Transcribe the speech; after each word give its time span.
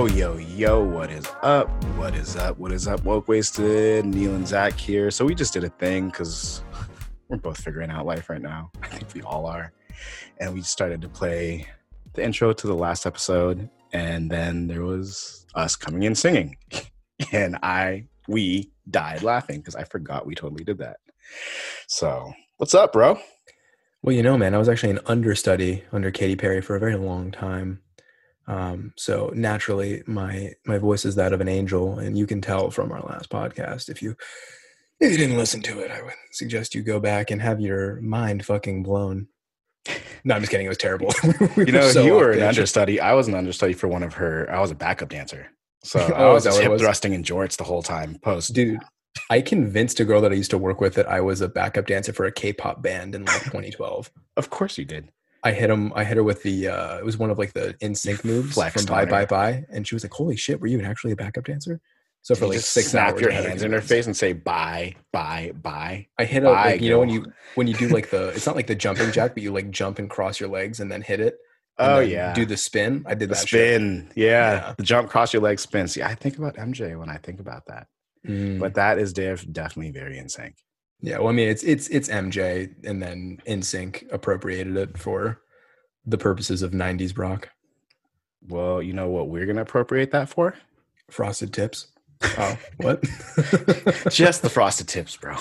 Yo, 0.00 0.06
yo, 0.06 0.38
yo, 0.38 0.82
what 0.82 1.10
is 1.10 1.26
up? 1.42 1.68
What 1.96 2.14
is 2.14 2.34
up? 2.34 2.58
What 2.58 2.72
is 2.72 2.88
up? 2.88 3.04
Woke 3.04 3.28
Wasted, 3.28 4.06
Neil 4.06 4.34
and 4.34 4.48
Zach 4.48 4.72
here. 4.72 5.10
So 5.10 5.26
we 5.26 5.34
just 5.34 5.52
did 5.52 5.62
a 5.62 5.68
thing 5.68 6.08
because 6.08 6.62
we're 7.28 7.36
both 7.36 7.58
figuring 7.58 7.90
out 7.90 8.06
life 8.06 8.30
right 8.30 8.40
now. 8.40 8.70
I 8.82 8.86
think 8.86 9.12
we 9.12 9.20
all 9.20 9.44
are. 9.44 9.74
And 10.38 10.54
we 10.54 10.62
started 10.62 11.02
to 11.02 11.08
play 11.10 11.66
the 12.14 12.24
intro 12.24 12.54
to 12.54 12.66
the 12.66 12.74
last 12.74 13.04
episode. 13.04 13.68
And 13.92 14.30
then 14.30 14.68
there 14.68 14.84
was 14.84 15.44
us 15.54 15.76
coming 15.76 16.04
in 16.04 16.14
singing. 16.14 16.56
and 17.32 17.58
I, 17.62 18.06
we 18.26 18.72
died 18.88 19.22
laughing 19.22 19.58
because 19.58 19.76
I 19.76 19.84
forgot 19.84 20.24
we 20.24 20.34
totally 20.34 20.64
did 20.64 20.78
that. 20.78 20.96
So 21.88 22.32
what's 22.56 22.72
up, 22.72 22.94
bro? 22.94 23.18
Well, 24.02 24.16
you 24.16 24.22
know, 24.22 24.38
man, 24.38 24.54
I 24.54 24.58
was 24.58 24.70
actually 24.70 24.92
an 24.92 25.00
understudy 25.04 25.84
under 25.92 26.10
Katy 26.10 26.36
Perry 26.36 26.62
for 26.62 26.74
a 26.74 26.80
very 26.80 26.96
long 26.96 27.30
time. 27.30 27.82
Um, 28.50 28.92
so 28.96 29.30
naturally, 29.32 30.02
my 30.06 30.52
my 30.66 30.78
voice 30.78 31.04
is 31.04 31.14
that 31.14 31.32
of 31.32 31.40
an 31.40 31.48
angel, 31.48 32.00
and 32.00 32.18
you 32.18 32.26
can 32.26 32.40
tell 32.40 32.70
from 32.70 32.90
our 32.90 33.00
last 33.00 33.30
podcast. 33.30 33.88
If 33.88 34.02
you 34.02 34.16
if 34.98 35.12
you 35.12 35.18
didn't 35.18 35.36
listen 35.36 35.62
to 35.62 35.78
it, 35.78 35.92
I 35.92 36.02
would 36.02 36.14
suggest 36.32 36.74
you 36.74 36.82
go 36.82 36.98
back 36.98 37.30
and 37.30 37.40
have 37.40 37.60
your 37.60 38.00
mind 38.00 38.44
fucking 38.44 38.82
blown. 38.82 39.28
No, 40.24 40.34
I'm 40.34 40.40
just 40.40 40.50
kidding. 40.50 40.66
It 40.66 40.68
was 40.68 40.78
terrible. 40.78 41.14
we 41.56 41.66
you 41.66 41.72
know, 41.72 41.88
so 41.92 42.02
you 42.02 42.14
were 42.14 42.32
an 42.32 42.42
understudy. 42.42 42.98
I 43.00 43.12
was 43.12 43.28
an 43.28 43.34
understudy 43.36 43.72
for 43.72 43.86
one 43.86 44.02
of 44.02 44.14
her. 44.14 44.50
I 44.50 44.58
was 44.58 44.72
a 44.72 44.74
backup 44.74 45.10
dancer, 45.10 45.46
so 45.84 46.00
oh, 46.16 46.30
I 46.30 46.32
was 46.32 46.44
hip 46.44 46.72
was? 46.72 46.82
thrusting 46.82 47.12
in 47.12 47.22
jorts 47.22 47.56
the 47.56 47.64
whole 47.64 47.84
time. 47.84 48.18
Post, 48.18 48.52
dude. 48.52 48.80
I 49.28 49.42
convinced 49.42 50.00
a 50.00 50.04
girl 50.04 50.20
that 50.22 50.32
I 50.32 50.34
used 50.34 50.50
to 50.50 50.58
work 50.58 50.80
with 50.80 50.94
that 50.94 51.08
I 51.08 51.20
was 51.20 51.40
a 51.40 51.48
backup 51.48 51.86
dancer 51.86 52.12
for 52.12 52.26
a 52.26 52.32
K-pop 52.32 52.82
band 52.82 53.14
in 53.14 53.24
like 53.24 53.44
2012. 53.44 54.10
of 54.36 54.50
course 54.50 54.76
you 54.76 54.84
did. 54.84 55.10
I 55.42 55.52
hit 55.52 55.70
him. 55.70 55.92
I 55.94 56.04
hit 56.04 56.16
her 56.16 56.22
with 56.22 56.42
the. 56.42 56.68
uh 56.68 56.98
It 56.98 57.04
was 57.04 57.16
one 57.16 57.30
of 57.30 57.38
like 57.38 57.52
the 57.52 57.74
NSYNC 57.82 58.24
moves 58.24 58.54
Flexed 58.54 58.86
from 58.86 58.94
Bye 58.94 59.06
Bye 59.06 59.26
Bye, 59.26 59.64
and 59.70 59.86
she 59.86 59.94
was 59.94 60.04
like, 60.04 60.12
"Holy 60.12 60.36
shit, 60.36 60.60
were 60.60 60.66
you 60.66 60.80
actually 60.82 61.12
a 61.12 61.16
backup 61.16 61.44
dancer?" 61.44 61.80
So 62.22 62.34
for 62.34 62.46
like 62.46 62.60
six 62.60 62.88
snap 62.88 63.14
hours, 63.14 63.22
your 63.22 63.30
hands 63.30 63.62
in 63.62 63.72
her 63.72 63.80
face 63.80 64.06
and 64.06 64.14
say 64.14 64.34
bye, 64.34 64.94
bye, 65.10 65.52
bye. 65.54 66.06
I 66.18 66.24
hit 66.24 66.44
a 66.44 66.50
like, 66.50 66.82
you 66.82 66.90
know 66.90 66.98
when 66.98 67.08
you 67.08 67.32
when 67.54 67.66
you 67.66 67.74
do 67.74 67.88
like 67.88 68.10
the 68.10 68.28
it's 68.28 68.46
not 68.46 68.56
like 68.56 68.66
the 68.66 68.74
jumping 68.74 69.10
jack, 69.10 69.32
but 69.34 69.42
you 69.42 69.52
like 69.52 69.70
jump 69.70 69.98
and 69.98 70.10
cross 70.10 70.38
your 70.38 70.50
legs 70.50 70.80
and 70.80 70.92
then 70.92 71.00
hit 71.00 71.20
it. 71.20 71.38
Oh 71.78 72.00
yeah, 72.00 72.34
do 72.34 72.44
the 72.44 72.58
spin. 72.58 73.04
I 73.06 73.14
did 73.14 73.30
the 73.30 73.34
spin. 73.36 74.12
Yeah. 74.14 74.26
yeah. 74.26 74.74
the 74.76 74.82
jump, 74.82 75.08
cross 75.08 75.32
your 75.32 75.40
legs, 75.40 75.62
spin. 75.62 75.88
See, 75.88 76.02
I 76.02 76.14
think 76.14 76.36
about 76.36 76.56
MJ 76.56 76.98
when 76.98 77.08
I 77.08 77.16
think 77.16 77.40
about 77.40 77.62
that, 77.68 77.86
mm. 78.26 78.58
but 78.58 78.74
that 78.74 78.98
is 78.98 79.14
def- 79.14 79.50
definitely 79.50 79.90
very 79.92 80.18
in 80.18 80.28
sync. 80.28 80.56
Yeah, 81.02 81.18
well, 81.18 81.28
I 81.28 81.32
mean, 81.32 81.48
it's 81.48 81.62
it's 81.62 81.88
it's 81.88 82.08
MJ, 82.08 82.72
and 82.84 83.02
then 83.02 83.40
NSYNC 83.46 84.12
appropriated 84.12 84.76
it 84.76 84.98
for 84.98 85.40
the 86.04 86.18
purposes 86.18 86.62
of 86.62 86.72
'90s 86.72 87.16
rock. 87.16 87.48
Well, 88.48 88.82
you 88.82 88.92
know 88.92 89.08
what 89.08 89.28
we're 89.28 89.46
gonna 89.46 89.62
appropriate 89.62 90.10
that 90.10 90.28
for? 90.28 90.54
Frosted 91.10 91.52
tips. 91.52 91.88
Oh, 92.22 92.58
what? 92.78 93.02
Just 94.10 94.42
the 94.42 94.50
frosted 94.50 94.88
tips, 94.88 95.16
bro. 95.16 95.36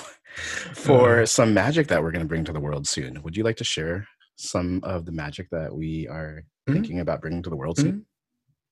For 0.74 1.22
uh, 1.22 1.26
some 1.26 1.54
magic 1.54 1.88
that 1.88 2.02
we're 2.02 2.12
gonna 2.12 2.26
bring 2.26 2.46
to 2.46 2.54
the 2.54 2.60
world 2.60 2.88
soon. 2.88 3.22
Would 3.24 3.36
you 3.36 3.44
like 3.44 3.58
to 3.58 3.66
share 3.66 4.08
some 4.38 4.80
of 4.84 5.06
the 5.06 5.12
magic 5.12 5.50
that 5.50 5.76
we 5.76 6.08
are 6.08 6.44
mm-hmm. 6.68 6.74
thinking 6.74 7.00
about 7.02 7.20
bringing 7.20 7.44
to 7.44 7.50
the 7.50 7.58
world 7.58 7.78
soon? 7.78 8.06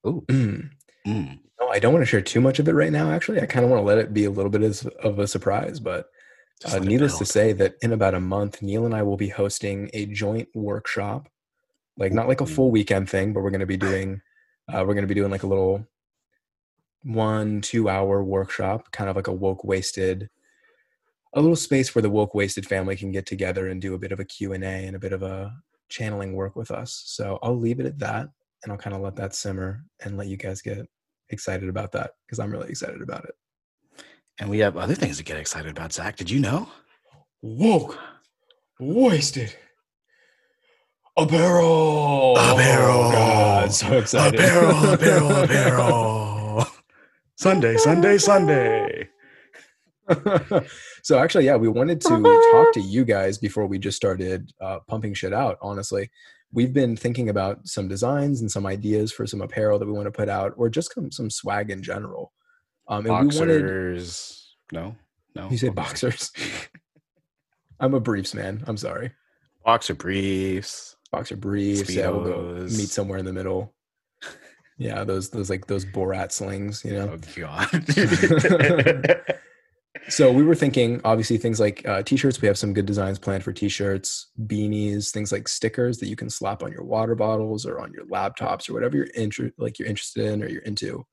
Mm-hmm. 0.06 0.10
Ooh. 0.10 0.70
Mm. 1.06 1.40
No, 1.60 1.68
I 1.70 1.80
don't 1.80 1.94
want 1.94 2.04
to 2.04 2.10
share 2.10 2.22
too 2.22 2.40
much 2.40 2.60
of 2.60 2.68
it 2.68 2.74
right 2.74 2.92
now. 2.92 3.12
Actually, 3.12 3.42
I 3.42 3.46
kind 3.46 3.66
of 3.66 3.72
want 3.72 3.82
to 3.82 3.86
let 3.86 3.98
it 3.98 4.14
be 4.14 4.26
a 4.26 4.32
little 4.32 4.52
bit 4.52 4.84
of 5.04 5.20
a 5.20 5.28
surprise, 5.28 5.80
but 5.80 6.10
uh, 6.66 6.80
needless 6.80 7.18
to 7.20 7.26
say 7.26 7.54
that 7.54 7.76
in 7.82 7.94
about 7.94 8.16
a 8.16 8.20
month, 8.20 8.62
Neil 8.62 8.86
and 8.86 8.96
I 8.96 9.04
will 9.04 9.18
be 9.18 9.30
hosting 9.30 9.90
a 9.94 10.08
joint 10.08 10.50
workshop, 10.56 11.30
like 11.98 12.12
not 12.12 12.28
like 12.28 12.42
a 12.42 12.46
full 12.46 12.72
weekend 12.72 13.10
thing, 13.10 13.34
but 13.34 13.42
we're 13.42 13.52
going 13.52 13.60
to 13.60 13.68
be 13.68 13.78
doing, 13.78 14.22
uh, 14.74 14.80
we're 14.80 14.96
going 14.96 15.04
to 15.04 15.08
be 15.08 15.14
doing 15.14 15.32
like 15.32 15.44
a 15.44 15.48
little 15.48 15.86
one, 17.04 17.62
two 17.62 17.90
hour 17.90 18.24
workshop, 18.24 18.92
kind 18.92 19.10
of 19.10 19.16
like 19.16 19.28
a 19.28 19.34
woke 19.34 19.64
wasted, 19.64 20.30
a 21.34 21.42
little 21.42 21.56
space 21.56 21.94
where 21.94 22.02
the 22.02 22.10
woke 22.10 22.34
wasted 22.34 22.66
family 22.66 22.96
can 22.96 23.12
get 23.12 23.28
together 23.28 23.68
and 23.68 23.82
do 23.82 23.94
a 23.94 24.00
bit 24.00 24.12
of 24.12 24.20
a 24.20 24.26
Q 24.26 24.54
and 24.54 24.64
A 24.64 24.88
and 24.88 24.96
a 24.96 25.00
bit 25.00 25.14
of 25.14 25.22
a 25.22 25.54
channeling 25.90 26.34
work 26.34 26.56
with 26.56 26.72
us. 26.72 27.04
So 27.06 27.38
I'll 27.44 27.58
leave 27.58 27.80
it 27.80 27.86
at 27.86 28.00
that 28.00 28.30
and 28.64 28.72
I'll 28.72 28.80
kind 28.80 28.96
of 28.96 29.02
let 29.02 29.16
that 29.18 29.36
simmer 29.36 29.84
and 30.04 30.18
let 30.18 30.28
you 30.28 30.38
guys 30.38 30.62
get 30.62 30.88
excited 31.30 31.70
about 31.70 31.92
that 31.92 32.12
because 32.26 32.40
I'm 32.40 32.52
really 32.52 32.70
excited 32.70 33.02
about 33.02 33.26
it. 33.26 33.36
And 34.40 34.50
we 34.50 34.60
have 34.60 34.78
other 34.78 34.96
things 34.96 35.18
to 35.18 35.24
get 35.24 35.38
excited 35.38 35.72
about, 35.72 35.94
Zach. 35.94 36.16
Did 36.16 36.30
you 36.30 36.40
know? 36.40 36.70
Woke, 37.42 37.98
wasted. 38.80 39.56
A 41.18 41.26
barrel. 41.26 42.36
A 42.38 42.56
barrel. 42.56 43.06
Oh, 43.06 43.12
God, 43.12 43.74
so 43.74 43.98
excited. 43.98 44.40
A 44.40 44.44
barrel, 44.44 44.94
a 44.94 44.98
barrel, 44.98 45.32
a 45.32 45.48
barrel. 45.48 46.66
Sunday, 47.36 47.78
Sunday, 47.78 48.18
Sunday. 48.20 49.10
so 51.04 51.18
actually, 51.18 51.46
yeah, 51.46 51.56
we 51.56 51.68
wanted 51.68 52.00
to 52.02 52.10
talk 52.52 52.74
to 52.74 52.82
you 52.82 53.04
guys 53.04 53.38
before 53.38 53.66
we 53.66 53.80
just 53.80 53.98
started 53.98 54.52
uh, 54.62 54.80
pumping 54.88 55.14
shit 55.14 55.34
out. 55.34 55.58
Honestly, 55.62 56.10
we've 56.52 56.74
been 56.74 56.96
thinking 56.96 57.30
about 57.30 57.68
some 57.68 57.88
designs 57.88 58.42
and 58.42 58.52
some 58.52 58.66
ideas 58.66 59.12
for 59.12 59.26
some 59.26 59.42
apparel 59.42 59.80
that 59.80 59.86
we 59.86 59.92
want 59.94 60.06
to 60.06 60.12
put 60.12 60.30
out, 60.30 60.54
or 60.58 60.70
just 60.70 60.94
some, 60.94 61.12
some 61.12 61.30
swag 61.30 61.72
in 61.72 61.82
general. 61.82 62.32
Um, 62.88 63.00
and 63.00 63.08
boxers. 63.08 64.56
We 64.72 64.78
wanted, 64.78 64.96
no, 65.36 65.42
no. 65.44 65.50
You 65.50 65.58
say 65.58 65.70
boxers. 65.70 66.32
I'm 67.80 67.94
a 67.94 68.00
briefs 68.00 68.34
man. 68.34 68.64
I'm 68.68 68.78
sorry. 68.78 69.12
Boxer 69.64 69.94
briefs. 69.94 70.96
Boxer 71.12 71.36
briefs. 71.36 71.92
Speedos. 71.92 71.96
Yeah, 71.96 72.10
we'll 72.10 72.24
go 72.24 72.64
meet 72.64 72.90
somewhere 72.90 73.20
in 73.20 73.26
the 73.26 73.34
middle. 73.34 73.74
Yeah, 74.80 75.04
those 75.04 75.32
those 75.32 75.50
like 75.50 75.66
those 75.66 75.86
Borat 75.86 76.32
slings, 76.32 76.86
you 76.86 76.94
know. 76.94 77.12
Oh 77.12 77.18
god. 77.36 77.68
so 80.08 80.32
we 80.32 80.44
were 80.44 80.54
thinking, 80.54 81.02
obviously, 81.04 81.38
things 81.38 81.60
like 81.60 81.84
uh, 81.88 82.04
t-shirts. 82.04 82.40
We 82.40 82.48
have 82.48 82.60
some 82.60 82.74
good 82.74 82.86
designs 82.86 83.18
planned 83.18 83.44
for 83.44 83.52
t-shirts, 83.52 84.30
beanies, 84.46 85.10
things 85.10 85.32
like 85.32 85.48
stickers 85.48 85.98
that 85.98 86.10
you 86.10 86.16
can 86.16 86.30
slap 86.30 86.62
on 86.62 86.72
your 86.72 86.84
water 86.84 87.16
bottles 87.16 87.66
or 87.66 87.80
on 87.80 87.92
your 87.92 88.06
laptops 88.06 88.70
or 88.70 88.74
whatever 88.74 88.98
you're 88.98 89.08
inter- 89.16 89.52
like 89.58 89.80
you're 89.80 89.88
interested 89.88 90.26
in 90.26 90.44
or 90.44 90.48
you're 90.48 90.62
into. 90.62 91.04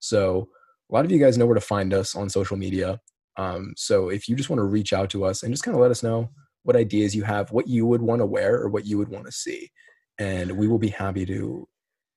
So 0.00 0.50
a 0.90 0.94
lot 0.94 1.04
of 1.04 1.12
you 1.12 1.18
guys 1.18 1.38
know 1.38 1.46
where 1.46 1.54
to 1.54 1.60
find 1.60 1.94
us 1.94 2.14
on 2.14 2.28
social 2.28 2.56
media. 2.56 3.00
Um, 3.36 3.74
so 3.76 4.10
if 4.10 4.28
you 4.28 4.36
just 4.36 4.50
want 4.50 4.58
to 4.58 4.64
reach 4.64 4.92
out 4.92 5.10
to 5.10 5.24
us 5.24 5.42
and 5.42 5.52
just 5.52 5.64
kind 5.64 5.74
of 5.74 5.80
let 5.80 5.90
us 5.90 6.02
know 6.02 6.30
what 6.62 6.76
ideas 6.76 7.14
you 7.14 7.22
have, 7.24 7.50
what 7.52 7.68
you 7.68 7.86
would 7.86 8.02
want 8.02 8.20
to 8.20 8.26
wear 8.26 8.56
or 8.56 8.68
what 8.68 8.86
you 8.86 8.98
would 8.98 9.08
want 9.08 9.26
to 9.26 9.32
see, 9.32 9.70
and 10.18 10.52
we 10.52 10.68
will 10.68 10.78
be 10.78 10.88
happy 10.88 11.26
to 11.26 11.66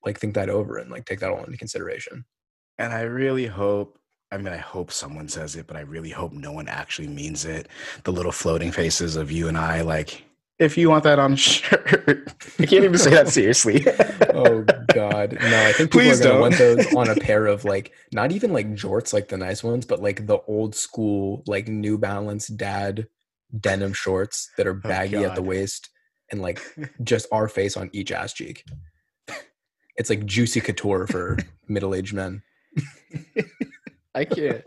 like 0.05 0.19
think 0.19 0.35
that 0.35 0.49
over 0.49 0.77
and 0.77 0.91
like 0.91 1.05
take 1.05 1.19
that 1.19 1.31
all 1.31 1.43
into 1.43 1.57
consideration. 1.57 2.23
And 2.77 2.93
I 2.93 3.01
really 3.01 3.47
hope 3.47 3.97
I 4.31 4.37
mean, 4.37 4.53
I 4.53 4.57
hope 4.57 4.91
someone 4.91 5.29
says 5.29 5.55
it, 5.55 5.67
but 5.67 5.77
I 5.77 5.81
really 5.81 6.09
hope 6.09 6.33
no 6.33 6.51
one 6.51 6.67
actually 6.67 7.07
means 7.07 7.45
it. 7.45 7.69
The 8.03 8.11
little 8.11 8.33
floating 8.33 8.71
faces 8.73 9.15
of 9.15 9.31
you 9.31 9.47
and 9.47 9.57
I, 9.57 9.81
like, 9.81 10.25
if 10.59 10.77
you 10.77 10.89
want 10.89 11.03
that 11.03 11.19
on 11.19 11.33
a 11.33 11.37
shirt. 11.37 12.33
I 12.59 12.65
can't 12.65 12.83
even 12.83 12.97
say 12.97 13.11
that 13.11 13.29
seriously. 13.29 13.85
oh 14.33 14.63
God, 14.93 15.37
no! 15.39 15.65
I 15.67 15.73
think 15.73 15.91
people 15.91 16.01
Please 16.01 16.21
are 16.21 16.23
gonna 16.23 16.33
don't. 16.33 16.41
want 16.41 16.57
those 16.57 16.93
on 16.95 17.09
a 17.09 17.15
pair 17.15 17.45
of 17.45 17.65
like 17.65 17.93
not 18.11 18.31
even 18.31 18.53
like 18.53 18.71
jorts 18.71 19.13
like 19.13 19.27
the 19.27 19.37
nice 19.37 19.63
ones, 19.63 19.85
but 19.85 20.01
like 20.01 20.25
the 20.27 20.39
old 20.47 20.75
school 20.75 21.43
like 21.45 21.67
New 21.67 21.97
Balance 21.97 22.47
dad 22.47 23.07
denim 23.57 23.93
shorts 23.93 24.49
that 24.57 24.67
are 24.67 24.81
oh, 24.83 24.87
baggy 24.87 25.17
oh, 25.17 25.29
at 25.29 25.35
the 25.35 25.41
waist 25.41 25.89
and 26.31 26.41
like 26.41 26.61
just 27.03 27.27
our 27.31 27.47
face 27.47 27.77
on 27.77 27.89
each 27.93 28.11
ass 28.11 28.33
cheek. 28.33 28.65
It's 29.95 30.09
like 30.09 30.25
juicy 30.25 30.61
couture 30.61 31.07
for 31.07 31.37
middle 31.67 31.95
aged 31.95 32.13
men. 32.13 32.43
I 34.13 34.25
can't. 34.25 34.63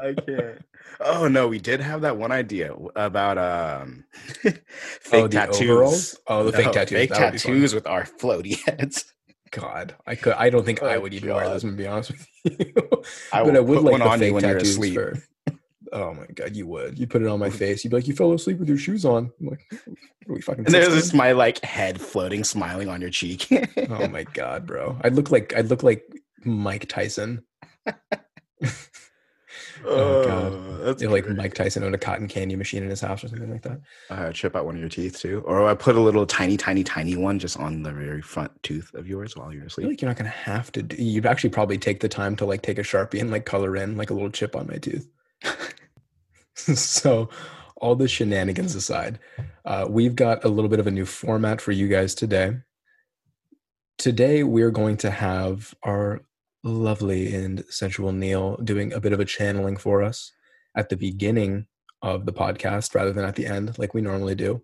I 0.00 0.14
can't. 0.14 0.64
Oh 1.04 1.28
no, 1.28 1.48
we 1.48 1.58
did 1.58 1.80
have 1.80 2.00
that 2.00 2.16
one 2.16 2.32
idea 2.32 2.74
about 2.96 3.36
um 3.36 4.04
fake 4.42 4.62
oh, 5.12 5.28
tattoos. 5.28 5.60
Overalls? 5.60 6.18
Oh, 6.26 6.44
the 6.44 6.52
no, 6.52 6.56
fake 6.56 6.72
tattoos. 6.72 6.98
Fake 6.98 7.10
tattoos 7.10 7.74
with 7.74 7.86
our 7.86 8.04
floaty 8.04 8.58
heads. 8.64 9.04
God, 9.50 9.94
I 10.06 10.14
could. 10.14 10.32
I 10.32 10.50
don't 10.50 10.64
think 10.64 10.82
oh, 10.82 10.86
I 10.86 10.96
would 10.96 11.12
even 11.12 11.28
God. 11.28 11.36
wear 11.36 11.48
those. 11.50 11.62
To 11.62 11.70
be 11.72 11.86
honest 11.86 12.12
with 12.12 12.26
you, 12.44 12.72
I 13.32 13.44
but 13.44 13.54
I 13.54 13.60
would 13.60 13.84
like 13.84 14.18
the 14.18 14.18
fake 14.18 14.38
tattoos 14.40 14.94
for. 14.94 15.22
Oh 15.92 16.14
my 16.14 16.26
god, 16.34 16.56
you 16.56 16.66
would. 16.66 16.98
You 16.98 17.06
put 17.06 17.22
it 17.22 17.28
on 17.28 17.38
my 17.38 17.50
face. 17.50 17.84
You'd 17.84 17.90
be 17.90 17.96
like, 17.96 18.08
you 18.08 18.16
fell 18.16 18.32
asleep 18.32 18.58
with 18.58 18.68
your 18.68 18.78
shoes 18.78 19.04
on. 19.04 19.30
I'm 19.38 19.46
like, 19.46 19.60
are 19.72 20.34
we 20.34 20.40
fucking? 20.40 20.64
And 20.64 20.74
there's 20.74 20.88
just 20.88 21.14
my 21.14 21.32
like 21.32 21.62
head 21.62 22.00
floating, 22.00 22.42
smiling 22.42 22.88
on 22.88 23.00
your 23.00 23.10
cheek. 23.10 23.46
oh 23.90 24.08
my 24.08 24.24
god, 24.24 24.66
bro! 24.66 24.98
I'd 25.02 25.14
look 25.14 25.30
like 25.30 25.54
I'd 25.54 25.68
look 25.68 25.82
like 25.82 26.02
Mike 26.44 26.88
Tyson. 26.88 27.44
Oh, 29.86 30.24
god! 30.24 30.80
That's 30.84 31.02
like 31.02 31.26
Mike 31.28 31.54
Tyson 31.54 31.82
owned 31.82 31.94
a 31.94 31.98
cotton 31.98 32.28
candy 32.28 32.56
machine 32.56 32.82
in 32.82 32.90
his 32.90 33.00
house 33.00 33.24
or 33.24 33.28
something 33.28 33.50
like 33.50 33.62
that. 33.62 33.80
Uh, 34.10 34.32
chip 34.32 34.54
out 34.54 34.66
one 34.66 34.74
of 34.74 34.80
your 34.80 34.90
teeth 34.90 35.18
too, 35.18 35.42
or 35.46 35.66
I 35.66 35.74
put 35.74 35.96
a 35.96 36.00
little 36.00 36.26
tiny, 36.26 36.56
tiny, 36.56 36.84
tiny 36.84 37.16
one 37.16 37.38
just 37.38 37.58
on 37.58 37.82
the 37.82 37.92
very 37.92 38.20
front 38.20 38.50
tooth 38.62 38.92
of 38.94 39.08
yours 39.08 39.36
while 39.36 39.52
you're 39.52 39.64
asleep. 39.64 39.86
like 39.88 40.02
you're 40.02 40.10
not 40.10 40.16
gonna 40.16 40.28
have 40.28 40.70
to. 40.72 40.82
Do, 40.82 41.02
you'd 41.02 41.26
actually 41.26 41.50
probably 41.50 41.78
take 41.78 42.00
the 42.00 42.08
time 42.08 42.36
to 42.36 42.44
like 42.44 42.62
take 42.62 42.78
a 42.78 42.82
sharpie 42.82 43.20
and 43.20 43.30
like 43.30 43.46
color 43.46 43.76
in 43.76 43.96
like 43.96 44.10
a 44.10 44.14
little 44.14 44.30
chip 44.30 44.54
on 44.54 44.66
my 44.66 44.76
tooth. 44.76 45.08
so, 46.54 47.28
all 47.76 47.94
the 47.94 48.08
shenanigans 48.08 48.74
aside, 48.74 49.18
uh, 49.64 49.86
we've 49.88 50.16
got 50.16 50.44
a 50.44 50.48
little 50.48 50.68
bit 50.68 50.80
of 50.80 50.86
a 50.86 50.90
new 50.90 51.06
format 51.06 51.60
for 51.60 51.72
you 51.72 51.88
guys 51.88 52.14
today. 52.14 52.56
today 53.98 54.42
we're 54.42 54.70
going 54.70 54.96
to 54.98 55.10
have 55.10 55.74
our 55.82 56.20
lovely 56.64 57.34
and 57.34 57.64
sensual 57.68 58.10
Neil 58.10 58.56
doing 58.56 58.92
a 58.92 59.00
bit 59.00 59.12
of 59.12 59.20
a 59.20 59.24
channeling 59.24 59.76
for 59.76 60.02
us 60.02 60.32
at 60.76 60.88
the 60.88 60.96
beginning 60.96 61.66
of 62.02 62.26
the 62.26 62.32
podcast 62.32 62.94
rather 62.94 63.12
than 63.12 63.24
at 63.24 63.36
the 63.36 63.46
end, 63.46 63.78
like 63.78 63.94
we 63.94 64.00
normally 64.00 64.34
do. 64.34 64.62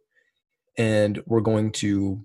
And 0.76 1.23
we're 1.26 1.41
going 1.41 1.73
to 1.73 2.25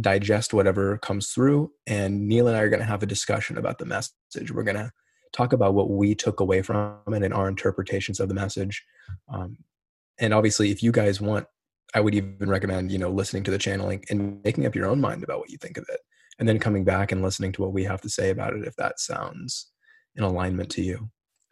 digest 0.00 0.54
whatever 0.54 0.98
comes 0.98 1.30
through. 1.30 1.72
And 1.86 2.28
Neil 2.28 2.48
and 2.48 2.56
I 2.56 2.60
are 2.60 2.68
going 2.68 2.80
to 2.80 2.86
have 2.86 3.02
a 3.02 3.06
discussion 3.06 3.58
about 3.58 3.78
the 3.78 3.86
message. 3.86 4.52
We're 4.52 4.62
going 4.62 4.76
to 4.76 4.92
talk 5.32 5.52
about 5.52 5.74
what 5.74 5.90
we 5.90 6.14
took 6.14 6.40
away 6.40 6.62
from 6.62 6.98
it 7.08 7.22
and 7.22 7.34
our 7.34 7.48
interpretations 7.48 8.20
of 8.20 8.28
the 8.28 8.34
message. 8.34 8.84
Um, 9.28 9.58
and 10.18 10.34
obviously, 10.34 10.70
if 10.70 10.82
you 10.82 10.92
guys 10.92 11.20
want, 11.20 11.46
I 11.94 12.00
would 12.00 12.14
even 12.14 12.48
recommend, 12.48 12.92
you 12.92 12.98
know, 12.98 13.10
listening 13.10 13.42
to 13.44 13.50
the 13.50 13.58
channeling 13.58 14.04
and 14.08 14.42
making 14.44 14.66
up 14.66 14.74
your 14.74 14.86
own 14.86 15.00
mind 15.00 15.24
about 15.24 15.38
what 15.38 15.50
you 15.50 15.58
think 15.58 15.76
of 15.76 15.84
it. 15.88 16.00
And 16.38 16.48
then 16.48 16.58
coming 16.58 16.84
back 16.84 17.12
and 17.12 17.22
listening 17.22 17.52
to 17.52 17.62
what 17.62 17.72
we 17.72 17.84
have 17.84 18.00
to 18.02 18.08
say 18.08 18.30
about 18.30 18.54
it 18.54 18.66
if 18.66 18.74
that 18.76 18.98
sounds 18.98 19.70
in 20.16 20.24
alignment 20.24 20.70
to 20.70 20.82
you. 20.82 21.10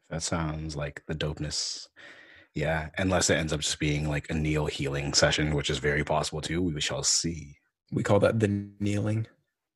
That 0.08 0.22
sounds 0.22 0.74
like 0.74 1.02
the 1.06 1.14
dopeness. 1.14 1.86
Yeah, 2.54 2.88
unless 2.98 3.30
it 3.30 3.36
ends 3.36 3.52
up 3.52 3.60
just 3.60 3.78
being 3.78 4.08
like 4.08 4.28
a 4.28 4.34
kneel 4.34 4.66
healing 4.66 5.14
session, 5.14 5.54
which 5.54 5.70
is 5.70 5.78
very 5.78 6.02
possible 6.02 6.40
too. 6.40 6.62
We 6.62 6.80
shall 6.80 7.04
see. 7.04 7.56
We 7.92 8.02
call 8.02 8.18
that 8.20 8.40
the 8.40 8.68
kneeling. 8.80 9.26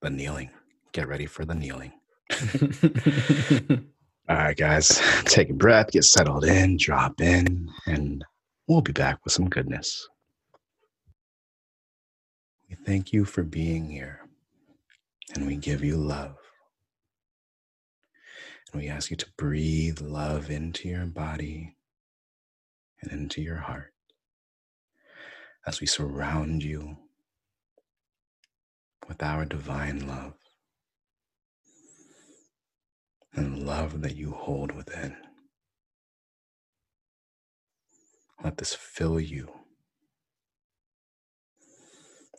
The 0.03 0.11
kneeling. 0.11 0.51
Get 0.93 1.09
ready 1.09 1.27
for 1.27 1.45
the 1.45 1.55
kneeling. 1.55 1.93
All 4.27 4.37
right, 4.37 4.57
guys, 4.57 5.03
take 5.25 5.51
a 5.51 5.55
breath, 5.55 5.91
get 5.93 6.05
settled 6.05 6.45
in, 6.45 6.79
drop 6.79 7.21
in, 7.21 7.69
and 7.87 8.25
we'll 8.67 8.81
be 8.81 8.93
back 8.93 9.19
with 9.23 9.35
some 9.35 9.51
goodness. 9.51 10.09
We 12.71 12.77
thank 12.87 13.13
you 13.13 13.27
for 13.27 13.43
being 13.43 13.91
here, 13.91 14.23
and 15.35 15.47
we 15.47 15.57
give 15.57 15.83
you 15.83 15.97
love. 15.97 16.37
And 18.73 18.81
we 18.81 18.89
ask 18.89 19.11
you 19.11 19.17
to 19.17 19.27
breathe 19.37 20.01
love 20.01 20.51
into 20.51 20.89
your 20.89 21.07
body 21.07 21.77
and 23.03 23.13
into 23.13 23.43
your 23.43 23.57
heart 23.57 23.93
as 25.67 25.81
we 25.81 25.87
surround 25.87 26.63
you 26.63 26.97
with 29.09 29.23
our 29.23 29.45
divine 29.45 30.07
love 30.07 30.35
and 33.35 33.67
love 33.67 34.03
that 34.03 34.17
you 34.17 34.31
hold 34.31 34.73
within. 34.73 35.17
Let 38.43 38.59
this 38.59 38.75
fill 38.75 39.19
you 39.19 39.51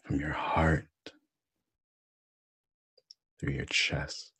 from 0.06 0.20
your 0.20 0.32
heart 0.32 0.88
through 3.46 3.54
your 3.54 3.66
chest. 3.66 4.32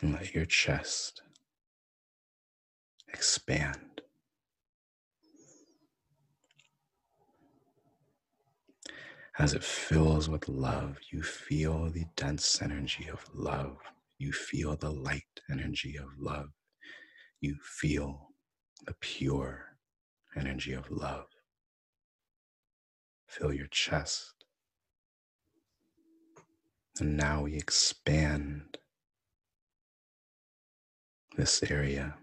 And 0.00 0.12
let 0.12 0.34
your 0.34 0.44
chest 0.44 1.22
expand 3.12 4.02
As 9.40 9.54
it 9.54 9.62
fills 9.62 10.28
with 10.28 10.48
love, 10.48 10.98
you 11.12 11.22
feel 11.22 11.90
the 11.90 12.06
dense 12.16 12.60
energy 12.60 13.08
of 13.08 13.24
love. 13.32 13.76
You 14.18 14.32
feel 14.32 14.74
the 14.76 14.90
light 14.90 15.22
energy 15.48 15.96
of 15.96 16.08
love. 16.18 16.48
You 17.40 17.56
feel 17.62 18.30
the 18.84 18.94
pure 19.00 19.76
energy 20.36 20.72
of 20.72 20.90
love. 20.90 21.26
Fill 23.28 23.52
your 23.52 23.68
chest. 23.68 24.37
And 27.00 27.16
now 27.16 27.42
we 27.42 27.54
expand 27.54 28.78
this 31.36 31.62
area 31.70 32.16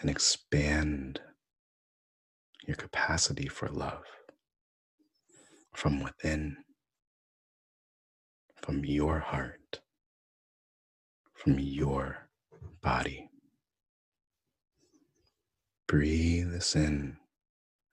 and 0.00 0.10
expand 0.10 1.20
your 2.66 2.76
capacity 2.76 3.48
for 3.48 3.68
love 3.68 4.04
from 5.74 6.02
within, 6.02 6.58
from 8.62 8.84
your 8.84 9.20
heart, 9.20 9.80
from 11.32 11.58
your 11.58 12.28
body. 12.82 13.30
Breathe 15.86 16.50
this 16.50 16.76
in 16.76 17.16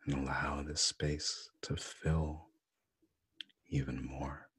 and 0.05 0.13
allow 0.13 0.61
this 0.61 0.81
space 0.81 1.49
to 1.61 1.77
fill 1.77 2.47
even 3.69 4.05
more. 4.05 4.50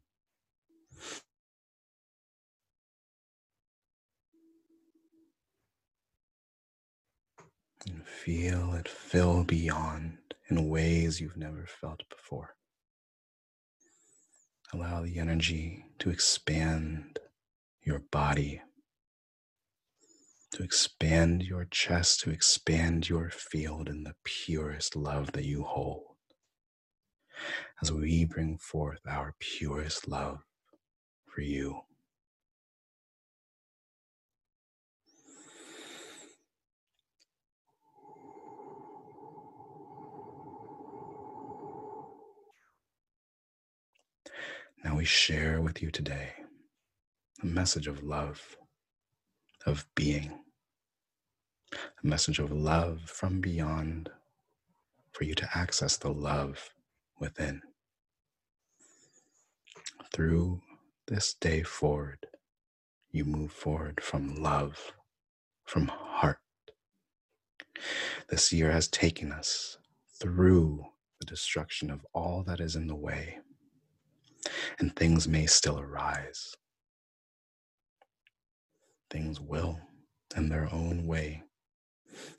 And 7.86 8.06
feel 8.06 8.74
it 8.74 8.88
fill 8.88 9.42
beyond 9.44 10.18
in 10.48 10.68
ways 10.68 11.20
you've 11.20 11.36
never 11.36 11.66
felt 11.66 12.02
before. 12.08 12.54
Allow 14.72 15.02
the 15.02 15.18
energy 15.18 15.84
to 15.98 16.10
expand 16.10 17.18
your 17.82 17.98
body, 17.98 18.62
to 20.52 20.62
expand 20.62 21.42
your 21.42 21.64
chest, 21.64 22.20
to 22.20 22.30
expand 22.30 23.08
your 23.08 23.30
field 23.30 23.88
in 23.88 24.04
the 24.04 24.14
purest 24.24 24.94
love 24.94 25.32
that 25.32 25.44
you 25.44 25.64
hold. 25.64 26.04
As 27.82 27.90
we 27.90 28.24
bring 28.24 28.58
forth 28.58 29.00
our 29.06 29.34
purest 29.40 30.06
love 30.06 30.38
for 31.26 31.40
you. 31.40 31.80
Now 44.84 44.96
we 44.96 45.04
share 45.04 45.60
with 45.60 45.80
you 45.80 45.92
today 45.92 46.32
a 47.40 47.46
message 47.46 47.86
of 47.86 48.02
love, 48.02 48.56
of 49.64 49.86
being, 49.94 50.40
a 51.72 52.06
message 52.06 52.40
of 52.40 52.50
love 52.50 53.02
from 53.06 53.40
beyond 53.40 54.10
for 55.12 55.22
you 55.22 55.34
to 55.36 55.48
access 55.54 55.96
the 55.96 56.12
love 56.12 56.70
within. 57.20 57.62
Through 60.12 60.62
this 61.06 61.34
day 61.34 61.62
forward, 61.62 62.26
you 63.12 63.24
move 63.24 63.52
forward 63.52 64.00
from 64.02 64.42
love, 64.42 64.94
from 65.64 65.86
heart. 65.86 66.38
This 68.30 68.52
year 68.52 68.72
has 68.72 68.88
taken 68.88 69.30
us 69.30 69.78
through 70.20 70.86
the 71.20 71.26
destruction 71.26 71.88
of 71.88 72.04
all 72.12 72.42
that 72.48 72.58
is 72.58 72.74
in 72.74 72.88
the 72.88 72.96
way 72.96 73.38
and 74.78 74.94
things 74.96 75.28
may 75.28 75.46
still 75.46 75.78
arise. 75.78 76.54
Things 79.10 79.40
will, 79.40 79.78
in 80.36 80.48
their 80.48 80.68
own 80.72 81.06
way, 81.06 81.42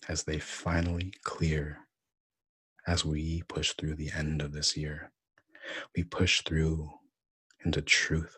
as 0.08 0.24
they 0.24 0.40
finally 0.40 1.14
clear 1.24 1.80
as 2.88 3.06
we 3.06 3.44
push 3.48 3.74
through 3.74 3.96
the 3.96 4.12
end 4.16 4.42
of 4.42 4.52
this 4.52 4.76
year. 4.76 5.12
We 5.96 6.04
push 6.04 6.42
through 6.42 6.90
into 7.64 7.82
truth 7.82 8.38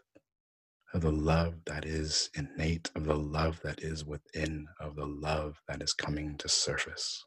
of 0.93 1.01
the 1.01 1.12
love 1.12 1.55
that 1.65 1.86
is 1.86 2.29
innate, 2.36 2.89
of 2.95 3.05
the 3.05 3.17
love 3.17 3.60
that 3.63 3.81
is 3.81 4.05
within, 4.05 4.67
of 4.79 4.95
the 4.95 5.05
love 5.05 5.60
that 5.67 5.81
is 5.81 5.93
coming 5.93 6.38
to 6.38 6.48
surface. 6.48 7.25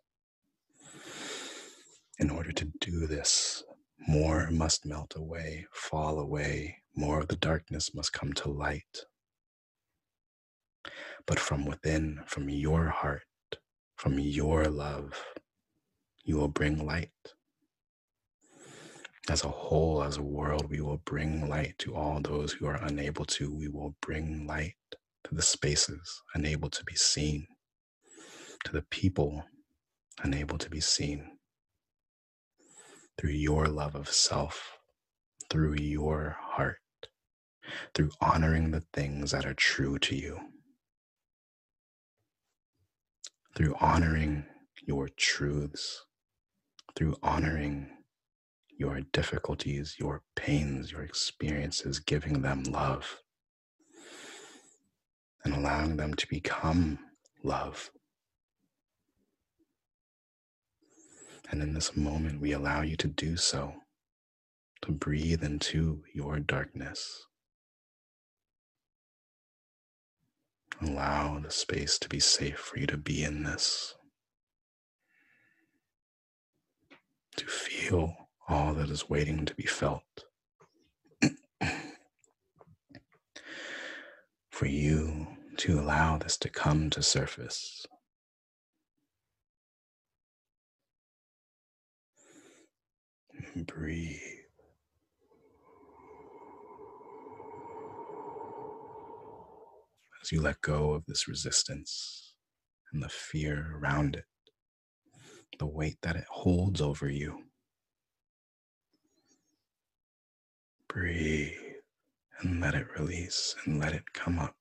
In 2.19 2.31
order 2.31 2.53
to 2.53 2.73
do 2.81 3.07
this, 3.07 3.63
more 4.07 4.51
must 4.51 4.87
melt 4.87 5.15
away, 5.17 5.67
fall 5.73 6.21
away. 6.21 6.79
More 6.95 7.21
of 7.21 7.29
the 7.29 7.37
darkness 7.37 7.95
must 7.95 8.13
come 8.13 8.33
to 8.35 8.49
light. 8.51 9.05
But 11.27 11.41
from 11.41 11.67
within, 11.67 12.21
from 12.27 12.49
your 12.49 12.89
heart, 12.89 13.23
from 13.97 14.19
your 14.19 14.65
love, 14.65 15.13
you 16.25 16.37
will 16.37 16.49
bring 16.49 16.85
light. 16.87 17.11
As 19.29 19.45
a 19.45 19.49
whole, 19.49 20.03
as 20.03 20.17
a 20.17 20.23
world, 20.23 20.71
we 20.71 20.81
will 20.81 21.03
bring 21.05 21.49
light 21.49 21.75
to 21.79 21.95
all 21.95 22.21
those 22.21 22.53
who 22.53 22.67
are 22.67 22.83
unable 22.83 23.27
to. 23.27 23.55
We 23.55 23.69
will 23.69 23.95
bring 24.01 24.47
light 24.47 24.77
to 25.25 25.35
the 25.35 25.43
spaces 25.43 26.23
unable 26.35 26.71
to 26.71 26.85
be 26.85 26.95
seen, 26.95 27.47
to 28.65 28.73
the 28.73 28.83
people 28.83 29.45
unable 30.23 30.57
to 30.59 30.71
be 30.71 30.81
seen 30.81 31.38
through 33.19 33.31
your 33.31 33.67
love 33.67 33.95
of 33.95 34.09
self, 34.09 34.79
through 35.51 35.75
your 35.75 36.37
heart, 36.41 36.79
through 37.95 38.11
honoring 38.21 38.71
the 38.71 38.83
things 38.93 39.33
that 39.33 39.45
are 39.45 39.55
true 39.55 39.99
to 39.99 40.17
you, 40.17 40.39
through 43.57 43.75
honoring 43.81 44.47
your 44.87 45.09
truths, 45.17 46.05
through 46.95 47.17
honoring 47.23 47.91
your 48.79 49.01
difficulties, 49.13 49.97
your 49.99 50.23
pains, 50.37 50.93
your 50.93 51.03
experiences, 51.03 51.99
giving 51.99 52.43
them 52.43 52.63
love 52.63 53.21
and 55.45 55.55
allowing 55.55 55.97
them 55.97 56.15
to 56.15 56.27
become 56.29 56.99
love. 57.43 57.91
And 61.51 61.63
in 61.63 61.73
this 61.73 61.97
moment, 61.97 62.41
we 62.41 62.53
allow 62.53 62.83
you 62.83 62.97
to 62.97 63.09
do 63.09 63.37
so, 63.37 63.75
to 64.83 64.93
breathe 64.93 65.43
into 65.43 66.03
your 66.15 66.39
darkness. 66.41 67.25
Allow 70.81 71.41
the 71.41 71.51
space 71.51 71.99
to 72.01 72.09
be 72.09 72.21
safe 72.21 72.59
for 72.59 72.79
you 72.79 72.87
to 72.87 72.97
be 72.97 73.25
in 73.25 73.43
this, 73.43 73.95
to 77.37 77.47
feel 77.47 78.15
all 78.49 78.75
that 78.75 78.91
is 78.91 79.09
waiting 79.09 79.45
to 79.47 79.55
be 79.55 79.65
felt. 79.65 80.03
for 84.51 84.67
you 84.67 85.27
to 85.57 85.81
allow 85.81 86.19
this 86.19 86.37
to 86.37 86.49
come 86.49 86.91
to 86.91 87.03
surface. 87.03 87.87
Breathe. 93.65 94.21
As 100.23 100.33
you 100.33 100.43
let 100.43 100.61
go 100.61 100.93
of 100.93 101.05
this 101.07 101.29
resistance 101.29 102.35
and 102.93 103.03
the 103.03 103.09
fear 103.09 103.77
around 103.77 104.17
it, 104.17 104.25
the 105.59 105.67
weight 105.67 105.99
that 106.03 106.17
it 106.17 106.27
holds 106.29 106.81
over 106.81 107.09
you. 107.09 107.45
Breathe 110.89 111.53
and 112.41 112.61
let 112.61 112.75
it 112.75 112.87
release 112.99 113.57
and 113.65 113.81
let 113.81 113.95
it 113.95 114.13
come 114.13 114.39
up. 114.39 114.58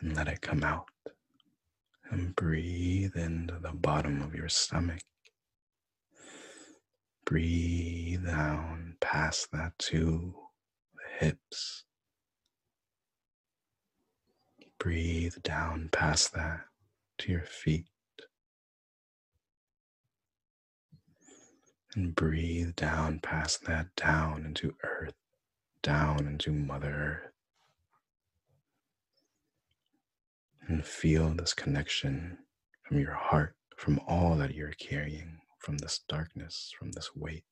And 0.00 0.16
let 0.16 0.28
it 0.28 0.40
come 0.40 0.62
out. 0.62 0.86
And 2.10 2.36
breathe 2.36 3.16
into 3.16 3.58
the 3.60 3.72
bottom 3.72 4.22
of 4.22 4.34
your 4.34 4.48
stomach. 4.48 5.02
Breathe 7.24 8.26
down 8.26 8.96
past 9.00 9.50
that 9.52 9.76
to 9.78 10.34
the 10.94 11.26
hips 11.26 11.86
breathe 14.86 15.34
down 15.42 15.88
past 15.90 16.32
that 16.34 16.60
to 17.18 17.32
your 17.32 17.42
feet. 17.42 17.86
And 21.94 22.14
breathe 22.14 22.76
down 22.76 23.20
past 23.20 23.64
that 23.64 23.96
down 23.96 24.44
into 24.44 24.74
earth, 24.84 25.14
down 25.82 26.26
into 26.26 26.52
Mother 26.52 27.24
Earth. 27.24 27.35
And 30.68 30.84
feel 30.84 31.30
this 31.30 31.54
connection 31.54 32.38
from 32.82 32.98
your 32.98 33.14
heart, 33.14 33.54
from 33.76 34.00
all 34.06 34.36
that 34.36 34.54
you're 34.54 34.72
carrying, 34.72 35.38
from 35.60 35.78
this 35.78 36.00
darkness, 36.08 36.72
from 36.78 36.92
this 36.92 37.10
weight, 37.14 37.44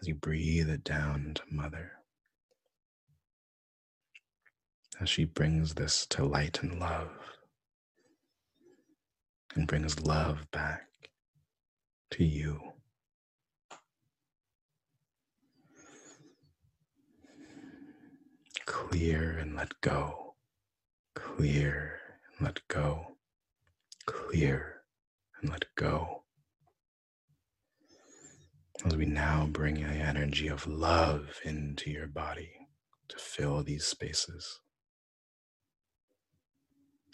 as 0.00 0.06
you 0.06 0.14
breathe 0.14 0.70
it 0.70 0.84
down 0.84 1.34
to 1.34 1.42
Mother 1.50 1.92
as 5.00 5.08
she 5.08 5.24
brings 5.24 5.74
this 5.74 6.06
to 6.06 6.24
light 6.24 6.62
and 6.62 6.78
love 6.78 7.10
and 9.54 9.66
brings 9.66 10.00
love 10.00 10.46
back 10.52 10.82
to 12.10 12.24
you. 12.24 12.60
Clear 18.64 19.32
and 19.38 19.56
let 19.56 19.72
go. 19.80 20.21
Clear 21.14 22.00
and 22.38 22.46
let 22.46 22.60
go. 22.68 23.16
Clear 24.06 24.82
and 25.40 25.50
let 25.50 25.66
go. 25.76 26.24
As 28.84 28.96
we 28.96 29.06
now 29.06 29.46
bring 29.46 29.74
the 29.74 29.88
energy 29.88 30.48
of 30.48 30.66
love 30.66 31.40
into 31.44 31.90
your 31.90 32.08
body 32.08 32.52
to 33.08 33.18
fill 33.18 33.62
these 33.62 33.84
spaces 33.84 34.60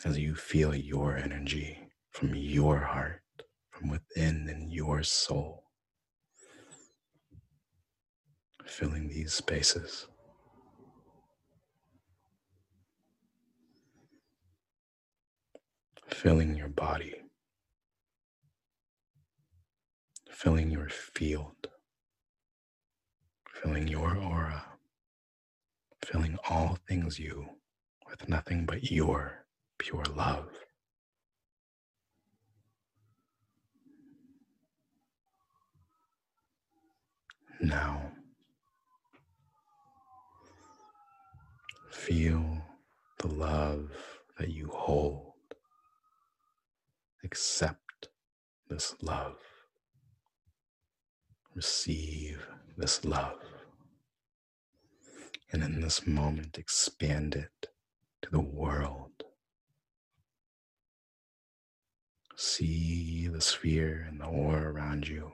as 0.04 0.18
you 0.18 0.34
feel 0.34 0.74
your 0.74 1.16
energy 1.16 1.90
from 2.10 2.34
your 2.34 2.78
heart, 2.80 3.22
from 3.70 3.88
within 3.90 4.48
in 4.48 4.70
your 4.70 5.02
soul, 5.02 5.64
filling 8.64 9.08
these 9.08 9.32
spaces. 9.34 10.06
Filling 16.10 16.56
your 16.56 16.68
body, 16.68 17.14
filling 20.30 20.70
your 20.70 20.88
field, 20.88 21.68
filling 23.54 23.86
your 23.88 24.16
aura, 24.16 24.64
filling 26.04 26.36
all 26.50 26.78
things 26.88 27.18
you 27.18 27.46
with 28.08 28.28
nothing 28.28 28.66
but 28.66 28.90
your 28.90 29.44
pure 29.78 30.04
love. 30.16 30.50
Now, 37.60 38.12
feel 41.90 42.62
the 43.18 43.28
love 43.28 43.90
that 44.38 44.50
you 44.50 44.68
hold. 44.72 45.27
Accept 47.24 48.08
this 48.68 48.94
love. 49.02 49.36
Receive 51.54 52.46
this 52.76 53.04
love. 53.04 53.40
And 55.52 55.62
in 55.62 55.80
this 55.80 56.06
moment, 56.06 56.58
expand 56.58 57.34
it 57.34 57.68
to 58.22 58.30
the 58.30 58.40
world 58.40 59.18
See 62.40 63.26
the 63.26 63.40
sphere 63.40 64.06
and 64.08 64.20
the 64.20 64.26
aura 64.26 64.70
around 64.70 65.08
you 65.08 65.32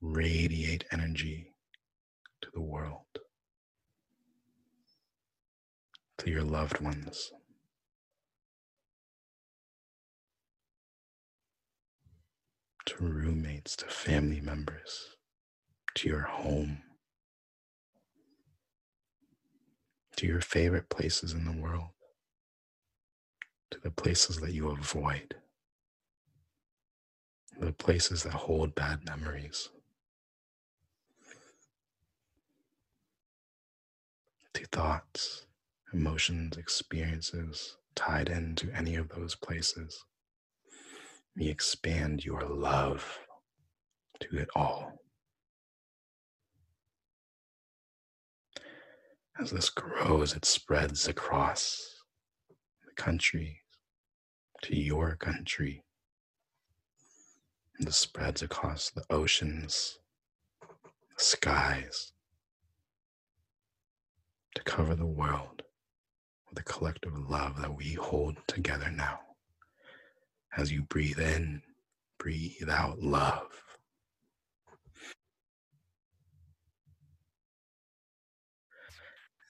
radiate 0.00 0.82
energy 0.90 1.52
to 2.40 2.48
the 2.54 2.62
world, 2.62 3.18
to 6.16 6.30
your 6.30 6.42
loved 6.42 6.80
ones. 6.80 7.32
To 12.86 13.04
roommates, 13.04 13.76
to 13.76 13.86
family 13.86 14.40
members, 14.40 15.16
to 15.96 16.08
your 16.08 16.22
home, 16.22 16.82
to 20.16 20.26
your 20.26 20.40
favorite 20.40 20.88
places 20.88 21.32
in 21.32 21.44
the 21.44 21.60
world, 21.60 21.90
to 23.70 23.80
the 23.80 23.90
places 23.90 24.40
that 24.40 24.52
you 24.52 24.70
avoid 24.70 25.36
the 27.60 27.72
places 27.72 28.22
that 28.22 28.32
hold 28.32 28.74
bad 28.74 29.04
memories. 29.04 29.68
To 34.54 34.66
thoughts, 34.66 35.46
emotions, 35.92 36.56
experiences 36.56 37.76
tied 37.94 38.28
into 38.28 38.72
any 38.74 38.94
of 38.96 39.10
those 39.10 39.34
places. 39.34 40.04
We 41.40 41.48
expand 41.48 42.22
your 42.22 42.42
love 42.42 43.18
to 44.20 44.36
it 44.36 44.48
all. 44.54 45.00
As 49.40 49.50
this 49.50 49.70
grows, 49.70 50.36
it 50.36 50.44
spreads 50.44 51.08
across 51.08 52.04
the 52.84 52.92
country 52.92 53.62
to 54.64 54.76
your 54.76 55.16
country 55.16 55.82
this 57.78 57.96
spreads 57.96 58.42
across 58.42 58.90
the 58.90 59.04
oceans, 59.08 59.98
the 60.60 60.68
skies, 61.16 62.12
to 64.54 64.62
cover 64.64 64.94
the 64.94 65.06
world 65.06 65.62
with 66.46 66.58
the 66.58 66.70
collective 66.70 67.16
love 67.16 67.62
that 67.62 67.74
we 67.74 67.94
hold 67.94 68.36
together 68.46 68.90
now. 68.90 69.20
As 70.56 70.72
you 70.72 70.82
breathe 70.82 71.18
in, 71.18 71.62
breathe 72.18 72.68
out 72.68 73.00
love. 73.00 73.60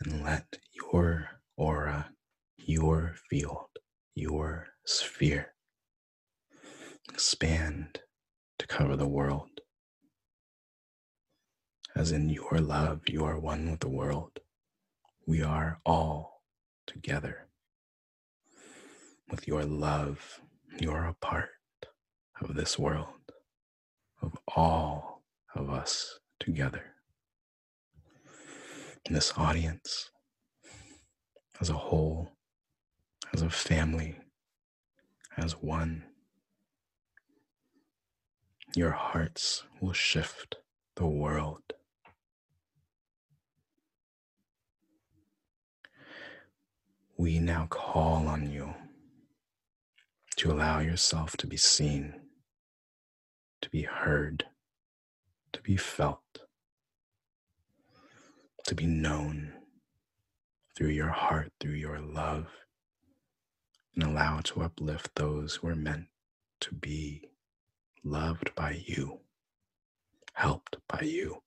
and 0.02 0.22
let 0.24 0.56
your 0.72 1.28
aura, 1.56 2.10
your 2.56 3.14
field, 3.28 3.68
your 4.14 4.68
sphere 4.86 5.52
expand 7.10 8.00
to 8.58 8.66
cover 8.66 8.96
the 8.96 9.08
world. 9.08 9.48
As 11.94 12.12
in 12.12 12.30
your 12.30 12.60
love, 12.60 13.02
you 13.08 13.24
are 13.24 13.38
one 13.38 13.70
with 13.70 13.80
the 13.80 13.88
world. 13.88 14.38
We 15.26 15.42
are 15.42 15.80
all 15.84 16.42
together. 16.86 17.48
With 19.30 19.46
your 19.46 19.64
love, 19.64 20.40
you 20.78 20.90
are 20.92 21.08
a 21.08 21.14
part 21.14 21.50
of 22.40 22.54
this 22.54 22.78
world, 22.78 23.08
of 24.22 24.36
all 24.56 25.22
of 25.54 25.70
us 25.70 26.20
together. 26.38 26.84
In 29.06 29.14
this 29.14 29.32
audience, 29.36 30.10
as 31.60 31.70
a 31.70 31.74
whole, 31.74 32.30
as 33.32 33.42
a 33.42 33.50
family, 33.50 34.16
as 35.36 35.52
one, 35.52 36.04
your 38.76 38.92
hearts 38.92 39.64
will 39.80 39.92
shift 39.92 40.56
the 40.96 41.06
world. 41.06 41.62
We 47.16 47.38
now 47.38 47.66
call 47.68 48.28
on 48.28 48.50
you 48.50 48.74
to 50.40 50.50
allow 50.50 50.80
yourself 50.80 51.36
to 51.36 51.46
be 51.46 51.58
seen, 51.58 52.14
to 53.60 53.68
be 53.68 53.82
heard, 53.82 54.46
to 55.52 55.60
be 55.60 55.76
felt, 55.76 56.46
to 58.64 58.74
be 58.74 58.86
known 58.86 59.52
through 60.74 60.88
your 60.88 61.10
heart, 61.10 61.52
through 61.60 61.74
your 61.74 61.98
love, 62.00 62.46
and 63.94 64.02
allow 64.02 64.38
it 64.38 64.46
to 64.46 64.62
uplift 64.62 65.14
those 65.14 65.56
who 65.56 65.68
are 65.68 65.76
meant 65.76 66.06
to 66.58 66.72
be 66.72 67.20
loved 68.02 68.54
by 68.54 68.82
you, 68.86 69.20
helped 70.32 70.78
by 70.88 71.02
you. 71.02 71.42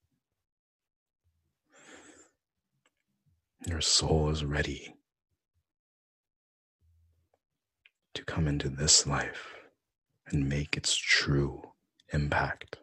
Your 3.65 3.81
soul 3.81 4.29
is 4.29 4.45
ready 4.45 4.93
to 8.13 8.23
come 8.25 8.47
into 8.47 8.69
this 8.69 9.07
life 9.07 9.55
and 10.27 10.47
make 10.47 10.77
its 10.77 10.95
true 10.95 11.61
impact. 12.11 12.77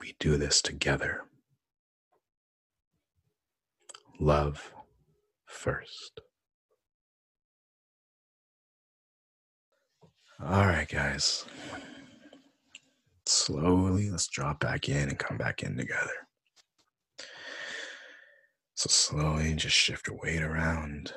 We 0.00 0.16
do 0.18 0.36
this 0.36 0.60
together. 0.60 1.22
Love 4.18 4.72
first. 5.46 6.20
All 10.44 10.66
right, 10.66 10.88
guys. 10.88 11.44
Slowly, 13.26 14.10
let's 14.10 14.26
drop 14.26 14.58
back 14.58 14.88
in 14.88 15.08
and 15.08 15.18
come 15.18 15.36
back 15.36 15.62
in 15.62 15.76
together. 15.76 16.26
So 18.74 18.88
slowly 18.88 19.54
just 19.54 19.76
shift 19.76 20.08
your 20.08 20.18
weight 20.22 20.42
around. 20.42 21.12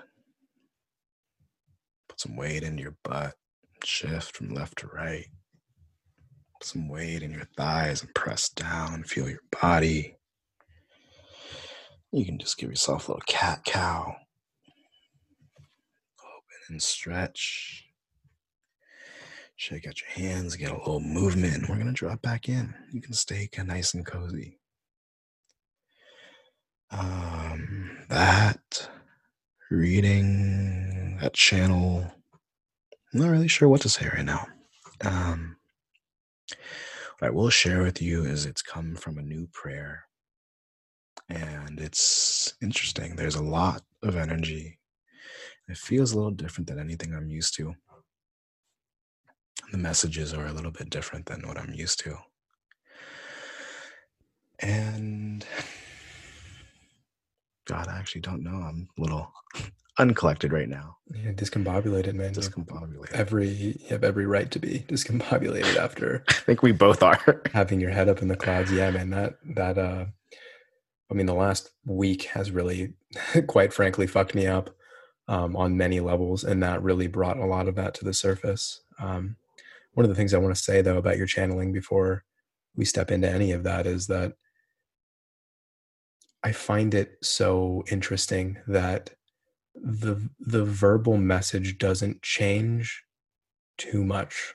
Put 2.09 2.19
some 2.19 2.35
weight 2.35 2.63
into 2.63 2.83
your 2.83 2.97
butt. 3.03 3.33
Shift 3.83 4.35
from 4.35 4.53
left 4.53 4.79
to 4.79 4.87
right. 4.87 5.25
Put 6.59 6.67
some 6.67 6.89
weight 6.89 7.23
in 7.23 7.31
your 7.31 7.47
thighs 7.57 8.01
and 8.01 8.13
press 8.13 8.49
down. 8.49 9.03
Feel 9.03 9.29
your 9.29 9.43
body. 9.61 10.17
You 12.11 12.25
can 12.25 12.39
just 12.39 12.57
give 12.57 12.69
yourself 12.69 13.07
a 13.07 13.11
little 13.11 13.23
cat 13.27 13.63
cow. 13.65 14.15
Open 16.19 16.59
and 16.69 16.81
stretch. 16.81 17.83
Shake 19.57 19.87
out 19.87 20.01
your 20.01 20.09
hands, 20.09 20.55
get 20.57 20.71
a 20.71 20.77
little 20.77 20.99
movement, 20.99 21.69
we're 21.69 21.75
going 21.75 21.87
to 21.87 21.93
drop 21.93 22.21
back 22.21 22.49
in. 22.49 22.73
You 22.91 23.01
can 23.01 23.13
stay 23.13 23.49
nice 23.57 23.93
and 23.93 24.05
cozy 24.05 24.59
um, 26.91 27.97
that 28.09 28.89
reading 29.69 31.17
that 31.21 31.33
channel. 31.33 32.11
I'm 33.13 33.19
not 33.19 33.29
really 33.29 33.47
sure 33.47 33.69
what 33.69 33.81
to 33.81 33.89
say 33.89 34.07
right 34.07 34.25
now. 34.25 34.45
Um, 35.01 35.57
what 37.19 37.27
I 37.27 37.29
will 37.29 37.49
share 37.49 37.83
with 37.83 38.01
you 38.01 38.25
is 38.25 38.45
it's 38.45 38.61
come 38.61 38.95
from 38.95 39.17
a 39.17 39.23
new 39.23 39.47
prayer, 39.53 40.05
and 41.29 41.79
it's 41.79 42.53
interesting. 42.61 43.15
There's 43.15 43.35
a 43.35 43.43
lot 43.43 43.81
of 44.03 44.15
energy. 44.15 44.77
It 45.67 45.77
feels 45.77 46.11
a 46.11 46.15
little 46.17 46.31
different 46.31 46.67
than 46.67 46.79
anything 46.79 47.13
I'm 47.15 47.29
used 47.29 47.55
to. 47.55 47.73
The 49.71 49.77
messages 49.77 50.33
are 50.33 50.45
a 50.45 50.53
little 50.53 50.71
bit 50.71 50.89
different 50.89 51.25
than 51.25 51.47
what 51.47 51.57
I'm 51.57 51.73
used 51.73 51.99
to. 52.01 52.17
And 54.59 55.45
God, 57.65 57.87
I 57.87 57.97
actually 57.97 58.21
don't 58.21 58.43
know. 58.43 58.55
I'm 58.55 58.87
a 58.97 59.01
little 59.01 59.31
uncollected 59.97 60.53
right 60.53 60.69
now. 60.69 60.97
Yeah, 61.13 61.31
discombobulated, 61.31 62.13
man. 62.13 62.33
Discombobulated. 62.33 63.11
Every 63.13 63.49
you 63.49 63.75
have 63.89 64.03
every 64.03 64.25
right 64.25 64.49
to 64.51 64.59
be 64.59 64.79
discombobulated 64.87 65.75
after. 65.77 66.23
I 66.29 66.33
think 66.33 66.61
we 66.61 66.71
both 66.71 67.03
are 67.03 67.41
having 67.53 67.79
your 67.79 67.91
head 67.91 68.09
up 68.09 68.21
in 68.21 68.27
the 68.27 68.35
clouds. 68.35 68.71
Yeah, 68.71 68.91
man. 68.91 69.09
That 69.09 69.35
that 69.55 69.77
uh, 69.77 70.05
I 71.09 71.13
mean, 71.13 71.25
the 71.25 71.33
last 71.33 71.69
week 71.85 72.23
has 72.25 72.51
really, 72.51 72.93
quite 73.47 73.73
frankly, 73.73 74.07
fucked 74.07 74.35
me 74.35 74.47
up 74.47 74.69
um, 75.27 75.55
on 75.55 75.77
many 75.77 75.99
levels, 75.99 76.43
and 76.43 76.61
that 76.63 76.81
really 76.81 77.07
brought 77.07 77.37
a 77.37 77.45
lot 77.45 77.67
of 77.67 77.75
that 77.75 77.93
to 77.95 78.05
the 78.05 78.13
surface. 78.13 78.81
Um, 78.99 79.37
one 79.93 80.03
of 80.03 80.09
the 80.09 80.15
things 80.15 80.33
I 80.33 80.39
want 80.39 80.55
to 80.55 80.61
say 80.61 80.81
though 80.81 80.97
about 80.97 81.17
your 81.17 81.27
channeling 81.27 81.71
before 81.71 82.23
we 82.75 82.85
step 82.85 83.11
into 83.11 83.29
any 83.29 83.51
of 83.51 83.63
that 83.63 83.87
is 83.87 84.07
that 84.07 84.33
I 86.45 86.51
find 86.51 86.93
it 86.93 87.17
so 87.23 87.83
interesting 87.89 88.59
that 88.67 89.09
the 89.73 90.29
the 90.39 90.63
verbal 90.63 91.17
message 91.17 91.79
doesn't 91.79 92.21
change 92.21 93.03
too 93.79 94.05
much 94.05 94.53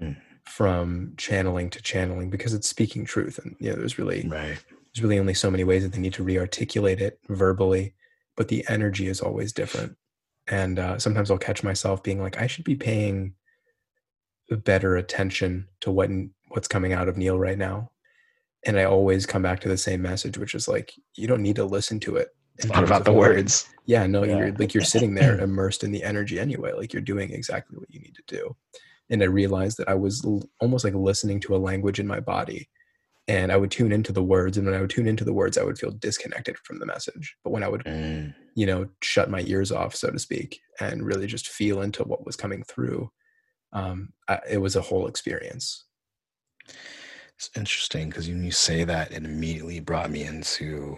mm. 0.00 0.16
from 0.44 1.12
channeling 1.18 1.68
to 1.70 1.82
channeling 1.82 2.30
because 2.30 2.54
it's 2.54 2.68
speaking 2.68 3.04
truth 3.04 3.38
and 3.38 3.54
you 3.60 3.68
know 3.68 3.76
there's 3.76 3.98
really 3.98 4.26
right. 4.28 4.58
there's 4.94 5.02
really 5.02 5.18
only 5.18 5.34
so 5.34 5.50
many 5.50 5.62
ways 5.62 5.82
that 5.82 5.92
they 5.92 6.00
need 6.00 6.14
to 6.14 6.24
re-articulate 6.24 7.00
it 7.00 7.20
verbally 7.28 7.94
but 8.34 8.48
the 8.48 8.64
energy 8.68 9.06
is 9.06 9.20
always 9.20 9.52
different 9.52 9.96
and 10.48 10.78
uh, 10.78 10.98
sometimes 10.98 11.30
i'll 11.30 11.38
catch 11.38 11.62
myself 11.62 12.02
being 12.02 12.20
like 12.20 12.40
i 12.40 12.46
should 12.46 12.64
be 12.64 12.74
paying 12.74 13.34
better 14.64 14.96
attention 14.96 15.68
to 15.80 15.90
what 15.90 16.10
what's 16.48 16.66
coming 16.66 16.94
out 16.94 17.08
of 17.08 17.18
neil 17.18 17.38
right 17.38 17.58
now 17.58 17.90
and 18.66 18.78
I 18.78 18.84
always 18.84 19.26
come 19.26 19.42
back 19.42 19.60
to 19.60 19.68
the 19.68 19.76
same 19.76 20.02
message, 20.02 20.38
which 20.38 20.54
is 20.54 20.68
like 20.68 20.92
you 21.16 21.26
don't 21.26 21.42
need 21.42 21.56
to 21.56 21.64
listen 21.64 22.00
to 22.00 22.16
it. 22.16 22.28
It's 22.56 22.66
not 22.66 22.84
about 22.84 23.04
the 23.04 23.12
words. 23.12 23.68
Yeah, 23.86 24.06
no, 24.06 24.22
yeah. 24.22 24.36
you're 24.36 24.52
like 24.52 24.74
you're 24.74 24.84
sitting 24.84 25.14
there 25.14 25.40
immersed 25.40 25.82
in 25.82 25.92
the 25.92 26.04
energy 26.04 26.38
anyway. 26.38 26.72
Like 26.72 26.92
you're 26.92 27.02
doing 27.02 27.32
exactly 27.32 27.78
what 27.78 27.90
you 27.90 28.00
need 28.00 28.14
to 28.16 28.22
do. 28.26 28.56
And 29.08 29.22
I 29.22 29.26
realized 29.26 29.78
that 29.78 29.88
I 29.88 29.94
was 29.94 30.24
l- 30.24 30.48
almost 30.60 30.84
like 30.84 30.94
listening 30.94 31.40
to 31.40 31.56
a 31.56 31.58
language 31.58 31.98
in 31.98 32.06
my 32.06 32.20
body. 32.20 32.68
And 33.28 33.52
I 33.52 33.56
would 33.56 33.70
tune 33.70 33.92
into 33.92 34.12
the 34.12 34.22
words, 34.22 34.58
and 34.58 34.66
when 34.66 34.74
I 34.74 34.80
would 34.80 34.90
tune 34.90 35.06
into 35.06 35.24
the 35.24 35.32
words, 35.32 35.56
I 35.56 35.62
would 35.62 35.78
feel 35.78 35.92
disconnected 35.92 36.56
from 36.64 36.80
the 36.80 36.86
message. 36.86 37.36
But 37.44 37.50
when 37.50 37.62
I 37.62 37.68
would, 37.68 37.84
mm. 37.84 38.34
you 38.56 38.66
know, 38.66 38.88
shut 39.02 39.30
my 39.30 39.42
ears 39.46 39.70
off, 39.70 39.94
so 39.94 40.10
to 40.10 40.18
speak, 40.18 40.60
and 40.80 41.04
really 41.04 41.28
just 41.28 41.48
feel 41.48 41.82
into 41.82 42.02
what 42.02 42.26
was 42.26 42.34
coming 42.34 42.64
through, 42.64 43.10
um, 43.72 44.12
I, 44.28 44.40
it 44.50 44.58
was 44.58 44.74
a 44.74 44.80
whole 44.80 45.06
experience. 45.06 45.84
It's 47.40 47.48
interesting 47.56 48.10
because 48.10 48.28
when 48.28 48.44
you 48.44 48.50
say 48.50 48.84
that, 48.84 49.12
it 49.12 49.24
immediately 49.24 49.80
brought 49.80 50.10
me 50.10 50.24
into 50.24 50.94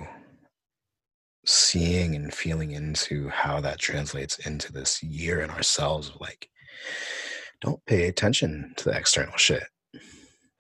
seeing 1.47 2.17
and 2.17 2.35
feeling 2.35 2.73
into 2.73 3.29
how 3.29 3.61
that 3.61 3.79
translates 3.79 4.41
into 4.41 4.73
this 4.73 5.01
year 5.05 5.43
in 5.43 5.51
ourselves. 5.51 6.11
Like, 6.21 6.49
don't 7.61 7.79
pay 7.87 8.09
attention 8.09 8.75
to 8.77 8.91
the 8.91 8.97
external 8.97 9.37
shit. 9.37 9.63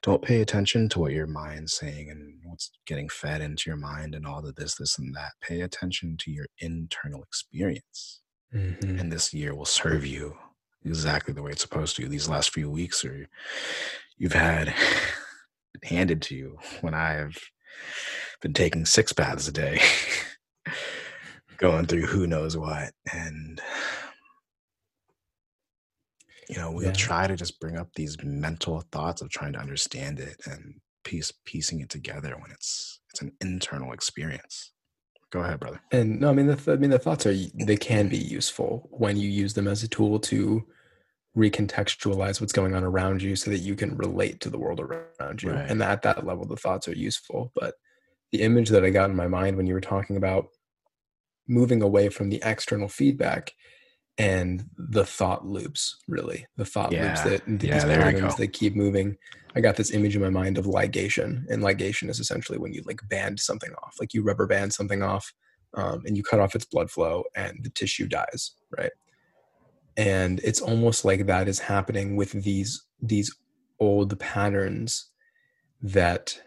Don't 0.04 0.22
pay 0.22 0.40
attention 0.40 0.88
to 0.90 1.00
what 1.00 1.10
your 1.10 1.26
mind's 1.26 1.74
saying 1.74 2.10
and 2.10 2.34
what's 2.44 2.70
getting 2.86 3.08
fed 3.08 3.40
into 3.40 3.64
your 3.68 3.76
mind 3.76 4.14
and 4.14 4.24
all 4.24 4.46
of 4.46 4.54
this, 4.54 4.76
this, 4.76 5.00
and 5.00 5.12
that. 5.16 5.32
Pay 5.40 5.62
attention 5.62 6.16
to 6.18 6.30
your 6.30 6.46
internal 6.60 7.24
experience. 7.24 8.20
Mm-hmm. 8.54 9.00
And 9.00 9.10
this 9.10 9.34
year 9.34 9.52
will 9.52 9.64
serve 9.64 10.06
you 10.06 10.36
exactly 10.84 11.34
the 11.34 11.42
way 11.42 11.50
it's 11.50 11.62
supposed 11.62 11.96
to. 11.96 12.08
These 12.08 12.28
last 12.28 12.50
few 12.50 12.70
weeks, 12.70 13.04
or 13.04 13.26
you've 14.16 14.32
had 14.32 14.72
handed 15.82 16.22
to 16.22 16.34
you 16.34 16.58
when 16.80 16.94
I've 16.94 17.38
been 18.40 18.52
taking 18.52 18.84
six 18.84 19.12
baths 19.12 19.48
a 19.48 19.52
day, 19.52 19.80
going 21.58 21.86
through 21.86 22.06
who 22.06 22.26
knows 22.26 22.56
what. 22.56 22.92
And, 23.12 23.60
you 26.48 26.56
know, 26.56 26.70
we'll 26.70 26.86
yeah. 26.86 26.92
try 26.92 27.26
to 27.26 27.36
just 27.36 27.60
bring 27.60 27.76
up 27.76 27.88
these 27.94 28.16
mental 28.22 28.82
thoughts 28.92 29.22
of 29.22 29.30
trying 29.30 29.52
to 29.54 29.60
understand 29.60 30.18
it. 30.20 30.36
And 30.46 30.80
piece 31.04 31.32
piecing 31.44 31.80
it 31.80 31.90
together 31.90 32.36
when 32.38 32.50
it's 32.50 33.00
it's 33.10 33.22
an 33.22 33.32
internal 33.40 33.92
experience. 33.92 34.72
Go 35.30 35.40
ahead, 35.40 35.60
brother. 35.60 35.80
And 35.90 36.20
no, 36.20 36.30
I 36.30 36.32
mean, 36.32 36.46
the, 36.46 36.72
I 36.72 36.76
mean, 36.76 36.90
the 36.90 36.98
thoughts 36.98 37.26
are 37.26 37.34
they 37.54 37.76
can 37.76 38.08
be 38.08 38.18
useful 38.18 38.88
when 38.90 39.16
you 39.16 39.28
use 39.28 39.54
them 39.54 39.66
as 39.66 39.82
a 39.82 39.88
tool 39.88 40.18
to 40.20 40.62
recontextualize 41.36 42.40
what's 42.40 42.52
going 42.52 42.74
on 42.74 42.84
around 42.84 43.22
you, 43.22 43.36
so 43.36 43.50
that 43.50 43.58
you 43.58 43.74
can 43.74 43.96
relate 43.96 44.40
to 44.40 44.50
the 44.50 44.58
world 44.58 44.80
around 44.80 45.42
you. 45.42 45.50
Right. 45.50 45.70
And 45.70 45.82
at 45.82 46.02
that 46.02 46.26
level, 46.26 46.44
the 46.44 46.56
thoughts 46.56 46.88
are 46.88 46.96
useful. 46.96 47.52
But 47.54 47.74
the 48.32 48.42
image 48.42 48.70
that 48.70 48.84
I 48.84 48.90
got 48.90 49.10
in 49.10 49.16
my 49.16 49.28
mind 49.28 49.56
when 49.56 49.66
you 49.66 49.74
were 49.74 49.80
talking 49.80 50.16
about 50.16 50.48
moving 51.48 51.82
away 51.82 52.08
from 52.08 52.30
the 52.30 52.40
external 52.44 52.88
feedback 52.88 53.52
and 54.18 54.64
the 54.76 55.06
thought 55.06 55.46
loops 55.46 55.96
really 56.06 56.46
the 56.56 56.64
thought 56.64 56.92
yeah. 56.92 57.08
loops 57.08 57.22
that 57.22 57.42
these 57.46 57.70
yeah, 57.70 57.84
patterns 57.84 58.36
that 58.36 58.52
keep 58.52 58.76
moving 58.76 59.16
i 59.54 59.60
got 59.60 59.76
this 59.76 59.90
image 59.90 60.14
in 60.14 60.20
my 60.20 60.28
mind 60.28 60.58
of 60.58 60.66
ligation 60.66 61.44
and 61.48 61.62
ligation 61.62 62.10
is 62.10 62.20
essentially 62.20 62.58
when 62.58 62.74
you 62.74 62.82
like 62.84 63.00
band 63.08 63.40
something 63.40 63.72
off 63.82 63.96
like 63.98 64.12
you 64.12 64.22
rubber 64.22 64.46
band 64.46 64.72
something 64.72 65.02
off 65.02 65.32
um, 65.74 66.02
and 66.04 66.16
you 66.16 66.22
cut 66.22 66.40
off 66.40 66.54
its 66.54 66.66
blood 66.66 66.90
flow 66.90 67.24
and 67.34 67.58
the 67.62 67.70
tissue 67.70 68.06
dies 68.06 68.52
right 68.76 68.92
and 69.96 70.40
it's 70.40 70.60
almost 70.60 71.04
like 71.04 71.26
that 71.26 71.48
is 71.48 71.58
happening 71.58 72.16
with 72.16 72.32
these 72.32 72.84
these 73.00 73.34
old 73.78 74.18
patterns 74.18 75.10
that 75.80 76.40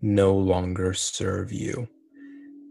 no 0.00 0.34
longer 0.34 0.92
serve 0.94 1.52
you 1.52 1.88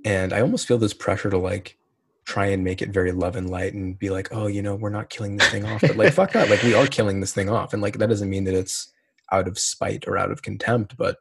and 0.05 0.33
i 0.33 0.41
almost 0.41 0.67
feel 0.67 0.77
this 0.77 0.93
pressure 0.93 1.29
to 1.29 1.37
like 1.37 1.77
try 2.25 2.47
and 2.47 2.63
make 2.63 2.81
it 2.81 2.89
very 2.89 3.11
love 3.11 3.35
and 3.35 3.49
light 3.49 3.73
and 3.73 3.97
be 3.97 4.09
like, 4.09 4.29
oh, 4.31 4.47
you 4.47 4.61
know, 4.61 4.75
we're 4.75 4.89
not 4.89 5.09
killing 5.09 5.37
this 5.37 5.49
thing 5.49 5.65
off. 5.65 5.81
But 5.81 5.97
like, 5.97 6.13
fuck 6.13 6.31
that. 6.33 6.49
Like, 6.49 6.61
we 6.63 6.73
are 6.73 6.87
killing 6.87 7.19
this 7.19 7.33
thing 7.33 7.49
off. 7.49 7.73
And 7.73 7.81
like, 7.81 7.97
that 7.97 8.07
doesn't 8.07 8.29
mean 8.29 8.43
that 8.45 8.53
it's 8.53 8.91
out 9.31 9.47
of 9.47 9.57
spite 9.57 10.05
or 10.07 10.17
out 10.17 10.31
of 10.31 10.41
contempt, 10.41 10.95
but 10.97 11.17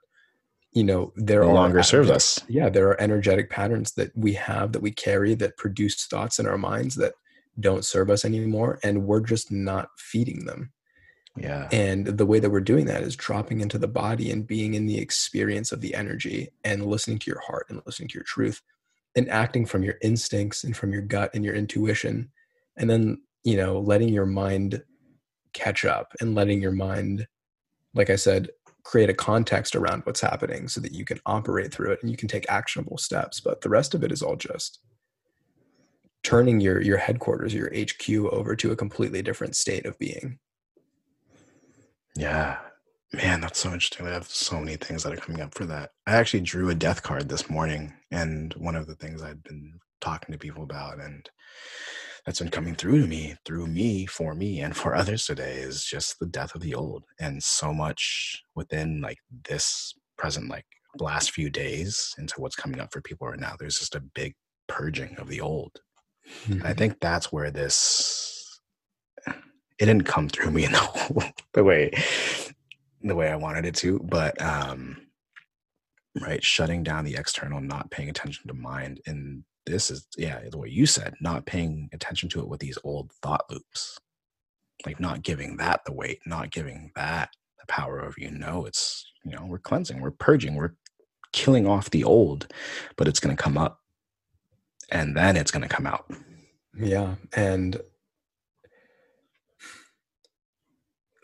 you 0.72 0.84
know, 0.84 1.12
there 1.16 1.40
no 1.40 1.50
are 1.50 1.54
longer 1.54 1.82
serves 1.82 2.10
us. 2.10 2.38
Yeah, 2.48 2.68
there 2.68 2.88
are 2.88 3.00
energetic 3.00 3.50
patterns 3.50 3.92
that 3.94 4.16
we 4.16 4.34
have 4.34 4.72
that 4.72 4.82
we 4.82 4.92
carry 4.92 5.34
that 5.34 5.56
produce 5.56 6.06
thoughts 6.06 6.38
in 6.38 6.46
our 6.46 6.58
minds 6.58 6.94
that 6.96 7.14
don't 7.60 7.84
serve 7.84 8.10
us 8.10 8.24
anymore, 8.24 8.78
and 8.82 9.06
we're 9.06 9.20
just 9.20 9.50
not 9.52 9.88
feeding 9.98 10.44
them. 10.44 10.72
Yeah. 11.36 11.68
And 11.70 12.06
the 12.06 12.26
way 12.26 12.40
that 12.40 12.50
we're 12.50 12.60
doing 12.60 12.86
that 12.86 13.02
is 13.02 13.14
dropping 13.14 13.60
into 13.60 13.78
the 13.78 13.88
body 13.88 14.30
and 14.30 14.46
being 14.46 14.74
in 14.74 14.86
the 14.86 14.98
experience 14.98 15.70
of 15.72 15.80
the 15.80 15.94
energy 15.94 16.48
and 16.64 16.86
listening 16.86 17.18
to 17.20 17.30
your 17.30 17.40
heart 17.40 17.66
and 17.68 17.80
listening 17.86 18.08
to 18.08 18.14
your 18.14 18.24
truth 18.24 18.60
and 19.16 19.28
acting 19.30 19.66
from 19.66 19.82
your 19.82 19.96
instincts 20.02 20.64
and 20.64 20.76
from 20.76 20.92
your 20.92 21.02
gut 21.02 21.30
and 21.34 21.44
your 21.44 21.54
intuition 21.54 22.30
and 22.76 22.88
then 22.88 23.20
you 23.44 23.56
know 23.56 23.78
letting 23.78 24.08
your 24.08 24.26
mind 24.26 24.82
catch 25.52 25.84
up 25.84 26.12
and 26.20 26.34
letting 26.34 26.60
your 26.60 26.72
mind 26.72 27.26
like 27.94 28.10
i 28.10 28.16
said 28.16 28.48
create 28.82 29.10
a 29.10 29.14
context 29.14 29.76
around 29.76 30.02
what's 30.04 30.20
happening 30.20 30.68
so 30.68 30.80
that 30.80 30.92
you 30.92 31.04
can 31.04 31.20
operate 31.26 31.72
through 31.72 31.90
it 31.90 31.98
and 32.02 32.10
you 32.10 32.16
can 32.16 32.28
take 32.28 32.48
actionable 32.48 32.98
steps 32.98 33.40
but 33.40 33.60
the 33.60 33.68
rest 33.68 33.94
of 33.94 34.04
it 34.04 34.12
is 34.12 34.22
all 34.22 34.36
just 34.36 34.80
turning 36.22 36.60
your 36.60 36.80
your 36.80 36.98
headquarters 36.98 37.54
your 37.54 37.70
hq 37.70 38.10
over 38.32 38.54
to 38.54 38.72
a 38.72 38.76
completely 38.76 39.22
different 39.22 39.56
state 39.56 39.86
of 39.86 39.98
being 39.98 40.38
yeah 42.16 42.58
Man, 43.12 43.40
that's 43.40 43.58
so 43.58 43.72
interesting. 43.72 44.06
I 44.06 44.10
have 44.10 44.28
so 44.28 44.60
many 44.60 44.76
things 44.76 45.02
that 45.02 45.12
are 45.12 45.16
coming 45.16 45.40
up 45.40 45.54
for 45.54 45.64
that. 45.66 45.90
I 46.06 46.14
actually 46.14 46.42
drew 46.42 46.70
a 46.70 46.76
death 46.76 47.02
card 47.02 47.28
this 47.28 47.50
morning, 47.50 47.92
and 48.12 48.54
one 48.54 48.76
of 48.76 48.86
the 48.86 48.94
things 48.94 49.20
I'd 49.20 49.42
been 49.42 49.80
talking 50.00 50.32
to 50.32 50.38
people 50.38 50.62
about, 50.62 51.00
and 51.00 51.28
that's 52.24 52.38
been 52.38 52.50
coming 52.50 52.76
through 52.76 53.00
to 53.00 53.06
me, 53.08 53.34
through 53.44 53.66
me, 53.66 54.06
for 54.06 54.32
me, 54.34 54.60
and 54.60 54.76
for 54.76 54.94
others 54.94 55.26
today, 55.26 55.56
is 55.56 55.84
just 55.84 56.20
the 56.20 56.26
death 56.26 56.54
of 56.54 56.60
the 56.60 56.74
old. 56.74 57.02
And 57.18 57.42
so 57.42 57.72
much 57.74 58.44
within 58.54 59.00
like 59.00 59.18
this 59.48 59.92
present, 60.16 60.48
like 60.48 60.66
last 61.00 61.32
few 61.32 61.50
days 61.50 62.14
into 62.16 62.40
what's 62.40 62.56
coming 62.56 62.78
up 62.78 62.92
for 62.92 63.00
people 63.00 63.26
right 63.26 63.40
now, 63.40 63.56
there's 63.58 63.80
just 63.80 63.96
a 63.96 64.04
big 64.14 64.34
purging 64.68 65.16
of 65.16 65.26
the 65.26 65.40
old. 65.40 65.80
Mm-hmm. 66.44 66.52
And 66.52 66.62
I 66.64 66.74
think 66.74 67.00
that's 67.00 67.32
where 67.32 67.50
this 67.50 68.60
it 69.26 69.86
didn't 69.86 70.04
come 70.04 70.28
through 70.28 70.50
me 70.50 70.64
in 70.64 70.72
the, 70.72 71.32
the 71.54 71.64
way 71.64 71.90
the 73.02 73.14
way 73.14 73.30
I 73.30 73.36
wanted 73.36 73.64
it 73.64 73.74
to, 73.76 73.98
but 74.00 74.40
um, 74.42 74.98
right, 76.20 76.42
shutting 76.44 76.82
down 76.82 77.04
the 77.04 77.16
external, 77.16 77.60
not 77.60 77.90
paying 77.90 78.10
attention 78.10 78.46
to 78.48 78.54
mind, 78.54 79.00
and 79.06 79.42
this 79.66 79.90
is 79.90 80.06
yeah, 80.16 80.40
the 80.50 80.58
way 80.58 80.68
you 80.68 80.86
said, 80.86 81.14
not 81.20 81.46
paying 81.46 81.88
attention 81.92 82.28
to 82.30 82.40
it 82.40 82.48
with 82.48 82.60
these 82.60 82.78
old 82.84 83.12
thought 83.22 83.44
loops, 83.50 83.98
like 84.84 85.00
not 85.00 85.22
giving 85.22 85.56
that 85.56 85.84
the 85.86 85.92
weight, 85.92 86.20
not 86.26 86.50
giving 86.50 86.92
that 86.94 87.30
the 87.58 87.66
power 87.66 87.98
of 87.98 88.18
you 88.18 88.30
know, 88.30 88.66
it's 88.66 89.10
you 89.24 89.32
know, 89.32 89.46
we're 89.46 89.58
cleansing, 89.58 90.00
we're 90.00 90.10
purging, 90.10 90.54
we're 90.54 90.74
killing 91.32 91.66
off 91.66 91.90
the 91.90 92.04
old, 92.04 92.52
but 92.96 93.08
it's 93.08 93.20
going 93.20 93.34
to 93.34 93.42
come 93.42 93.56
up, 93.56 93.80
and 94.90 95.16
then 95.16 95.36
it's 95.36 95.50
going 95.50 95.62
to 95.62 95.68
come 95.68 95.86
out. 95.86 96.10
Yeah, 96.76 97.16
and 97.32 97.80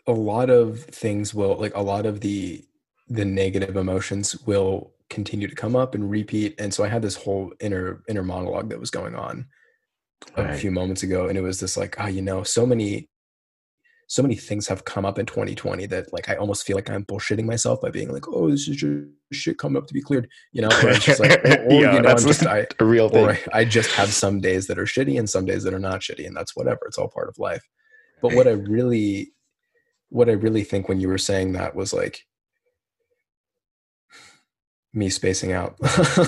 a 0.07 0.13
lot 0.13 0.49
of 0.49 0.83
things 0.83 1.33
will 1.33 1.55
like 1.57 1.75
a 1.75 1.81
lot 1.81 2.05
of 2.05 2.21
the 2.21 2.65
the 3.09 3.25
negative 3.25 3.75
emotions 3.75 4.37
will 4.45 4.93
continue 5.09 5.47
to 5.47 5.55
come 5.55 5.75
up 5.75 5.95
and 5.95 6.09
repeat 6.09 6.55
and 6.59 6.73
so 6.73 6.83
i 6.83 6.87
had 6.87 7.01
this 7.01 7.15
whole 7.15 7.53
inner 7.59 8.03
inner 8.07 8.23
monologue 8.23 8.69
that 8.69 8.79
was 8.79 8.89
going 8.89 9.15
on 9.15 9.45
right. 10.37 10.49
a 10.49 10.57
few 10.57 10.71
moments 10.71 11.03
ago 11.03 11.27
and 11.27 11.37
it 11.37 11.41
was 11.41 11.59
this 11.59 11.77
like 11.77 11.95
oh, 11.99 12.07
you 12.07 12.21
know 12.21 12.43
so 12.43 12.65
many 12.65 13.09
so 14.09 14.21
many 14.21 14.35
things 14.35 14.67
have 14.67 14.85
come 14.85 15.05
up 15.05 15.19
in 15.19 15.25
2020 15.25 15.85
that 15.85 16.11
like 16.13 16.29
i 16.29 16.35
almost 16.35 16.65
feel 16.65 16.75
like 16.75 16.89
i'm 16.89 17.05
bullshitting 17.05 17.45
myself 17.45 17.81
by 17.81 17.89
being 17.89 18.11
like 18.11 18.27
oh 18.29 18.49
this 18.49 18.67
is 18.67 18.77
just 18.77 19.07
shit 19.31 19.57
coming 19.57 19.77
up 19.77 19.85
to 19.85 19.93
be 19.93 20.01
cleared 20.01 20.29
you 20.53 20.61
know 20.61 20.69
or 20.83 20.93
just 20.93 21.19
like 21.19 21.43
or, 21.43 21.61
or 21.65 21.73
yeah, 21.73 21.93
you 21.95 22.01
know 22.01 22.09
i'm 22.09 22.17
just 22.17 22.45
I, 22.47 22.65
a 22.79 22.85
real 22.85 23.09
thing 23.09 23.29
I, 23.29 23.39
I 23.53 23.65
just 23.65 23.91
have 23.91 24.09
some 24.09 24.39
days 24.39 24.67
that 24.67 24.79
are 24.79 24.85
shitty 24.85 25.19
and 25.19 25.29
some 25.29 25.45
days 25.45 25.63
that 25.63 25.73
are 25.73 25.79
not 25.79 26.01
shitty 26.01 26.25
and 26.25 26.35
that's 26.35 26.55
whatever 26.55 26.79
it's 26.85 26.97
all 26.97 27.09
part 27.09 27.27
of 27.27 27.37
life 27.37 27.67
but 28.21 28.33
what 28.33 28.47
i 28.47 28.51
really 28.51 29.33
what 30.09 30.29
I 30.29 30.33
really 30.33 30.63
think 30.63 30.87
when 30.87 30.99
you 30.99 31.07
were 31.07 31.17
saying 31.17 31.53
that 31.53 31.75
was 31.75 31.93
like 31.93 32.25
me 34.93 35.09
spacing 35.09 35.51
out. 35.51 35.75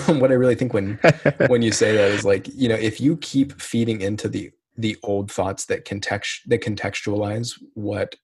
what 0.06 0.30
I 0.30 0.34
really 0.34 0.54
think 0.54 0.74
when 0.74 0.98
when 1.46 1.62
you 1.62 1.72
say 1.72 1.96
that 1.96 2.10
is 2.10 2.24
like, 2.24 2.48
you 2.54 2.68
know, 2.68 2.74
if 2.74 3.00
you 3.00 3.16
keep 3.16 3.60
feeding 3.60 4.00
into 4.00 4.28
the 4.28 4.50
the 4.76 4.96
old 5.02 5.30
thoughts 5.30 5.66
that 5.66 5.84
context 5.84 6.42
that 6.46 6.62
contextualize 6.62 7.54
what 7.74 8.16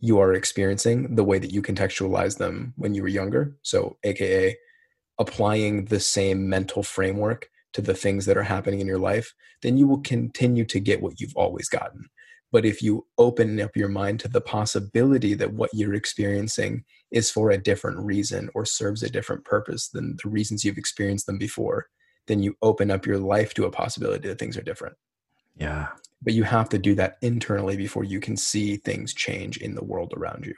you 0.00 0.18
are 0.18 0.34
experiencing 0.34 1.14
the 1.14 1.24
way 1.24 1.38
that 1.38 1.52
you 1.52 1.62
contextualize 1.62 2.36
them 2.38 2.74
when 2.76 2.94
you 2.94 3.02
were 3.02 3.08
younger. 3.08 3.56
So 3.62 3.96
aka 4.04 4.56
applying 5.18 5.86
the 5.86 6.00
same 6.00 6.48
mental 6.48 6.82
framework 6.82 7.48
to 7.72 7.80
the 7.80 7.94
things 7.94 8.26
that 8.26 8.36
are 8.36 8.42
happening 8.42 8.80
in 8.80 8.86
your 8.86 8.98
life, 8.98 9.32
then 9.62 9.76
you 9.76 9.86
will 9.86 10.00
continue 10.00 10.64
to 10.64 10.80
get 10.80 11.00
what 11.00 11.20
you've 11.20 11.36
always 11.36 11.68
gotten. 11.68 12.08
But 12.52 12.64
if 12.64 12.82
you 12.82 13.06
open 13.18 13.60
up 13.60 13.76
your 13.76 13.88
mind 13.88 14.20
to 14.20 14.28
the 14.28 14.40
possibility 14.40 15.34
that 15.34 15.54
what 15.54 15.70
you're 15.72 15.94
experiencing 15.94 16.84
is 17.10 17.30
for 17.30 17.50
a 17.50 17.58
different 17.58 17.98
reason 17.98 18.48
or 18.54 18.64
serves 18.64 19.02
a 19.02 19.10
different 19.10 19.44
purpose 19.44 19.88
than 19.88 20.16
the 20.22 20.30
reasons 20.30 20.64
you've 20.64 20.78
experienced 20.78 21.26
them 21.26 21.38
before, 21.38 21.86
then 22.26 22.42
you 22.42 22.54
open 22.62 22.90
up 22.90 23.06
your 23.06 23.18
life 23.18 23.54
to 23.54 23.64
a 23.64 23.70
possibility 23.70 24.28
that 24.28 24.38
things 24.38 24.56
are 24.56 24.62
different. 24.62 24.94
Yeah. 25.56 25.88
But 26.22 26.34
you 26.34 26.44
have 26.44 26.68
to 26.70 26.78
do 26.78 26.94
that 26.94 27.18
internally 27.20 27.76
before 27.76 28.04
you 28.04 28.20
can 28.20 28.36
see 28.36 28.76
things 28.76 29.12
change 29.12 29.58
in 29.58 29.74
the 29.74 29.84
world 29.84 30.14
around 30.16 30.46
you. 30.46 30.54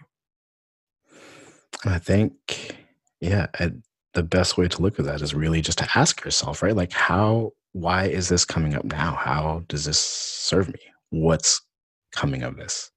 I 1.85 1.99
think, 1.99 2.77
yeah, 3.21 3.47
the 4.15 4.23
best 4.23 4.57
way 4.57 4.69
to 4.69 4.83
look 4.83 4.99
at 4.99 5.05
that 5.05 5.23
is 5.23 5.35
really 5.35 5.61
just 5.61 5.79
to 5.79 5.89
ask 5.95 6.25
yourself, 6.25 6.63
right? 6.63 6.75
Like, 6.75 6.93
how, 6.93 7.53
why 7.73 8.07
is 8.07 8.29
this 8.29 8.45
coming 8.45 8.75
up 8.75 8.85
now? 8.85 9.15
How 9.15 9.65
does 9.69 9.85
this 9.85 9.99
serve 9.99 10.69
me? 10.69 10.81
What's 11.11 11.61
coming 12.13 12.43
of 12.43 12.57
this? 12.57 12.91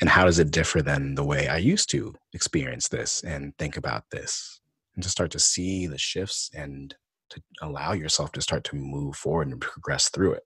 And 0.00 0.08
how 0.08 0.24
does 0.24 0.38
it 0.38 0.50
differ 0.50 0.82
than 0.82 1.14
the 1.14 1.24
way 1.24 1.48
I 1.48 1.56
used 1.56 1.90
to 1.90 2.14
experience 2.32 2.88
this 2.88 3.22
and 3.22 3.56
think 3.58 3.76
about 3.76 4.04
this? 4.10 4.60
And 4.94 5.02
to 5.02 5.08
start 5.08 5.30
to 5.32 5.38
see 5.38 5.86
the 5.86 5.98
shifts 5.98 6.50
and 6.54 6.94
to 7.30 7.42
allow 7.62 7.92
yourself 7.92 8.32
to 8.32 8.42
start 8.42 8.62
to 8.64 8.76
move 8.76 9.16
forward 9.16 9.48
and 9.48 9.60
progress 9.60 10.10
through 10.10 10.32
it. 10.34 10.42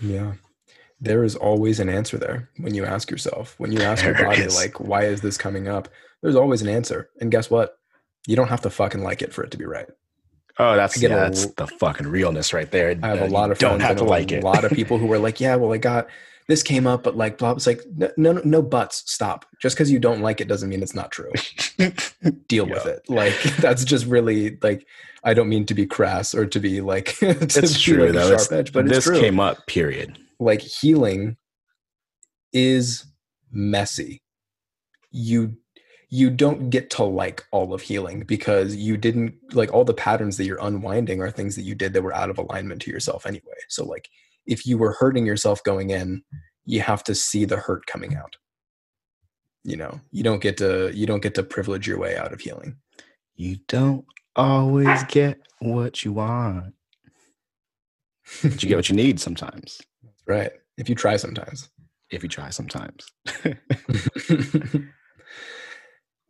Yeah. 0.00 0.34
There 1.00 1.24
is 1.24 1.36
always 1.36 1.78
an 1.78 1.88
answer 1.88 2.16
there 2.16 2.48
when 2.58 2.74
you 2.74 2.84
ask 2.84 3.10
yourself, 3.10 3.54
when 3.58 3.70
you 3.72 3.80
ask 3.80 4.04
your 4.04 4.14
body, 4.14 4.46
like, 4.48 4.80
why 4.80 5.04
is 5.04 5.20
this 5.20 5.36
coming 5.36 5.68
up? 5.68 5.88
There's 6.22 6.36
always 6.36 6.62
an 6.62 6.68
answer. 6.68 7.10
And 7.20 7.30
guess 7.30 7.50
what? 7.50 7.78
You 8.26 8.34
don't 8.34 8.48
have 8.48 8.62
to 8.62 8.70
fucking 8.70 9.02
like 9.02 9.22
it 9.22 9.32
for 9.32 9.44
it 9.44 9.50
to 9.50 9.58
be 9.58 9.66
right. 9.66 9.88
Oh, 10.58 10.76
that's 10.76 11.00
yeah, 11.00 11.08
a, 11.08 11.16
that's 11.16 11.46
the 11.54 11.66
fucking 11.66 12.06
realness 12.06 12.52
right 12.52 12.70
there. 12.70 12.98
I 13.02 13.08
have 13.08 13.20
a 13.20 13.26
lot 13.26 13.50
of 13.50 13.58
don't 13.58 13.80
have 13.80 13.98
to 13.98 14.04
like 14.04 14.32
it. 14.32 14.42
A 14.42 14.46
lot 14.46 14.64
of 14.64 14.72
people 14.74 14.98
who 14.98 15.12
are 15.12 15.18
like, 15.18 15.40
yeah, 15.40 15.56
well, 15.56 15.72
I 15.72 15.78
got 15.78 16.08
this 16.48 16.62
came 16.62 16.86
up, 16.86 17.02
but 17.02 17.16
like 17.16 17.38
blah. 17.38 17.52
It's 17.52 17.66
like 17.66 17.82
no, 17.96 18.10
no, 18.16 18.40
no 18.44 18.62
buts. 18.62 19.02
Stop. 19.10 19.46
Just 19.60 19.76
because 19.76 19.90
you 19.90 19.98
don't 19.98 20.20
like 20.20 20.40
it 20.40 20.48
doesn't 20.48 20.68
mean 20.68 20.82
it's 20.82 20.94
not 20.94 21.10
true. 21.10 21.32
Deal 22.48 22.66
with 22.66 22.86
it. 22.86 23.08
Like 23.08 23.40
that's 23.58 23.84
just 23.84 24.06
really 24.06 24.58
like. 24.62 24.86
I 25.24 25.34
don't 25.34 25.48
mean 25.48 25.66
to 25.66 25.74
be 25.74 25.86
crass 25.86 26.34
or 26.34 26.46
to 26.46 26.60
be 26.60 26.80
like. 26.80 27.16
to 27.16 27.30
it's 27.30 27.80
true 27.80 28.04
like 28.04 28.12
though. 28.12 28.36
Sharp 28.36 28.52
edge, 28.52 28.72
but 28.72 28.86
this 28.86 29.10
came 29.10 29.40
up. 29.40 29.66
Period. 29.66 30.18
Like 30.38 30.60
healing 30.60 31.36
is 32.52 33.04
messy. 33.50 34.22
You 35.10 35.56
you 36.08 36.30
don't 36.30 36.70
get 36.70 36.88
to 36.90 37.02
like 37.02 37.44
all 37.50 37.74
of 37.74 37.82
healing 37.82 38.20
because 38.20 38.76
you 38.76 38.96
didn't 38.96 39.34
like 39.54 39.72
all 39.72 39.84
the 39.84 39.94
patterns 39.94 40.36
that 40.36 40.44
you're 40.44 40.62
unwinding 40.64 41.20
are 41.20 41.30
things 41.30 41.56
that 41.56 41.62
you 41.62 41.74
did 41.74 41.92
that 41.92 42.02
were 42.02 42.14
out 42.14 42.30
of 42.30 42.38
alignment 42.38 42.80
to 42.82 42.90
yourself 42.90 43.26
anyway. 43.26 43.56
So 43.68 43.84
like 43.84 44.08
if 44.46 44.66
you 44.66 44.78
were 44.78 44.96
hurting 44.98 45.26
yourself 45.26 45.62
going 45.64 45.90
in, 45.90 46.22
you 46.64 46.80
have 46.80 47.02
to 47.04 47.14
see 47.14 47.44
the 47.44 47.56
hurt 47.56 47.86
coming 47.86 48.14
out. 48.14 48.36
You 49.64 49.76
know, 49.76 50.00
you 50.12 50.22
don't 50.22 50.40
get 50.40 50.56
to 50.58 50.92
you 50.94 51.06
don't 51.06 51.22
get 51.22 51.34
to 51.34 51.42
privilege 51.42 51.88
your 51.88 51.98
way 51.98 52.16
out 52.16 52.32
of 52.32 52.40
healing. 52.40 52.76
You 53.34 53.56
don't 53.66 54.04
always 54.36 55.02
get 55.04 55.38
what 55.58 56.04
you 56.04 56.12
want. 56.12 56.74
but 58.42 58.62
you 58.62 58.68
get 58.68 58.76
what 58.76 58.88
you 58.88 58.96
need 58.96 59.20
sometimes. 59.20 59.80
Right. 60.28 60.50
If 60.76 60.88
you 60.88 60.96
try 60.96 61.16
sometimes. 61.18 61.68
If 62.10 62.24
you 62.24 62.28
try 62.28 62.50
sometimes. 62.50 63.06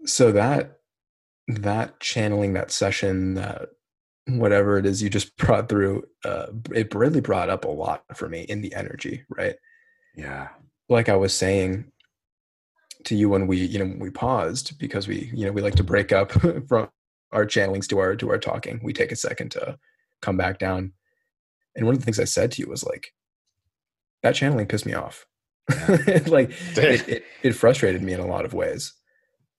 so 0.06 0.32
that 0.32 0.78
that 1.48 2.00
channeling 2.00 2.54
that 2.54 2.70
session 2.70 3.34
that 3.34 3.68
whatever 4.28 4.78
it 4.78 4.86
is 4.86 5.02
you 5.02 5.10
just 5.10 5.36
brought 5.38 5.68
through 5.68 6.02
uh, 6.24 6.46
it 6.72 6.94
really 6.94 7.20
brought 7.20 7.50
up 7.50 7.64
a 7.64 7.68
lot 7.68 8.04
for 8.14 8.28
me 8.28 8.42
in 8.42 8.62
the 8.62 8.74
energy 8.74 9.24
right? 9.28 9.56
Yeah. 10.14 10.48
Like 10.88 11.08
i 11.08 11.16
was 11.16 11.34
saying 11.34 11.92
to 13.04 13.14
you 13.14 13.28
when 13.28 13.46
we 13.46 13.58
you 13.58 13.78
know 13.78 13.94
we 13.98 14.10
paused 14.10 14.78
because 14.78 15.06
we 15.06 15.30
you 15.34 15.44
know 15.46 15.52
we 15.52 15.62
like 15.62 15.76
to 15.76 15.84
break 15.84 16.12
up 16.12 16.32
from 16.68 16.88
our 17.32 17.46
channelings 17.46 17.86
to 17.88 17.98
our 17.98 18.16
to 18.16 18.30
our 18.30 18.38
talking 18.38 18.80
we 18.82 18.92
take 18.92 19.12
a 19.12 19.16
second 19.16 19.50
to 19.50 19.78
come 20.22 20.36
back 20.36 20.58
down. 20.58 20.92
And 21.74 21.84
one 21.84 21.94
of 21.94 22.00
the 22.00 22.04
things 22.04 22.18
i 22.18 22.24
said 22.24 22.52
to 22.52 22.62
you 22.62 22.68
was 22.68 22.84
like 22.84 23.12
that 24.22 24.34
channeling 24.34 24.66
pissed 24.66 24.86
me 24.86 24.94
off. 24.94 25.26
Yeah. 25.70 26.20
like 26.26 26.50
it, 26.76 27.08
it, 27.08 27.24
it 27.42 27.52
frustrated 27.52 28.02
me 28.02 28.12
in 28.12 28.20
a 28.20 28.26
lot 28.26 28.44
of 28.44 28.54
ways 28.54 28.92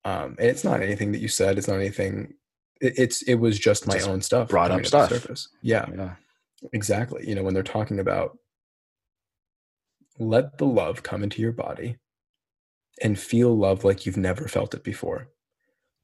um, 0.07 0.37
and 0.39 0.47
it's 0.47 0.63
not 0.63 0.81
anything 0.81 1.11
that 1.11 1.19
you 1.19 1.27
said. 1.27 1.57
It's 1.57 1.67
not 1.67 1.75
anything. 1.75 2.33
It, 2.79 2.93
it's 2.97 3.21
it 3.23 3.35
was 3.35 3.59
just 3.59 3.87
my 3.87 3.95
just 3.95 4.07
own 4.07 4.21
stuff. 4.21 4.47
Brought 4.47 4.71
up 4.71 4.85
stuff. 4.85 5.09
Surface. 5.09 5.49
Yeah, 5.61 5.85
yeah, 5.93 6.15
exactly. 6.71 7.27
You 7.27 7.35
know 7.35 7.43
when 7.43 7.53
they're 7.53 7.61
talking 7.61 7.99
about 7.99 8.37
let 10.17 10.57
the 10.59 10.65
love 10.65 11.03
come 11.03 11.23
into 11.23 11.41
your 11.41 11.51
body 11.51 11.97
and 13.03 13.19
feel 13.19 13.55
love 13.55 13.83
like 13.83 14.05
you've 14.05 14.15
never 14.15 14.47
felt 14.47 14.73
it 14.73 14.83
before. 14.83 15.27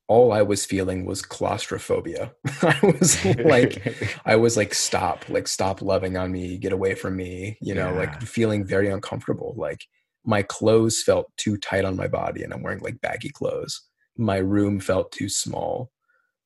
All 0.09 0.33
I 0.33 0.41
was 0.41 0.65
feeling 0.65 1.05
was 1.05 1.21
claustrophobia. 1.21 2.33
I 2.61 2.77
was 2.83 3.23
like, 3.45 4.21
I 4.25 4.35
was 4.35 4.55
like, 4.57 4.75
stop, 4.75 5.27
like, 5.29 5.47
stop 5.47 5.81
loving 5.81 6.17
on 6.17 6.31
me, 6.31 6.59
get 6.59 6.73
away 6.73 6.93
from 6.93 7.15
me, 7.15 7.57
you 7.61 7.73
know, 7.73 7.91
yeah. 7.91 7.97
like 7.97 8.21
feeling 8.21 8.65
very 8.65 8.89
uncomfortable. 8.89 9.55
Like, 9.57 9.87
my 10.23 10.43
clothes 10.43 11.01
felt 11.01 11.31
too 11.37 11.57
tight 11.57 11.85
on 11.85 11.95
my 11.95 12.07
body 12.07 12.43
and 12.43 12.53
I'm 12.53 12.61
wearing 12.61 12.81
like 12.81 13.01
baggy 13.01 13.29
clothes 13.29 13.81
my 14.17 14.37
room 14.37 14.79
felt 14.79 15.11
too 15.11 15.29
small 15.29 15.91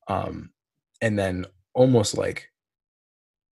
um 0.08 0.49
and 1.01 1.17
then 1.17 1.45
almost 1.73 2.17
like 2.17 2.49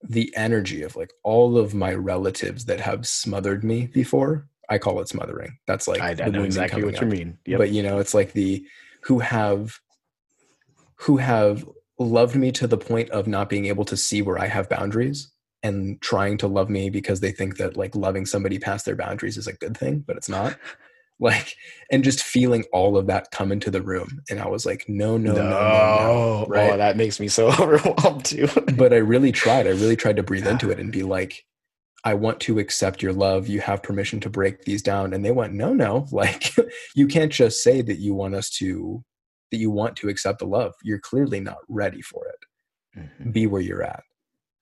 the 0.02 0.32
energy 0.36 0.82
of 0.82 0.96
like 0.96 1.12
all 1.22 1.58
of 1.58 1.74
my 1.74 1.92
relatives 1.92 2.64
that 2.64 2.80
have 2.80 3.06
smothered 3.06 3.62
me 3.62 3.86
before 3.86 4.48
i 4.68 4.78
call 4.78 5.00
it 5.00 5.08
smothering 5.08 5.56
that's 5.66 5.86
like 5.86 6.00
i, 6.00 6.10
I 6.22 6.28
know 6.28 6.44
exactly 6.44 6.82
what 6.82 6.96
up. 6.96 7.02
you 7.02 7.06
mean 7.06 7.38
yep. 7.46 7.58
but 7.58 7.70
you 7.70 7.82
know 7.82 7.98
it's 7.98 8.14
like 8.14 8.32
the 8.32 8.66
who 9.02 9.18
have 9.18 9.78
who 10.96 11.18
have 11.18 11.68
loved 11.98 12.34
me 12.34 12.50
to 12.52 12.66
the 12.66 12.78
point 12.78 13.10
of 13.10 13.26
not 13.26 13.48
being 13.48 13.66
able 13.66 13.84
to 13.84 13.96
see 13.96 14.22
where 14.22 14.38
i 14.38 14.46
have 14.46 14.68
boundaries 14.68 15.30
and 15.62 16.00
trying 16.00 16.38
to 16.38 16.46
love 16.46 16.70
me 16.70 16.88
because 16.88 17.20
they 17.20 17.32
think 17.32 17.58
that 17.58 17.76
like 17.76 17.94
loving 17.94 18.24
somebody 18.24 18.58
past 18.58 18.86
their 18.86 18.96
boundaries 18.96 19.36
is 19.36 19.46
a 19.46 19.52
good 19.52 19.76
thing 19.76 20.02
but 20.06 20.16
it's 20.16 20.28
not 20.28 20.58
like 21.20 21.54
and 21.90 22.02
just 22.02 22.22
feeling 22.22 22.64
all 22.72 22.96
of 22.96 23.06
that 23.06 23.30
come 23.30 23.52
into 23.52 23.70
the 23.70 23.82
room. 23.82 24.22
And 24.30 24.40
i 24.40 24.48
was 24.48 24.66
like 24.66 24.84
no 24.88 25.16
no 25.16 25.32
no, 25.32 25.42
no, 25.42 25.50
no 25.50 25.56
oh, 25.56 26.46
right? 26.48 26.72
oh, 26.72 26.76
that 26.78 26.96
makes 26.96 27.20
me 27.20 27.28
so 27.28 27.48
overwhelmed 27.60 28.24
too. 28.24 28.48
But 28.76 28.92
i 28.92 28.96
really 28.96 29.32
tried. 29.32 29.66
I 29.66 29.70
really 29.70 29.96
tried 29.96 30.16
to 30.16 30.22
breathe 30.22 30.46
yeah. 30.46 30.52
into 30.52 30.70
it 30.70 30.78
and 30.80 30.90
be 30.90 31.02
like 31.02 31.44
i 32.04 32.14
want 32.14 32.40
to 32.40 32.58
accept 32.58 33.02
your 33.02 33.12
love. 33.12 33.46
You 33.46 33.60
have 33.60 33.82
permission 33.82 34.20
to 34.20 34.30
break 34.30 34.64
these 34.64 34.82
down. 34.82 35.12
And 35.12 35.24
they 35.24 35.30
went 35.30 35.52
no 35.52 35.72
no. 35.72 36.06
Like 36.12 36.54
you 36.96 37.06
can't 37.06 37.32
just 37.32 37.62
say 37.62 37.82
that 37.82 37.98
you 37.98 38.14
want 38.14 38.34
us 38.34 38.50
to 38.58 39.04
that 39.50 39.58
you 39.58 39.70
want 39.70 39.96
to 39.96 40.08
accept 40.08 40.38
the 40.38 40.46
love. 40.46 40.74
You're 40.82 41.00
clearly 41.00 41.40
not 41.40 41.58
ready 41.68 42.00
for 42.02 42.26
it. 42.26 42.36
Mm-hmm. 42.98 43.30
be 43.30 43.46
where 43.46 43.60
you're 43.62 43.84
at 43.84 44.02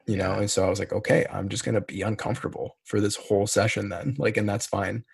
you 0.07 0.17
know? 0.17 0.33
And 0.33 0.51
so 0.51 0.67
i 0.67 0.69
was 0.69 0.79
like 0.79 0.93
okay 0.93 1.25
i'm 1.33 1.49
just 1.49 1.65
going 1.65 1.77
to 1.77 1.81
be 1.81 2.03
uncomfortable 2.03 2.77
for 2.85 3.01
this 3.01 3.17
whole 3.17 3.47
session 3.47 3.89
then. 3.89 4.17
Like 4.19 4.37
and 4.37 4.49
that's 4.49 4.67
fine. 4.67 5.05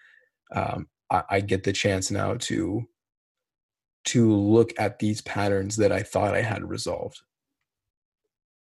Um, 0.52 0.88
I, 1.14 1.36
I 1.36 1.40
get 1.40 1.62
the 1.62 1.72
chance 1.72 2.10
now 2.10 2.34
to 2.34 2.86
to 4.06 4.32
look 4.32 4.72
at 4.78 4.98
these 4.98 5.22
patterns 5.22 5.76
that 5.76 5.90
I 5.90 6.02
thought 6.02 6.34
I 6.34 6.42
had 6.42 6.68
resolved. 6.68 7.22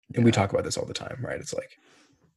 And 0.08 0.18
yeah. 0.18 0.24
we 0.24 0.32
talk 0.32 0.52
about 0.52 0.64
this 0.64 0.76
all 0.76 0.84
the 0.84 0.92
time, 0.92 1.18
right? 1.22 1.40
It's 1.40 1.54
like, 1.54 1.78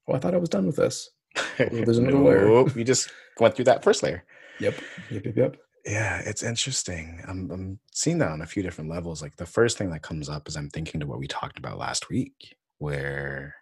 oh, 0.08 0.14
I 0.14 0.20
thought 0.20 0.34
I 0.34 0.38
was 0.38 0.48
done 0.48 0.66
with 0.66 0.78
this. 0.78 1.10
There's 1.58 1.98
another 1.98 2.18
layer. 2.24 2.70
You 2.70 2.86
just 2.86 3.12
went 3.38 3.54
through 3.54 3.66
that 3.66 3.84
first 3.84 4.02
layer. 4.02 4.24
Yep. 4.62 4.76
Yep. 5.12 5.26
Yep. 5.26 5.36
Yep. 5.36 5.58
Yeah, 5.86 6.22
it's 6.26 6.42
interesting. 6.42 7.22
I'm, 7.28 7.52
I'm 7.52 7.80
seeing 7.94 8.18
that 8.20 8.32
on 8.32 8.42
a 8.42 8.48
few 8.48 8.64
different 8.64 8.90
levels. 8.90 9.22
Like 9.22 9.36
the 9.36 9.46
first 9.46 9.78
thing 9.78 9.92
that 9.92 10.02
comes 10.02 10.30
up 10.30 10.48
is 10.48 10.56
I'm 10.56 10.70
thinking 10.70 11.02
to 11.02 11.06
what 11.06 11.20
we 11.20 11.28
talked 11.28 11.60
about 11.60 11.78
last 11.78 12.10
week, 12.10 12.56
where 12.78 13.56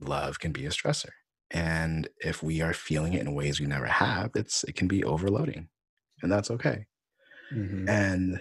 love 0.00 0.38
can 0.38 0.52
be 0.52 0.64
a 0.64 0.70
stressor. 0.70 1.10
And 1.52 2.08
if 2.18 2.42
we 2.42 2.62
are 2.62 2.72
feeling 2.72 3.12
it 3.12 3.20
in 3.20 3.34
ways 3.34 3.60
we 3.60 3.66
never 3.66 3.86
have, 3.86 4.30
it's 4.34 4.64
it 4.64 4.74
can 4.74 4.88
be 4.88 5.04
overloading. 5.04 5.68
And 6.22 6.32
that's 6.32 6.50
okay. 6.50 6.86
Mm-hmm. 7.52 7.88
And 7.88 8.40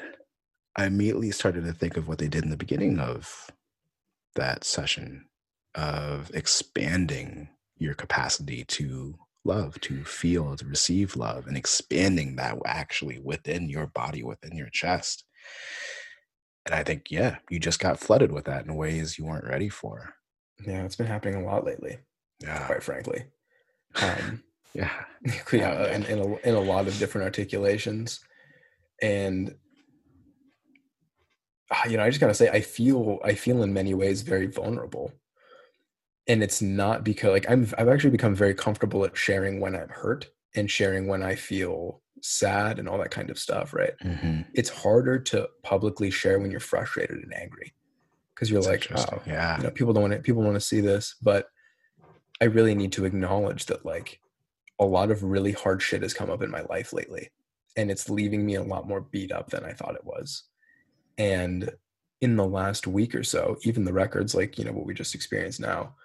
I 0.78 0.86
immediately 0.86 1.32
started 1.32 1.65
to 1.65 1.74
think 1.74 1.97
of 1.97 2.08
what 2.08 2.19
they 2.19 2.30
did 2.30 2.43
in 2.43 2.50
the 2.50 2.58
beginning 2.58 3.00
of 3.00 3.52
that 4.36 4.63
session 4.63 5.26
of 5.76 6.32
expanding 6.34 7.50
your 7.78 7.93
capacity 7.93 8.63
to 8.65 9.17
love, 9.43 9.82
to 9.82 10.06
feel, 10.06 10.56
to 10.56 10.65
receive 10.65 11.17
love, 11.17 11.47
and 11.47 11.58
expanding 11.58 12.38
that 12.38 12.58
actually 12.65 13.19
within 13.19 13.69
your 13.69 13.88
body, 13.88 14.24
within 14.24 14.56
your 14.56 14.69
chest. 14.69 15.26
And 16.65 16.76
I 16.76 16.84
think, 16.84 17.10
yeah, 17.10 17.38
you 17.50 17.60
just 17.60 17.80
got 17.80 18.00
flooded 18.00 18.32
with 18.32 18.45
that 18.45 18.65
in 18.65 18.76
ways 18.76 19.17
you 19.17 19.26
weren't 19.26 19.47
ready 19.47 19.67
for. 19.67 20.13
Yeah, 20.65 20.86
it's 20.86 20.95
been 20.95 21.08
happening 21.08 21.41
a 21.41 21.45
lot 21.45 21.65
lately 21.65 21.97
yeah. 22.41 22.65
quite 22.65 22.84
frankly. 22.84 23.25
Um, 24.01 24.41
yeah, 24.73 24.89
yeah, 25.51 25.93
in, 25.93 26.06
in, 26.06 26.19
a, 26.19 26.36
in 26.47 26.56
a 26.56 26.62
lot 26.62 26.88
of 26.88 26.97
different 26.97 27.25
articulations, 27.25 28.21
and 29.01 29.54
ah, 31.69 31.86
you 31.89 31.97
know, 31.97 32.04
I 32.04 32.10
just 32.10 32.21
gotta 32.21 32.34
say, 32.34 32.49
I 32.49 32.62
feel, 32.62 33.19
I 33.21 33.34
feel 33.34 33.63
in 33.63 33.73
many 33.73 33.93
ways 33.93 34.21
very 34.21 34.45
vulnerable, 34.45 35.12
and 36.25 36.41
it's 36.41 36.62
not 36.62 37.04
because 37.04 37.32
like 37.32 37.49
I'm, 37.49 37.69
I've 37.77 37.89
actually 37.89 38.12
become 38.12 38.34
very 38.34 38.54
comfortable 38.54 39.04
at 39.04 39.17
sharing 39.17 39.60
when 39.60 39.75
I'm 39.75 39.89
hurt 39.89 40.30
and 40.56 40.71
sharing 40.71 41.08
when 41.08 41.21
I 41.21 41.36
feel 41.36 42.01
sad 42.21 42.80
and 42.80 42.88
all 42.88 42.97
that 42.99 43.12
kind 43.12 43.30
of 43.30 43.38
stuff. 43.38 43.73
Right? 43.73 43.91
Mm-hmm. 44.01 44.43
It's 44.54 44.69
harder 44.69 45.19
to 45.19 45.49
publicly 45.63 46.12
share 46.12 46.39
when 46.39 46.49
you're 46.49 46.62
frustrated 46.62 47.17
and 47.17 47.34
angry 47.34 47.73
because 48.34 48.49
you're 48.49 48.62
That's 48.62 48.89
like, 48.89 49.12
oh, 49.12 49.21
yeah, 49.27 49.58
you 49.58 49.63
know, 49.63 49.71
people 49.71 49.91
don't 49.91 50.04
want 50.04 50.13
to, 50.13 50.19
people 50.19 50.43
want 50.43 50.56
to 50.56 50.62
see 50.62 50.80
this, 50.80 51.15
but 51.21 51.47
I 52.41 52.45
really 52.45 52.73
need 52.73 52.91
to 52.93 53.06
acknowledge 53.06 53.67
that 53.67 53.86
like 53.86 54.19
a 54.80 54.86
lot 54.86 55.12
of 55.12 55.23
really 55.23 55.51
hard 55.51 55.82
shit 55.82 56.01
has 56.01 56.13
come 56.13 56.32
up 56.32 56.41
in 56.41 56.49
my 56.49 56.62
life 56.62 56.91
lately 56.91 57.30
and 57.77 57.91
it's 57.91 58.10
leaving 58.10 58.45
me 58.45 58.56
a 58.56 58.63
lot 58.63 58.88
more 58.88 59.01
beat 59.01 59.32
up 59.32 59.51
than 59.51 59.63
I 59.63 59.73
thought 59.73 59.95
it 59.95 60.06
was. 60.06 60.43
And 61.17 61.71
in 62.19 62.36
the 62.36 62.45
last 62.45 62.88
week 62.88 63.13
or 63.13 63.23
so, 63.23 63.58
even 63.63 63.86
the 63.86 63.93
records 63.93 64.34
like, 64.34 64.58
you 64.58 64.65
know, 64.65 64.71
what 64.71 64.86
we 64.86 64.93
just 64.93 65.15
experienced 65.15 65.60
now, 65.60 65.95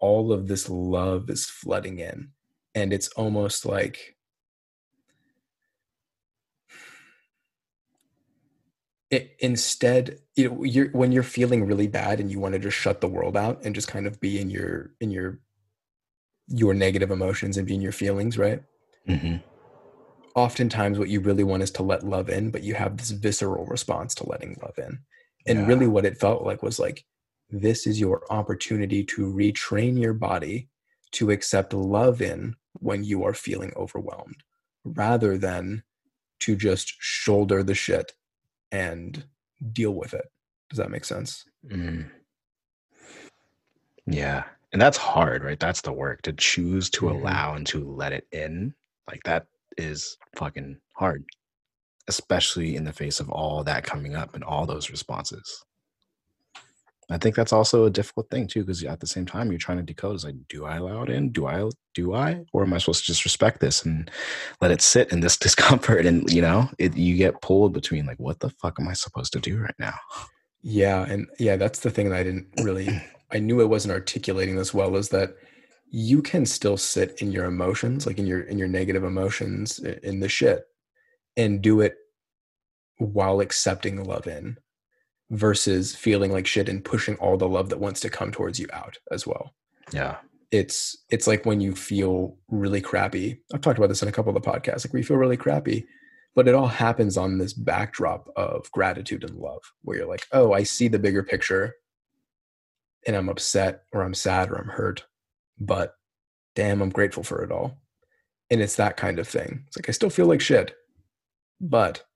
all 0.00 0.32
of 0.32 0.46
this 0.46 0.70
love 0.70 1.28
is 1.28 1.46
flooding 1.46 1.98
in 1.98 2.30
and 2.74 2.92
it's 2.92 3.08
almost 3.08 3.66
like 3.66 4.16
it, 9.10 9.36
instead 9.40 10.20
you 10.36 10.48
know, 10.48 10.64
you're 10.64 10.88
when 10.90 11.12
you're 11.12 11.22
feeling 11.22 11.66
really 11.66 11.88
bad 11.88 12.20
and 12.20 12.30
you 12.30 12.38
want 12.38 12.52
to 12.54 12.60
just 12.60 12.76
shut 12.76 13.00
the 13.00 13.08
world 13.08 13.36
out 13.36 13.64
and 13.64 13.74
just 13.74 13.88
kind 13.88 14.06
of 14.06 14.20
be 14.20 14.40
in 14.40 14.48
your 14.50 14.92
in 15.00 15.10
your 15.10 15.40
your 16.50 16.74
negative 16.74 17.10
emotions 17.10 17.56
and 17.56 17.66
being 17.66 17.80
your 17.80 17.92
feelings, 17.92 18.36
right? 18.36 18.62
Mm-hmm. 19.08 19.36
Oftentimes, 20.34 20.98
what 20.98 21.08
you 21.08 21.20
really 21.20 21.44
want 21.44 21.62
is 21.62 21.70
to 21.72 21.82
let 21.82 22.02
love 22.02 22.28
in, 22.28 22.50
but 22.50 22.62
you 22.62 22.74
have 22.74 22.96
this 22.96 23.10
visceral 23.10 23.66
response 23.66 24.14
to 24.16 24.28
letting 24.28 24.58
love 24.62 24.78
in. 24.78 24.98
And 25.46 25.60
yeah. 25.60 25.66
really, 25.66 25.86
what 25.86 26.04
it 26.04 26.18
felt 26.18 26.42
like 26.42 26.62
was 26.62 26.78
like, 26.78 27.04
this 27.48 27.86
is 27.86 27.98
your 27.98 28.22
opportunity 28.30 29.04
to 29.04 29.32
retrain 29.32 30.00
your 30.00 30.12
body 30.12 30.68
to 31.12 31.30
accept 31.30 31.72
love 31.72 32.20
in 32.20 32.56
when 32.74 33.02
you 33.02 33.24
are 33.24 33.34
feeling 33.34 33.72
overwhelmed 33.76 34.42
rather 34.84 35.36
than 35.36 35.82
to 36.38 36.54
just 36.54 36.94
shoulder 37.00 37.62
the 37.62 37.74
shit 37.74 38.12
and 38.70 39.24
deal 39.72 39.92
with 39.92 40.14
it. 40.14 40.26
Does 40.68 40.78
that 40.78 40.90
make 40.90 41.04
sense? 41.04 41.44
Mm. 41.68 42.08
Yeah 44.06 44.44
and 44.72 44.80
that's 44.80 44.96
hard 44.96 45.44
right 45.44 45.60
that's 45.60 45.80
the 45.80 45.92
work 45.92 46.22
to 46.22 46.32
choose 46.32 46.90
to 46.90 47.06
mm-hmm. 47.06 47.16
allow 47.16 47.54
and 47.54 47.66
to 47.66 47.84
let 47.84 48.12
it 48.12 48.26
in 48.32 48.74
like 49.08 49.22
that 49.24 49.46
is 49.76 50.16
fucking 50.36 50.76
hard 50.94 51.24
especially 52.10 52.74
in 52.74 52.84
the 52.84 52.92
face 52.92 53.20
of 53.20 53.30
all 53.30 53.62
that 53.62 53.84
coming 53.84 54.16
up 54.16 54.34
and 54.34 54.42
all 54.42 54.66
those 54.66 54.90
responses. 54.90 55.64
I 57.08 57.18
think 57.18 57.34
that's 57.34 57.52
also 57.52 57.84
a 57.84 57.90
difficult 57.90 58.30
thing 58.30 58.46
too, 58.46 58.60
because 58.60 58.84
at 58.84 59.00
the 59.00 59.06
same 59.06 59.26
time 59.26 59.50
you're 59.50 59.58
trying 59.58 59.78
to 59.78 59.84
decode 59.84 60.16
is 60.16 60.24
like, 60.24 60.36
do 60.48 60.64
I 60.64 60.76
allow 60.76 61.02
it 61.02 61.10
in? 61.10 61.30
Do 61.30 61.46
I 61.46 61.68
do 61.94 62.14
I? 62.14 62.44
Or 62.52 62.62
am 62.62 62.72
I 62.72 62.78
supposed 62.78 63.00
to 63.00 63.06
just 63.06 63.24
respect 63.24 63.60
this 63.60 63.84
and 63.84 64.08
let 64.60 64.70
it 64.70 64.80
sit 64.80 65.10
in 65.12 65.20
this 65.20 65.36
discomfort? 65.46 66.04
And 66.04 66.30
you 66.32 66.42
know, 66.42 66.68
it 66.78 66.96
you 66.96 67.16
get 67.16 67.42
pulled 67.42 67.72
between 67.72 68.06
like, 68.06 68.18
what 68.18 68.40
the 68.40 68.50
fuck 68.50 68.78
am 68.80 68.88
I 68.88 68.92
supposed 68.92 69.32
to 69.32 69.40
do 69.40 69.58
right 69.58 69.74
now? 69.78 69.94
Yeah, 70.62 71.06
and 71.08 71.26
yeah, 71.38 71.56
that's 71.56 71.80
the 71.80 71.90
thing 71.90 72.10
that 72.10 72.18
I 72.18 72.22
didn't 72.22 72.48
really 72.62 72.88
I 73.30 73.38
knew 73.38 73.60
I 73.60 73.64
wasn't 73.64 73.92
articulating 73.92 74.56
this 74.56 74.74
well 74.74 74.96
is 74.96 75.08
that 75.10 75.34
you 75.90 76.22
can 76.22 76.46
still 76.46 76.76
sit 76.76 77.20
in 77.20 77.32
your 77.32 77.46
emotions, 77.46 78.06
like 78.06 78.18
in 78.18 78.26
your 78.26 78.40
in 78.42 78.58
your 78.58 78.68
negative 78.68 79.04
emotions 79.04 79.78
in 79.78 80.20
the 80.20 80.28
shit 80.28 80.64
and 81.36 81.62
do 81.62 81.80
it 81.80 81.96
while 82.98 83.40
accepting 83.40 84.04
love 84.04 84.26
in 84.26 84.56
versus 85.30 85.94
feeling 85.94 86.32
like 86.32 86.46
shit 86.46 86.68
and 86.68 86.84
pushing 86.84 87.16
all 87.16 87.36
the 87.36 87.48
love 87.48 87.68
that 87.70 87.80
wants 87.80 88.00
to 88.00 88.10
come 88.10 88.30
towards 88.30 88.58
you 88.58 88.66
out 88.72 88.98
as 89.10 89.26
well. 89.26 89.54
Yeah. 89.92 90.16
It's 90.50 90.96
it's 91.10 91.26
like 91.26 91.46
when 91.46 91.60
you 91.60 91.74
feel 91.74 92.36
really 92.48 92.80
crappy. 92.80 93.40
I've 93.54 93.60
talked 93.60 93.78
about 93.78 93.88
this 93.88 94.02
in 94.02 94.08
a 94.08 94.12
couple 94.12 94.36
of 94.36 94.42
the 94.42 94.50
podcasts. 94.50 94.84
Like 94.84 94.92
we 94.92 95.02
feel 95.02 95.16
really 95.16 95.36
crappy, 95.36 95.86
but 96.40 96.48
it 96.48 96.54
all 96.54 96.68
happens 96.68 97.18
on 97.18 97.36
this 97.36 97.52
backdrop 97.52 98.26
of 98.34 98.72
gratitude 98.72 99.24
and 99.24 99.36
love 99.36 99.60
where 99.82 99.98
you're 99.98 100.08
like, 100.08 100.26
"Oh, 100.32 100.54
I 100.54 100.62
see 100.62 100.88
the 100.88 100.98
bigger 100.98 101.22
picture 101.22 101.74
and 103.06 103.14
I'm 103.14 103.28
upset 103.28 103.82
or 103.92 104.00
I'm 104.00 104.14
sad 104.14 104.50
or 104.50 104.54
I'm 104.54 104.70
hurt, 104.70 105.04
but 105.58 105.96
damn, 106.54 106.80
I'm 106.80 106.88
grateful 106.88 107.22
for 107.22 107.44
it 107.44 107.52
all." 107.52 107.82
And 108.48 108.62
it's 108.62 108.76
that 108.76 108.96
kind 108.96 109.18
of 109.18 109.28
thing. 109.28 109.64
It's 109.66 109.76
like 109.76 109.90
I 109.90 109.92
still 109.92 110.08
feel 110.08 110.24
like 110.24 110.40
shit, 110.40 110.74
but 111.60 112.06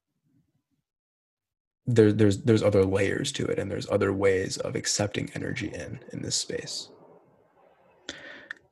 there, 1.84 2.10
there's 2.10 2.44
there's 2.44 2.62
other 2.62 2.87
layers 2.87 3.30
to 3.32 3.44
it 3.44 3.58
and 3.58 3.70
there's 3.70 3.90
other 3.90 4.14
ways 4.14 4.56
of 4.56 4.74
accepting 4.74 5.30
energy 5.34 5.68
in 5.68 6.00
in 6.14 6.22
this 6.22 6.37
space 6.37 6.88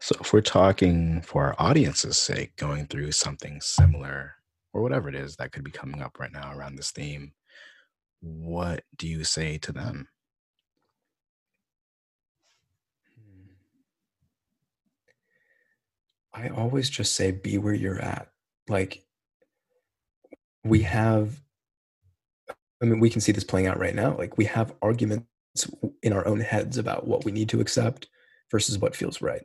so 0.01 0.17
if 0.19 0.33
we're 0.33 0.41
talking 0.41 1.21
for 1.21 1.45
our 1.45 1.57
audience's 1.59 2.17
sake 2.17 2.57
going 2.57 2.87
through 2.87 3.13
something 3.13 3.61
similar 3.61 4.37
or 4.73 4.83
whatever 4.83 5.09
it 5.09 5.15
is 5.15 5.37
that 5.37 5.53
could 5.53 5.65
be 5.65 5.71
coming 5.71 6.03
up 6.03 6.19
right 6.19 6.33
now 6.33 6.53
around 6.53 6.77
this 6.77 6.91
theme 6.91 7.33
what 8.21 8.85
do 8.97 9.07
you 9.09 9.25
say 9.25 9.59
to 9.59 9.73
them 9.73 10.09
hmm. 13.17 13.51
i 16.35 16.49
always 16.49 16.89
just 16.89 17.15
say 17.15 17.31
be 17.31 17.59
where 17.59 17.75
you're 17.75 18.01
at 18.01 18.29
like 18.69 19.05
we 20.65 20.83
have 20.83 21.41
I 22.83 22.85
mean, 22.85 22.99
we 22.99 23.11
can 23.11 23.21
see 23.21 23.31
this 23.31 23.45
playing 23.45 23.69
out 23.69 23.79
right 23.79 23.95
now. 23.95 24.17
Like 24.17 24.37
we 24.37 24.45
have 24.47 24.75
arguments 24.83 25.27
in 26.03 26.13
our 26.13 26.27
own 26.27 26.41
heads 26.41 26.79
about 26.79 27.07
what 27.07 27.25
we 27.25 27.31
need 27.31 27.49
to 27.51 27.61
accept 27.61 28.09
versus 28.51 28.77
what 28.79 28.97
feels 28.97 29.23
right. 29.23 29.43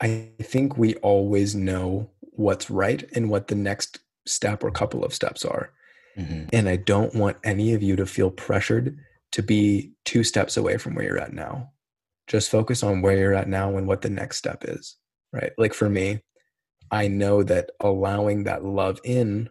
I 0.00 0.30
think 0.40 0.78
we 0.78 0.94
always 0.96 1.54
know 1.54 2.10
what's 2.32 2.70
right 2.70 3.04
and 3.14 3.30
what 3.30 3.48
the 3.48 3.54
next 3.54 4.00
step 4.26 4.62
or 4.64 4.70
couple 4.70 5.04
of 5.04 5.14
steps 5.14 5.44
are. 5.44 5.70
Mm-hmm. 6.16 6.44
And 6.52 6.68
I 6.68 6.76
don't 6.76 7.14
want 7.14 7.38
any 7.44 7.74
of 7.74 7.82
you 7.82 7.96
to 7.96 8.06
feel 8.06 8.30
pressured 8.30 8.98
to 9.32 9.42
be 9.42 9.92
two 10.04 10.24
steps 10.24 10.56
away 10.56 10.76
from 10.76 10.94
where 10.94 11.04
you're 11.04 11.18
at 11.18 11.32
now. 11.32 11.70
Just 12.26 12.50
focus 12.50 12.82
on 12.82 13.02
where 13.02 13.16
you're 13.16 13.34
at 13.34 13.48
now 13.48 13.76
and 13.76 13.86
what 13.86 14.02
the 14.02 14.10
next 14.10 14.36
step 14.36 14.64
is, 14.66 14.96
right? 15.32 15.52
Like 15.58 15.74
for 15.74 15.88
me, 15.88 16.20
I 16.90 17.08
know 17.08 17.42
that 17.42 17.70
allowing 17.80 18.44
that 18.44 18.64
love 18.64 19.00
in 19.04 19.48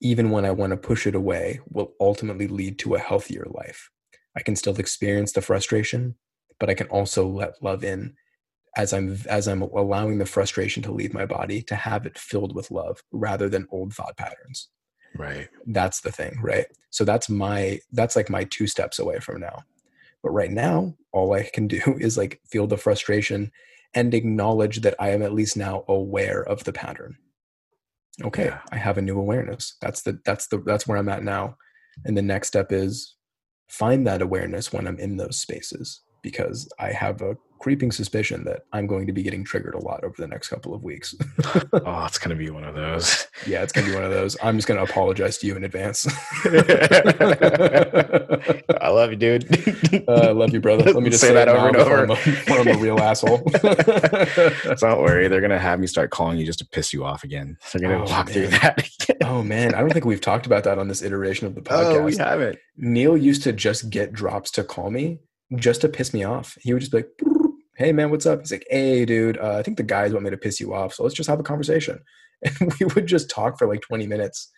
even 0.00 0.30
when 0.30 0.44
I 0.44 0.50
want 0.50 0.70
to 0.70 0.76
push 0.76 1.06
it 1.06 1.14
away, 1.14 1.60
will 1.68 1.94
ultimately 2.00 2.46
lead 2.46 2.78
to 2.80 2.94
a 2.94 3.00
healthier 3.00 3.46
life. 3.50 3.90
I 4.36 4.42
can 4.42 4.54
still 4.56 4.76
experience 4.78 5.32
the 5.32 5.42
frustration, 5.42 6.14
but 6.60 6.70
I 6.70 6.74
can 6.74 6.86
also 6.88 7.26
let 7.26 7.62
love 7.62 7.82
in 7.82 8.14
as 8.76 8.92
I'm 8.92 9.16
as 9.28 9.48
I'm 9.48 9.62
allowing 9.62 10.18
the 10.18 10.26
frustration 10.26 10.82
to 10.84 10.92
leave 10.92 11.14
my 11.14 11.26
body 11.26 11.62
to 11.62 11.74
have 11.74 12.06
it 12.06 12.18
filled 12.18 12.54
with 12.54 12.70
love 12.70 13.02
rather 13.12 13.48
than 13.48 13.68
old 13.70 13.94
thought 13.94 14.16
patterns. 14.16 14.68
Right. 15.16 15.48
That's 15.66 16.00
the 16.00 16.12
thing, 16.12 16.38
right? 16.42 16.66
So 16.90 17.04
that's 17.04 17.28
my 17.28 17.80
that's 17.92 18.16
like 18.16 18.30
my 18.30 18.44
two 18.44 18.66
steps 18.66 18.98
away 18.98 19.18
from 19.20 19.40
now. 19.40 19.62
But 20.22 20.30
right 20.30 20.50
now, 20.50 20.94
all 21.12 21.32
I 21.32 21.44
can 21.52 21.66
do 21.68 21.80
is 21.98 22.16
like 22.16 22.40
feel 22.46 22.66
the 22.66 22.76
frustration 22.76 23.52
and 23.94 24.12
acknowledge 24.12 24.82
that 24.82 24.94
I 24.98 25.10
am 25.10 25.22
at 25.22 25.32
least 25.32 25.56
now 25.56 25.84
aware 25.88 26.42
of 26.42 26.64
the 26.64 26.72
pattern 26.72 27.16
okay 28.24 28.46
yeah. 28.46 28.58
i 28.72 28.76
have 28.76 28.98
a 28.98 29.00
new 29.00 29.16
awareness 29.16 29.76
that's 29.80 30.02
the 30.02 30.18
that's 30.24 30.48
the 30.48 30.58
that's 30.66 30.88
where 30.88 30.98
i'm 30.98 31.08
at 31.08 31.22
now 31.22 31.56
and 32.04 32.16
the 32.16 32.22
next 32.22 32.48
step 32.48 32.72
is 32.72 33.14
find 33.68 34.04
that 34.04 34.20
awareness 34.20 34.72
when 34.72 34.88
i'm 34.88 34.98
in 34.98 35.16
those 35.16 35.36
spaces 35.36 36.02
because 36.22 36.68
I 36.78 36.92
have 36.92 37.22
a 37.22 37.36
creeping 37.58 37.92
suspicion 37.92 38.44
that 38.44 38.62
I'm 38.72 38.86
going 38.86 39.06
to 39.06 39.12
be 39.12 39.22
getting 39.22 39.44
triggered 39.44 39.74
a 39.74 39.78
lot 39.78 40.04
over 40.04 40.14
the 40.16 40.28
next 40.28 40.48
couple 40.48 40.74
of 40.74 40.84
weeks. 40.84 41.14
oh, 41.72 42.04
it's 42.04 42.18
going 42.18 42.36
to 42.36 42.36
be 42.36 42.50
one 42.50 42.64
of 42.64 42.74
those. 42.74 43.26
Yeah, 43.46 43.62
it's 43.62 43.72
going 43.72 43.86
to 43.86 43.92
be 43.92 43.96
one 43.96 44.04
of 44.04 44.10
those. 44.10 44.36
I'm 44.42 44.56
just 44.56 44.68
going 44.68 44.84
to 44.84 44.90
apologize 44.90 45.38
to 45.38 45.46
you 45.46 45.56
in 45.56 45.64
advance. 45.64 46.06
I 48.80 48.88
love 48.88 49.10
you, 49.10 49.16
dude. 49.16 50.08
Uh, 50.08 50.12
I 50.12 50.30
love 50.32 50.52
you, 50.52 50.60
brother. 50.60 50.92
Let 50.92 51.02
me 51.02 51.10
just 51.10 51.20
say, 51.20 51.28
say 51.28 51.34
that 51.34 51.48
over 51.48 51.68
and 51.68 51.76
over. 51.76 52.04
I'm, 52.04 52.10
a, 52.10 52.16
I'm 52.48 52.68
a 52.68 52.78
real 52.78 52.98
asshole. 52.98 53.38
don't 54.78 55.00
worry. 55.00 55.28
They're 55.28 55.40
going 55.40 55.50
to 55.50 55.58
have 55.58 55.80
me 55.80 55.86
start 55.86 56.10
calling 56.10 56.38
you 56.38 56.46
just 56.46 56.60
to 56.60 56.66
piss 56.66 56.92
you 56.92 57.04
off 57.04 57.24
again. 57.24 57.56
They're 57.72 57.80
going 57.80 57.98
to 57.98 58.04
oh, 58.04 58.14
walk 58.14 58.26
man. 58.26 58.34
through 58.34 58.46
that. 58.48 58.88
Oh, 59.24 59.42
man. 59.42 59.74
I 59.74 59.80
don't 59.80 59.92
think 59.92 60.04
we've 60.04 60.20
talked 60.20 60.46
about 60.46 60.64
that 60.64 60.78
on 60.78 60.88
this 60.88 61.02
iteration 61.02 61.46
of 61.46 61.54
the 61.54 61.62
podcast. 61.62 61.96
Oh, 61.96 62.02
we 62.02 62.16
haven't. 62.16 62.58
Neil 62.76 63.16
used 63.16 63.42
to 63.42 63.52
just 63.52 63.90
get 63.90 64.12
drops 64.12 64.50
to 64.52 64.64
call 64.64 64.90
me 64.90 65.18
just 65.56 65.80
to 65.80 65.88
piss 65.88 66.12
me 66.12 66.24
off. 66.24 66.56
He 66.60 66.72
would 66.72 66.80
just 66.80 66.92
be 66.92 66.98
like, 66.98 67.10
"Hey 67.78 67.92
man, 67.92 68.10
what's 68.10 68.26
up?" 68.26 68.40
He's 68.40 68.52
like, 68.52 68.66
"Hey 68.70 69.04
dude, 69.04 69.38
uh, 69.38 69.56
I 69.58 69.62
think 69.62 69.76
the 69.78 69.82
guys 69.84 70.12
want 70.12 70.24
me 70.24 70.30
to 70.30 70.36
piss 70.36 70.60
you 70.60 70.74
off, 70.74 70.94
so 70.94 71.02
let's 71.04 71.14
just 71.14 71.28
have 71.30 71.40
a 71.40 71.44
conversation." 71.44 72.00
And 72.60 72.72
we 72.80 72.86
would 72.94 73.06
just 73.06 73.30
talk 73.30 73.58
for 73.58 73.66
like 73.68 73.80
20 73.82 74.06
minutes, 74.06 74.50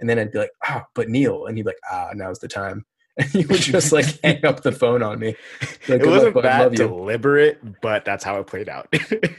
and 0.00 0.08
then 0.08 0.18
I'd 0.18 0.32
be 0.32 0.38
like, 0.38 0.52
"Ah, 0.64 0.86
but 0.94 1.08
Neil," 1.08 1.46
and 1.46 1.56
he'd 1.56 1.64
be 1.64 1.70
like, 1.70 1.78
"Ah, 1.90 2.10
now's 2.14 2.38
the 2.40 2.48
time." 2.48 2.84
and 3.20 3.28
he 3.30 3.44
would 3.46 3.60
just 3.60 3.90
like 3.90 4.20
hang 4.24 4.44
up 4.44 4.62
the 4.62 4.70
phone 4.70 5.02
on 5.02 5.18
me. 5.18 5.34
Like, 5.88 6.02
it 6.02 6.06
wasn't 6.06 6.36
luck, 6.36 6.44
that 6.44 6.72
deliberate, 6.72 7.80
but 7.80 8.04
that's 8.04 8.22
how 8.22 8.38
it 8.40 8.46
played 8.46 8.68
out. 8.68 8.88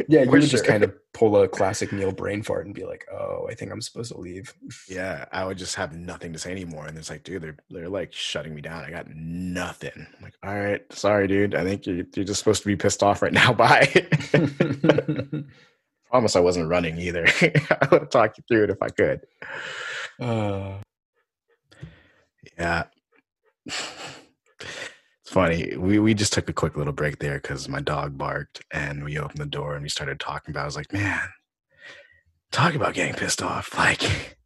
yeah, 0.08 0.24
you 0.24 0.32
would 0.32 0.42
sure. 0.42 0.50
just 0.50 0.66
kind 0.66 0.84
of 0.84 0.92
pull 1.14 1.40
a 1.40 1.48
classic 1.48 1.94
Neil 1.94 2.12
brain 2.12 2.42
fart 2.42 2.66
and 2.66 2.74
be 2.74 2.86
like, 2.86 3.06
"Oh, 3.12 3.46
I 3.48 3.54
think 3.54 3.72
I'm 3.72 3.82
supposed 3.82 4.12
to 4.12 4.20
leave." 4.20 4.52
Yeah, 4.88 5.26
I 5.32 5.46
would 5.46 5.60
just 5.60 5.76
have 5.76 5.94
nothing 5.94 6.34
to 6.34 6.40
say 6.40 6.50
anymore, 6.52 6.88
and 6.88 6.98
it's 6.98 7.12
like, 7.12 7.24
dude, 7.24 7.44
they're 7.44 7.58
they're 7.70 7.88
like 7.88 8.12
shutting 8.14 8.56
me 8.56 8.62
down. 8.62 8.84
I 8.84 8.90
got 8.90 9.06
nothing. 9.14 9.92
I'm 9.96 10.24
like, 10.24 10.34
all 10.42 10.58
right, 10.58 10.82
sorry, 10.92 11.28
dude. 11.28 11.54
I 11.54 11.64
think 11.64 11.86
you're 11.86 12.04
you're 12.16 12.26
just 12.26 12.40
supposed 12.40 12.64
to 12.64 12.68
be 12.68 12.76
pissed 12.76 13.04
off 13.04 13.22
right 13.22 13.34
now. 13.34 13.54
Bye. 13.54 14.08
Promise 16.10 16.36
I 16.36 16.40
wasn't 16.40 16.70
running 16.70 16.98
either. 16.98 17.28
I 17.28 17.88
would 17.92 18.10
talk 18.10 18.40
you 18.40 18.44
through 18.48 18.64
it 18.64 18.70
if 18.72 18.82
I 18.82 18.90
could. 18.90 19.22
Uh, 20.20 20.80
yeah, 22.58 22.86
it's 23.66 25.30
funny. 25.30 25.76
We 25.78 26.00
we 26.00 26.14
just 26.14 26.34
took 26.34 26.50
a 26.50 26.54
quick 26.54 26.78
little 26.78 26.94
break 26.94 27.20
there 27.20 27.40
because 27.40 27.70
my 27.70 27.82
dog 27.82 28.18
barked, 28.18 28.64
and 28.72 29.04
we 29.04 29.18
opened 29.18 29.40
the 29.40 29.46
door 29.46 29.76
and 29.76 29.84
we 29.84 29.90
started 29.90 30.20
talking 30.20 30.52
about. 30.52 30.62
It. 30.62 30.64
I 30.64 30.66
was 30.66 30.76
like, 30.76 30.94
man, 30.94 31.22
talk 32.52 32.76
about 32.76 32.94
getting 32.94 33.16
pissed 33.16 33.42
off. 33.42 33.74
Like 33.78 34.38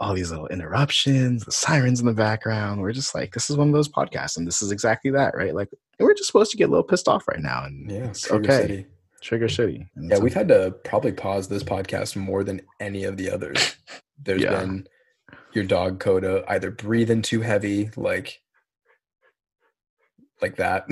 all 0.00 0.12
these 0.12 0.30
little 0.30 0.48
interruptions, 0.48 1.44
the 1.44 1.52
sirens 1.52 2.00
in 2.00 2.06
the 2.06 2.12
background. 2.12 2.80
We're 2.80 2.92
just 2.92 3.14
like, 3.14 3.32
this 3.32 3.48
is 3.48 3.56
one 3.56 3.68
of 3.68 3.74
those 3.74 3.88
podcasts, 3.88 4.36
and 4.36 4.46
this 4.46 4.60
is 4.60 4.72
exactly 4.72 5.10
that, 5.12 5.36
right? 5.36 5.54
Like 5.54 5.70
we're 6.00 6.14
just 6.14 6.26
supposed 6.26 6.50
to 6.50 6.56
get 6.56 6.68
a 6.68 6.70
little 6.70 6.84
pissed 6.84 7.08
off 7.08 7.28
right 7.28 7.40
now, 7.40 7.64
and 7.64 7.90
yeah, 7.90 8.08
it's 8.08 8.30
okay. 8.30 8.62
City. 8.62 8.86
Trigger 9.20 9.48
City. 9.48 9.86
Yeah, 9.96 10.18
we've 10.18 10.34
had 10.34 10.48
to 10.48 10.74
probably 10.84 11.12
pause 11.12 11.48
this 11.48 11.62
podcast 11.62 12.14
more 12.14 12.44
than 12.44 12.60
any 12.78 13.04
of 13.04 13.16
the 13.16 13.30
others. 13.30 13.76
There's 14.22 14.42
yeah. 14.42 14.60
been 14.60 14.86
your 15.54 15.64
dog 15.64 16.00
Coda 16.00 16.44
either 16.48 16.70
breathing 16.70 17.22
too 17.22 17.40
heavy, 17.40 17.90
like 17.96 18.40
like 20.42 20.56
that, 20.56 20.86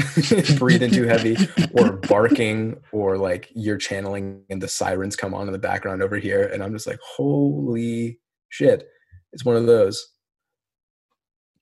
breathing 0.58 0.90
too 0.90 1.04
heavy, 1.04 1.36
or 1.72 1.92
barking, 1.92 2.80
or 2.92 3.18
like 3.18 3.50
you're 3.54 3.76
channeling 3.76 4.42
and 4.48 4.62
the 4.62 4.68
sirens 4.68 5.16
come 5.16 5.34
on 5.34 5.46
in 5.46 5.52
the 5.52 5.58
background 5.58 6.02
over 6.02 6.16
here, 6.16 6.44
and 6.44 6.62
I'm 6.62 6.72
just 6.72 6.86
like, 6.86 7.00
holy 7.04 8.18
shit! 8.48 8.88
It's 9.32 9.44
one 9.44 9.56
of 9.56 9.66
those. 9.66 10.08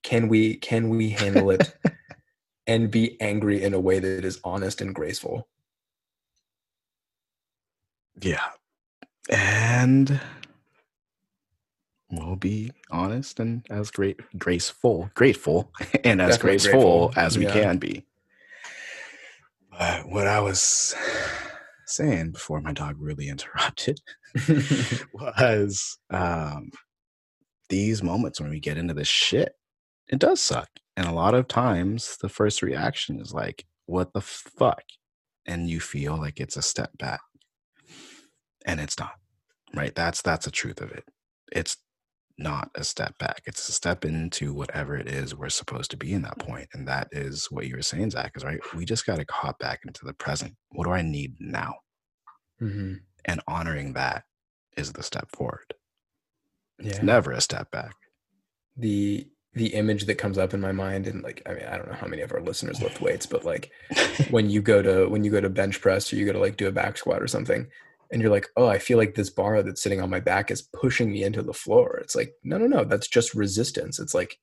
Can 0.03 0.29
we 0.29 0.57
can 0.57 0.89
we 0.89 1.11
handle 1.11 1.51
it 1.51 1.75
and 2.67 2.91
be 2.91 3.21
angry 3.21 3.63
in 3.63 3.75
a 3.75 3.81
way 3.81 3.99
that 3.99 4.25
is 4.25 4.41
honest 4.45 4.81
and 4.81 4.95
graceful? 4.95 5.49
Yeah. 8.23 8.45
And 9.29 10.21
we'll 12.11 12.37
be 12.37 12.71
honest 12.91 13.39
and 13.41 13.67
as 13.71 13.91
great 13.91 14.21
graceful 14.39 15.11
grateful 15.15 15.71
and 16.05 16.21
as 16.21 16.37
Definitely 16.37 16.51
graceful 16.51 17.09
grateful. 17.09 17.13
as 17.17 17.39
we 17.39 17.45
yeah. 17.45 17.53
can 17.53 17.79
be 17.79 18.05
but 19.71 20.09
what 20.09 20.27
i 20.27 20.41
was 20.41 20.95
saying 21.87 22.31
before 22.33 22.61
my 22.61 22.73
dog 22.73 22.97
really 22.99 23.29
interrupted 23.35 24.01
was 25.15 25.99
um, 26.11 26.71
these 27.69 28.03
moments 28.03 28.41
when 28.41 28.51
we 28.51 28.61
get 28.61 28.77
into 28.77 28.95
this 28.95 29.09
shit, 29.09 29.55
it 30.09 30.19
does 30.19 30.41
suck. 30.41 30.69
And 30.97 31.07
a 31.07 31.13
lot 31.13 31.35
of 31.35 31.49
times 31.49 32.19
the 32.21 32.29
first 32.29 32.63
reaction 32.63 33.21
is 33.21 33.33
like, 33.33 33.65
what 33.87 34.13
the 34.13 34.21
fuck? 34.21 34.83
And 35.47 35.71
you 35.71 35.81
feel 35.81 36.17
like 36.19 36.41
it's 36.41 36.57
a 36.57 36.63
step 36.63 36.91
back. 36.99 37.21
And 38.67 38.81
it's 38.81 38.99
not. 38.99 39.15
Right? 39.75 39.95
That's 39.95 40.21
that's 40.21 40.45
the 40.45 40.51
truth 40.51 40.81
of 40.81 40.91
it. 40.91 41.05
It's 41.53 41.77
not 42.41 42.71
a 42.75 42.83
step 42.83 43.19
back. 43.19 43.43
It's 43.47 43.69
a 43.69 43.73
step 43.73 44.05
into 44.05 44.53
whatever 44.53 44.97
it 44.97 45.07
is 45.07 45.35
we're 45.35 45.51
supposed 45.51 45.91
to 45.91 45.97
be 45.97 46.13
in 46.13 46.23
that 46.23 46.39
point. 46.39 46.69
And 46.73 46.89
that 46.89 47.09
is 47.13 47.51
what 47.51 47.67
you 47.67 47.77
were 47.77 47.83
saying, 47.83 48.11
Zach, 48.11 48.33
is 48.35 48.45
right. 48.45 48.61
We 48.75 48.85
just 48.85 49.07
got 49.07 49.17
to 49.17 49.27
hop 49.31 49.59
back 49.59 49.81
into 49.87 50.05
the 50.05 50.15
present. 50.15 50.55
What 50.71 50.85
do 50.85 50.91
I 50.91 51.03
need 51.03 51.37
now? 51.39 51.75
Mm-hmm. 52.61 52.95
And 53.27 53.41
honoring 53.47 53.93
that 53.93 54.25
is 54.77 54.93
the 54.93 55.03
step 55.03 55.29
forward. 55.31 55.75
Yeah. 56.81 56.89
It's 56.89 57.03
never 57.03 57.33
a 57.33 57.41
step 57.41 57.71
back. 57.71 57.95
The 58.77 59.29
the 59.53 59.75
image 59.75 60.05
that 60.05 60.15
comes 60.15 60.39
up 60.39 60.55
in 60.55 60.61
my 60.61 60.71
mind 60.71 61.09
and 61.09 61.23
like 61.23 61.43
I 61.45 61.55
mean 61.55 61.65
I 61.65 61.77
don't 61.77 61.89
know 61.89 61.97
how 61.97 62.07
many 62.07 62.23
of 62.23 62.33
our 62.33 62.41
listeners 62.41 62.81
lift 62.81 63.01
weights, 63.01 63.27
but 63.27 63.45
like 63.45 63.71
when 64.31 64.49
you 64.49 64.63
go 64.63 64.81
to 64.81 65.09
when 65.09 65.25
you 65.25 65.31
go 65.31 65.41
to 65.41 65.51
bench 65.51 65.81
press 65.81 66.13
or 66.13 66.17
you 66.17 66.25
go 66.25 66.33
to 66.33 66.39
like 66.39 66.57
do 66.57 66.69
a 66.69 66.73
back 66.73 66.97
squat 66.97 67.21
or 67.21 67.27
something, 67.27 67.67
and 68.11 68.21
you're 68.21 68.31
like, 68.31 68.49
oh, 68.57 68.67
I 68.67 68.79
feel 68.79 68.99
like 68.99 69.15
this 69.15 69.31
bar 69.31 69.63
that's 69.63 69.83
sitting 69.83 70.01
on 70.01 70.11
my 70.11 70.21
back 70.21 70.51
is 70.51 70.63
pushing 70.63 71.13
me 71.13 71.23
into 71.23 71.43
the 71.43 71.55
floor. 71.55 71.99
It's 72.03 72.17
like, 72.17 72.33
no, 72.43 72.59
no, 72.59 72.67
no, 72.67 72.85
that's 72.85 73.09
just 73.09 73.35
resistance. 73.35 74.01
It's 74.01 74.15
like 74.15 74.37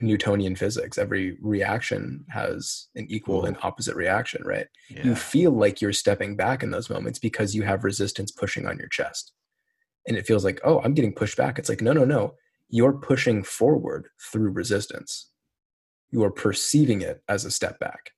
Newtonian 0.00 0.56
physics. 0.56 0.98
Every 0.98 1.38
reaction 1.40 2.24
has 2.28 2.88
an 2.96 3.06
equal 3.08 3.46
and 3.46 3.56
opposite 3.62 3.94
reaction, 3.94 4.42
right? 4.44 4.66
Yeah. 4.90 5.04
You 5.04 5.14
feel 5.14 5.52
like 5.52 5.80
you're 5.80 5.92
stepping 5.92 6.36
back 6.36 6.62
in 6.62 6.70
those 6.70 6.90
moments 6.90 7.18
because 7.18 7.54
you 7.54 7.62
have 7.62 7.84
resistance 7.84 8.30
pushing 8.32 8.66
on 8.66 8.78
your 8.78 8.88
chest. 8.88 9.32
And 10.08 10.16
it 10.16 10.26
feels 10.26 10.44
like, 10.44 10.60
oh, 10.64 10.80
I'm 10.82 10.94
getting 10.94 11.14
pushed 11.14 11.36
back. 11.36 11.58
It's 11.58 11.68
like, 11.68 11.80
no, 11.80 11.92
no, 11.92 12.04
no. 12.04 12.34
You're 12.68 12.92
pushing 12.92 13.42
forward 13.44 14.08
through 14.32 14.50
resistance. 14.50 15.30
You 16.10 16.24
are 16.24 16.32
perceiving 16.32 17.00
it 17.00 17.22
as 17.28 17.44
a 17.44 17.50
step 17.50 17.78
back. 17.78 18.10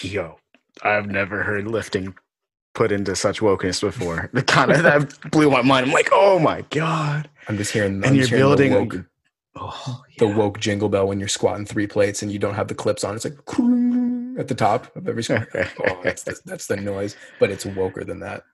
Yo, 0.00 0.36
I've 0.82 1.08
never 1.08 1.42
heard 1.42 1.66
lifting 1.66 2.14
put 2.74 2.92
into 2.92 3.16
such 3.16 3.40
wokeness 3.40 3.80
before. 3.80 4.30
The 4.32 4.42
kind 4.42 4.70
of 4.70 4.82
that 4.82 5.30
blew 5.30 5.50
my 5.50 5.62
mind. 5.62 5.86
I'm 5.86 5.92
like, 5.92 6.08
oh 6.12 6.38
my 6.38 6.62
god! 6.70 7.28
I'm 7.48 7.56
just 7.56 7.72
hearing. 7.72 7.94
And 7.96 8.06
I'm 8.06 8.14
you're 8.14 8.28
building. 8.28 8.72
Oh, 8.72 8.86
oh, 9.56 9.56
the 9.56 9.58
woke, 9.58 9.74
oh, 9.88 10.04
yeah. 10.08 10.14
the 10.18 10.38
woke 10.38 10.60
jingle 10.60 10.88
bell 10.88 11.08
when 11.08 11.18
you're 11.18 11.28
squatting 11.28 11.66
three 11.66 11.86
plates 11.86 12.22
and 12.22 12.30
you 12.30 12.38
don't 12.38 12.54
have 12.54 12.68
the 12.68 12.74
clips 12.74 13.02
on. 13.02 13.16
It's 13.16 13.24
like 13.24 13.36
at 14.38 14.48
the 14.48 14.54
top 14.56 14.94
of 14.96 15.08
every 15.08 15.24
squat. 15.24 15.48
oh, 15.54 16.00
that's 16.04 16.22
the, 16.22 16.40
that's 16.44 16.66
the 16.66 16.76
noise, 16.76 17.16
but 17.40 17.50
it's 17.50 17.64
woker 17.64 18.06
than 18.06 18.20
that. 18.20 18.44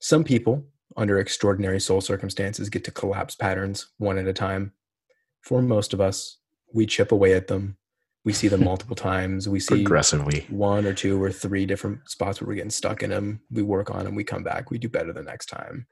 Some 0.00 0.24
people, 0.24 0.66
under 0.96 1.18
extraordinary 1.18 1.80
soul 1.80 2.00
circumstances, 2.00 2.68
get 2.68 2.84
to 2.84 2.90
collapse 2.90 3.36
patterns 3.36 3.88
one 3.98 4.18
at 4.18 4.26
a 4.26 4.32
time. 4.32 4.72
For 5.40 5.62
most 5.62 5.94
of 5.94 6.00
us, 6.00 6.38
we 6.72 6.84
chip 6.84 7.12
away 7.12 7.34
at 7.34 7.46
them 7.46 7.76
we 8.24 8.32
see 8.32 8.48
them 8.48 8.64
multiple 8.64 8.96
times. 8.96 9.48
We 9.48 9.60
see 9.60 9.82
progressively 9.82 10.46
one 10.48 10.86
or 10.86 10.94
two 10.94 11.22
or 11.22 11.30
three 11.30 11.66
different 11.66 12.08
spots 12.08 12.40
where 12.40 12.48
we're 12.48 12.54
getting 12.54 12.70
stuck 12.70 13.02
in 13.02 13.10
them. 13.10 13.40
We 13.50 13.62
work 13.62 13.90
on 13.94 14.04
them. 14.04 14.14
We 14.14 14.24
come 14.24 14.42
back. 14.42 14.70
We 14.70 14.78
do 14.78 14.88
better 14.88 15.12
the 15.12 15.22
next 15.22 15.46
time. 15.46 15.86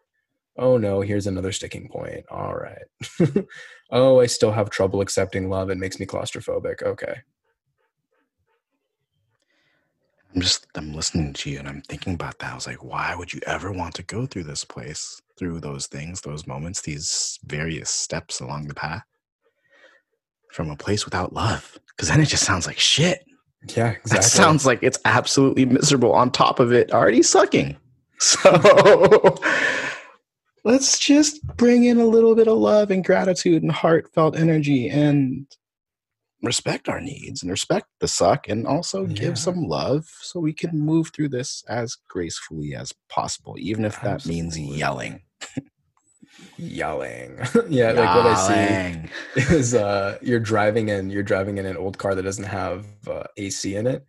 Oh 0.56 0.76
no, 0.76 1.00
here's 1.02 1.26
another 1.26 1.52
sticking 1.52 1.88
point. 1.88 2.24
All 2.30 2.54
right. 2.54 3.44
oh, 3.90 4.20
I 4.20 4.26
still 4.26 4.52
have 4.52 4.70
trouble 4.70 5.00
accepting 5.02 5.50
love. 5.50 5.70
It 5.70 5.78
makes 5.78 6.00
me 6.00 6.06
claustrophobic. 6.06 6.82
Okay. 6.82 7.16
I'm 10.34 10.40
just 10.40 10.66
I'm 10.74 10.94
listening 10.94 11.34
to 11.34 11.50
you 11.50 11.58
and 11.58 11.68
I'm 11.68 11.82
thinking 11.82 12.14
about 12.14 12.38
that. 12.38 12.52
I 12.52 12.54
was 12.54 12.66
like, 12.66 12.82
why 12.82 13.14
would 13.14 13.32
you 13.32 13.40
ever 13.46 13.70
want 13.72 13.94
to 13.96 14.02
go 14.02 14.24
through 14.24 14.44
this 14.44 14.64
place, 14.64 15.20
through 15.36 15.60
those 15.60 15.86
things, 15.86 16.22
those 16.22 16.46
moments, 16.46 16.80
these 16.80 17.38
various 17.44 17.90
steps 17.90 18.40
along 18.40 18.68
the 18.68 18.74
path? 18.74 19.04
From 20.52 20.70
a 20.70 20.76
place 20.76 21.04
without 21.04 21.32
love 21.32 21.78
because 21.88 22.08
then 22.08 22.20
it 22.20 22.26
just 22.26 22.44
sounds 22.44 22.66
like 22.66 22.78
shit. 22.78 23.24
Yeah, 23.76 23.90
exactly. 23.90 24.10
That 24.10 24.24
sounds 24.24 24.66
like 24.66 24.80
it's 24.82 24.98
absolutely 25.04 25.64
miserable 25.64 26.12
on 26.12 26.30
top 26.30 26.60
of 26.60 26.72
it 26.72 26.92
already 26.92 27.22
sucking. 27.22 27.76
So 28.24 29.34
let's 30.62 30.96
just 30.96 31.44
bring 31.56 31.82
in 31.82 31.98
a 31.98 32.06
little 32.06 32.36
bit 32.36 32.46
of 32.46 32.56
love 32.56 32.92
and 32.92 33.04
gratitude 33.04 33.64
and 33.64 33.72
heartfelt 33.72 34.38
energy 34.38 34.88
and 34.88 35.48
respect 36.40 36.88
our 36.88 37.00
needs 37.00 37.42
and 37.42 37.50
respect 37.50 37.86
the 37.98 38.06
suck 38.06 38.48
and 38.48 38.64
also 38.64 39.06
yeah. 39.06 39.14
give 39.14 39.38
some 39.38 39.64
love 39.64 40.08
so 40.20 40.38
we 40.38 40.52
can 40.52 40.78
move 40.78 41.10
through 41.12 41.30
this 41.30 41.64
as 41.68 41.96
gracefully 42.08 42.76
as 42.76 42.92
possible, 43.08 43.56
even 43.58 43.84
if 43.84 44.00
that 44.02 44.24
means 44.24 44.56
yelling 44.56 45.22
yelling. 46.58 47.38
yeah, 47.68 47.92
like 47.92 48.14
what 48.14 48.26
I 48.26 48.94
see 48.94 49.10
is 49.54 49.74
uh, 49.74 50.18
you're 50.22 50.40
driving 50.40 50.88
in 50.88 51.10
you're 51.10 51.22
driving 51.22 51.58
in 51.58 51.66
an 51.66 51.76
old 51.76 51.98
car 51.98 52.14
that 52.14 52.22
doesn't 52.22 52.44
have 52.44 52.86
uh, 53.08 53.24
AC 53.36 53.74
in 53.74 53.86
it, 53.86 54.04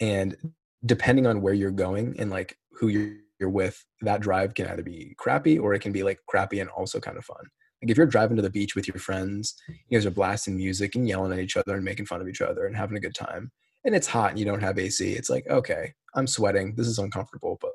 and 0.00 0.36
depending 0.84 1.26
on 1.26 1.40
where 1.42 1.54
you're 1.54 1.70
going 1.70 2.14
and 2.18 2.30
like 2.30 2.56
who 2.72 2.88
you're, 2.88 3.16
you're 3.40 3.50
with, 3.50 3.84
that 4.02 4.20
drive 4.20 4.54
can 4.54 4.66
either 4.68 4.82
be 4.82 5.14
crappy 5.18 5.58
or 5.58 5.74
it 5.74 5.80
can 5.80 5.92
be 5.92 6.02
like 6.02 6.18
crappy 6.28 6.60
and 6.60 6.70
also 6.70 7.00
kind 7.00 7.16
of 7.16 7.24
fun. 7.24 7.44
Like 7.82 7.90
if 7.90 7.96
you're 7.96 8.06
driving 8.06 8.36
to 8.36 8.42
the 8.42 8.50
beach 8.50 8.74
with 8.74 8.88
your 8.88 8.98
friends, 8.98 9.54
you 9.68 9.98
guys 9.98 10.06
are 10.06 10.10
blasting 10.10 10.56
music 10.56 10.94
and 10.94 11.08
yelling 11.08 11.32
at 11.32 11.40
each 11.40 11.56
other 11.56 11.74
and 11.74 11.84
making 11.84 12.06
fun 12.06 12.20
of 12.20 12.28
each 12.28 12.40
other 12.40 12.66
and 12.66 12.76
having 12.76 12.96
a 12.96 13.00
good 13.00 13.14
time, 13.14 13.50
and 13.84 13.94
it's 13.94 14.06
hot 14.06 14.30
and 14.30 14.38
you 14.38 14.44
don't 14.44 14.62
have 14.62 14.78
AC. 14.78 15.12
It's 15.12 15.30
like 15.30 15.46
okay, 15.48 15.92
I'm 16.14 16.26
sweating. 16.26 16.74
This 16.76 16.86
is 16.86 16.98
uncomfortable, 16.98 17.58
but 17.60 17.72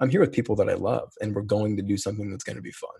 I'm 0.00 0.10
here 0.10 0.20
with 0.20 0.32
people 0.32 0.56
that 0.56 0.68
I 0.68 0.74
love, 0.74 1.12
and 1.20 1.34
we're 1.34 1.42
going 1.42 1.76
to 1.76 1.82
do 1.82 1.96
something 1.96 2.30
that's 2.30 2.44
going 2.44 2.56
to 2.56 2.62
be 2.62 2.72
fun 2.72 2.90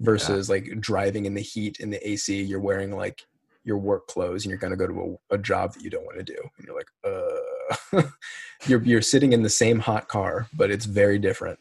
versus 0.00 0.48
yeah. 0.48 0.54
like 0.54 0.80
driving 0.80 1.26
in 1.26 1.34
the 1.34 1.40
heat 1.40 1.80
in 1.80 1.90
the 1.90 2.08
AC. 2.08 2.42
You're 2.42 2.60
wearing 2.60 2.96
like 2.96 3.26
your 3.64 3.78
work 3.78 4.06
clothes 4.06 4.44
and 4.44 4.50
you're 4.50 4.58
going 4.58 4.70
to 4.70 4.76
go 4.76 4.86
to 4.86 5.18
a, 5.30 5.34
a, 5.34 5.38
job 5.38 5.74
that 5.74 5.82
you 5.82 5.90
don't 5.90 6.04
want 6.04 6.16
to 6.18 6.22
do. 6.22 6.36
And 6.56 6.66
you're 6.66 6.76
like, 6.76 6.86
uh, 7.04 8.02
you're, 8.66 8.82
you're 8.82 9.02
sitting 9.02 9.32
in 9.32 9.42
the 9.42 9.50
same 9.50 9.80
hot 9.80 10.06
car, 10.06 10.46
but 10.54 10.70
it's 10.70 10.84
very 10.86 11.18
different. 11.18 11.58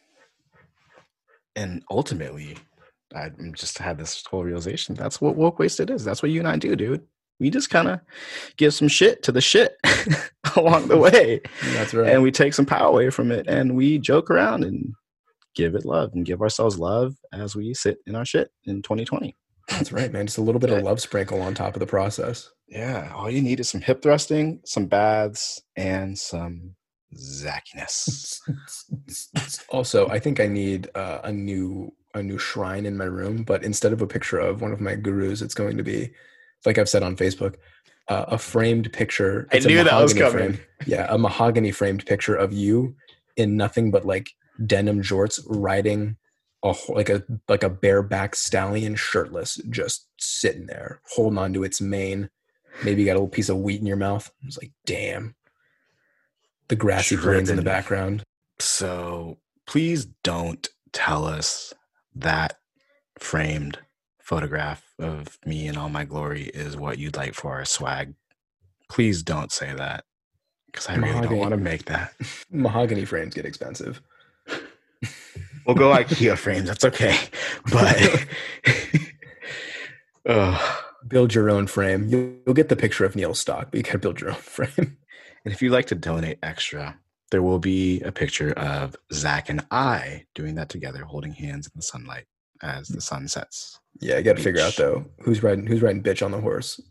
And 1.56 1.84
ultimately, 1.90 2.58
I 3.16 3.32
just 3.54 3.80
had 3.80 3.98
this 3.98 4.24
whole 4.26 4.44
realization. 4.44 4.94
That's 4.94 5.20
what 5.20 5.36
woke 5.36 5.58
wasted 5.58 5.90
is. 5.90 6.04
That's 6.04 6.22
what 6.22 6.32
you 6.32 6.40
and 6.40 6.48
I 6.48 6.58
do, 6.58 6.76
dude. 6.76 7.02
We 7.40 7.50
just 7.50 7.70
kind 7.70 7.88
of 7.88 8.00
give 8.58 8.74
some 8.74 8.88
shit 8.88 9.24
to 9.24 9.32
the 9.32 9.42
shit 9.42 9.76
along 10.56 10.88
the 10.88 10.98
way. 11.12 11.42
That's 11.74 11.94
right. 11.94 12.12
And 12.12 12.22
we 12.22 12.32
take 12.32 12.54
some 12.54 12.66
power 12.66 12.88
away 12.88 13.10
from 13.10 13.32
it 13.32 13.48
and 13.48 13.76
we 13.76 13.98
joke 13.98 14.30
around 14.30 14.64
and 14.64 14.94
give 15.56 15.76
it 15.76 15.86
love 15.86 16.12
and 16.14 16.26
give 16.26 16.41
ourselves 16.41 16.78
love 16.78 17.16
as 17.34 17.56
we 17.56 17.74
sit 17.74 17.97
in 18.06 18.16
our 18.16 18.26
shit 18.26 18.51
in 18.66 18.82
2020. 18.82 19.36
That's 19.70 19.91
right, 19.91 20.12
man. 20.12 20.28
Just 20.28 20.38
a 20.38 20.41
little 20.41 20.60
bit 20.62 20.70
of 20.70 20.84
love 20.84 21.01
sprinkle 21.01 21.41
on 21.41 21.53
top 21.53 21.76
of 21.76 21.80
the 21.80 21.88
process. 21.88 22.51
Yeah. 22.68 23.12
All 23.16 23.30
you 23.30 23.41
need 23.41 23.60
is 23.60 23.70
some 23.70 23.82
hip 23.82 24.01
thrusting, 24.01 24.62
some 24.66 24.86
baths, 24.86 25.62
and 25.76 26.18
some 26.18 26.76
zackiness. 27.16 28.39
also, 29.70 30.08
I 30.10 30.20
think 30.20 30.39
I 30.39 30.47
need 30.47 30.89
uh, 30.95 31.22
a 31.24 31.32
new 31.32 31.91
a 32.14 32.24
new 32.24 32.38
shrine 32.38 32.86
in 32.86 32.95
my 32.95 33.06
room, 33.06 33.43
but 33.43 33.64
instead 33.64 33.91
of 33.91 34.01
a 34.01 34.08
picture 34.08 34.39
of 34.39 34.62
one 34.62 34.72
of 34.72 34.80
my 34.80 34.95
gurus, 34.95 35.41
it's 35.41 35.53
going 35.53 35.76
to 35.76 35.84
be, 35.84 36.12
like 36.66 36.78
I've 36.78 36.88
said 36.88 37.03
on 37.03 37.18
Facebook, 37.18 37.56
uh, 38.08 38.24
a 38.30 38.38
framed 38.38 38.93
picture. 38.93 39.49
I 39.51 39.60
knew 39.60 39.84
that 39.84 40.01
was 40.01 40.14
coming. 40.14 40.32
Frame, 40.53 40.60
yeah, 40.86 41.08
a 41.10 41.18
mahogany 41.18 41.72
framed 41.72 42.06
picture 42.06 42.36
of 42.36 42.53
you 42.53 42.95
in 43.36 43.58
nothing 43.58 43.91
but 43.91 44.06
like 44.06 44.32
denim 44.64 45.01
jorts 45.01 45.41
riding 45.47 46.18
a 46.64 46.76
like 46.89 47.10
a 47.10 47.24
like 47.47 47.64
a 47.64 47.70
bareback 47.70 48.36
stallion 48.36 48.95
shirtless 48.95 49.56
just 49.70 50.08
sitting 50.18 50.66
there 50.66 51.01
holding 51.12 51.38
on 51.38 51.53
to 51.53 51.64
its 51.64 51.80
mane. 51.80 52.30
Maybe 52.84 53.01
you 53.01 53.06
got 53.06 53.14
a 53.14 53.20
little 53.20 53.28
piece 53.28 53.49
of 53.49 53.58
wheat 53.58 53.80
in 53.80 53.86
your 53.86 53.97
mouth. 53.97 54.32
It's 54.43 54.58
like 54.58 54.72
damn. 54.86 55.36
The 56.68 56.76
grassy 56.76 57.16
plains 57.16 57.49
in 57.51 57.58
the 57.58 57.62
background. 57.62 58.24
So 58.60 59.38
please 59.68 60.06
don't 60.06 60.68
tell 60.91 61.26
us 61.26 61.74
that 62.16 62.58
framed 63.20 63.78
photograph 64.20 64.84
of 64.97 65.38
me 65.45 65.68
in 65.68 65.78
all 65.78 65.89
my 65.89 66.03
glory 66.03 66.45
is 66.45 66.76
what 66.76 66.97
you'd 66.97 67.16
like 67.16 67.36
for 67.36 67.51
our 67.51 67.66
swag. 67.66 68.16
Please 68.89 69.22
don't 69.22 69.51
say 69.51 69.74
that 69.74 70.06
because 70.66 70.89
i 70.89 70.95
mahogany. 70.95 71.20
really 71.20 71.30
don't 71.30 71.39
want 71.39 71.51
to 71.51 71.58
make 71.58 71.86
that. 71.86 72.14
Mahogany 72.49 73.06
frames 73.06 73.36
get 73.36 73.45
expensive 73.45 74.01
we'll 75.66 75.76
go 75.76 75.91
IKEA 75.91 76.38
frames. 76.38 76.68
That's 76.68 76.86
okay. 76.86 77.18
But 77.72 78.28
uh, 80.30 80.78
build 81.07 81.34
your 81.34 81.49
own 81.49 81.68
frame. 81.68 82.07
You'll, 82.09 82.34
you'll, 82.45 82.55
get 82.55 82.70
the 82.70 82.76
picture 82.76 83.05
of 83.05 83.16
Neil 83.16 83.34
stock, 83.34 83.70
but 83.72 83.78
you 83.78 83.84
gotta 83.84 83.99
build 83.99 84.22
your 84.22 84.32
own 84.32 84.36
frame. 84.41 84.97
And 85.43 85.53
if 85.53 85.61
you'd 85.61 85.72
like 85.72 85.88
to 85.88 85.95
donate 85.95 86.39
extra, 86.41 86.99
there 87.32 87.41
will 87.41 87.59
be 87.59 88.01
a 88.01 88.11
picture 88.11 88.51
of 88.53 88.95
Zach 89.13 89.49
and 89.49 89.66
I 89.72 90.26
doing 90.34 90.55
that 90.55 90.70
together, 90.70 91.03
holding 91.03 91.34
hands 91.34 91.68
in 91.68 91.72
the 91.76 91.82
sunlight 91.82 92.26
as 92.61 92.88
the 92.88 93.01
sun 93.01 93.28
sets. 93.28 93.80
Yeah, 93.99 94.18
I 94.18 94.22
got 94.22 94.38
to 94.38 94.43
figure 94.43 94.61
out 94.61 94.76
though 94.76 95.05
who's 95.22 95.41
riding 95.41 95.66
who's 95.68 95.82
riding 95.82 96.03
bitch 96.03 96.24
on 96.24 96.32
the 96.32 96.41
horse. 96.41 96.82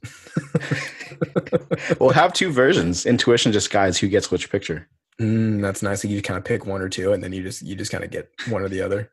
we'll 2.01 2.11
have 2.11 2.33
two 2.33 2.51
versions. 2.51 3.07
Intuition 3.07 3.53
just 3.53 3.71
guides 3.71 3.99
who 3.99 4.09
gets 4.09 4.31
which 4.31 4.51
picture. 4.51 4.89
Mm, 5.21 5.63
that's 5.63 5.83
nice. 5.83 6.05
Like 6.05 6.13
you 6.13 6.23
kind 6.23 6.39
of 6.39 6.45
pick 6.45 6.67
one 6.67 6.81
or 6.81 6.89
two, 6.89 7.13
and 7.13 7.23
then 7.23 7.33
you 7.33 7.43
just 7.43 7.63
you 7.63 7.75
just 7.77 7.93
kind 7.93 8.05
of 8.05 8.11
get 8.11 8.29
one 8.49 8.63
or 8.63 8.69
the 8.69 8.81
other. 8.81 9.11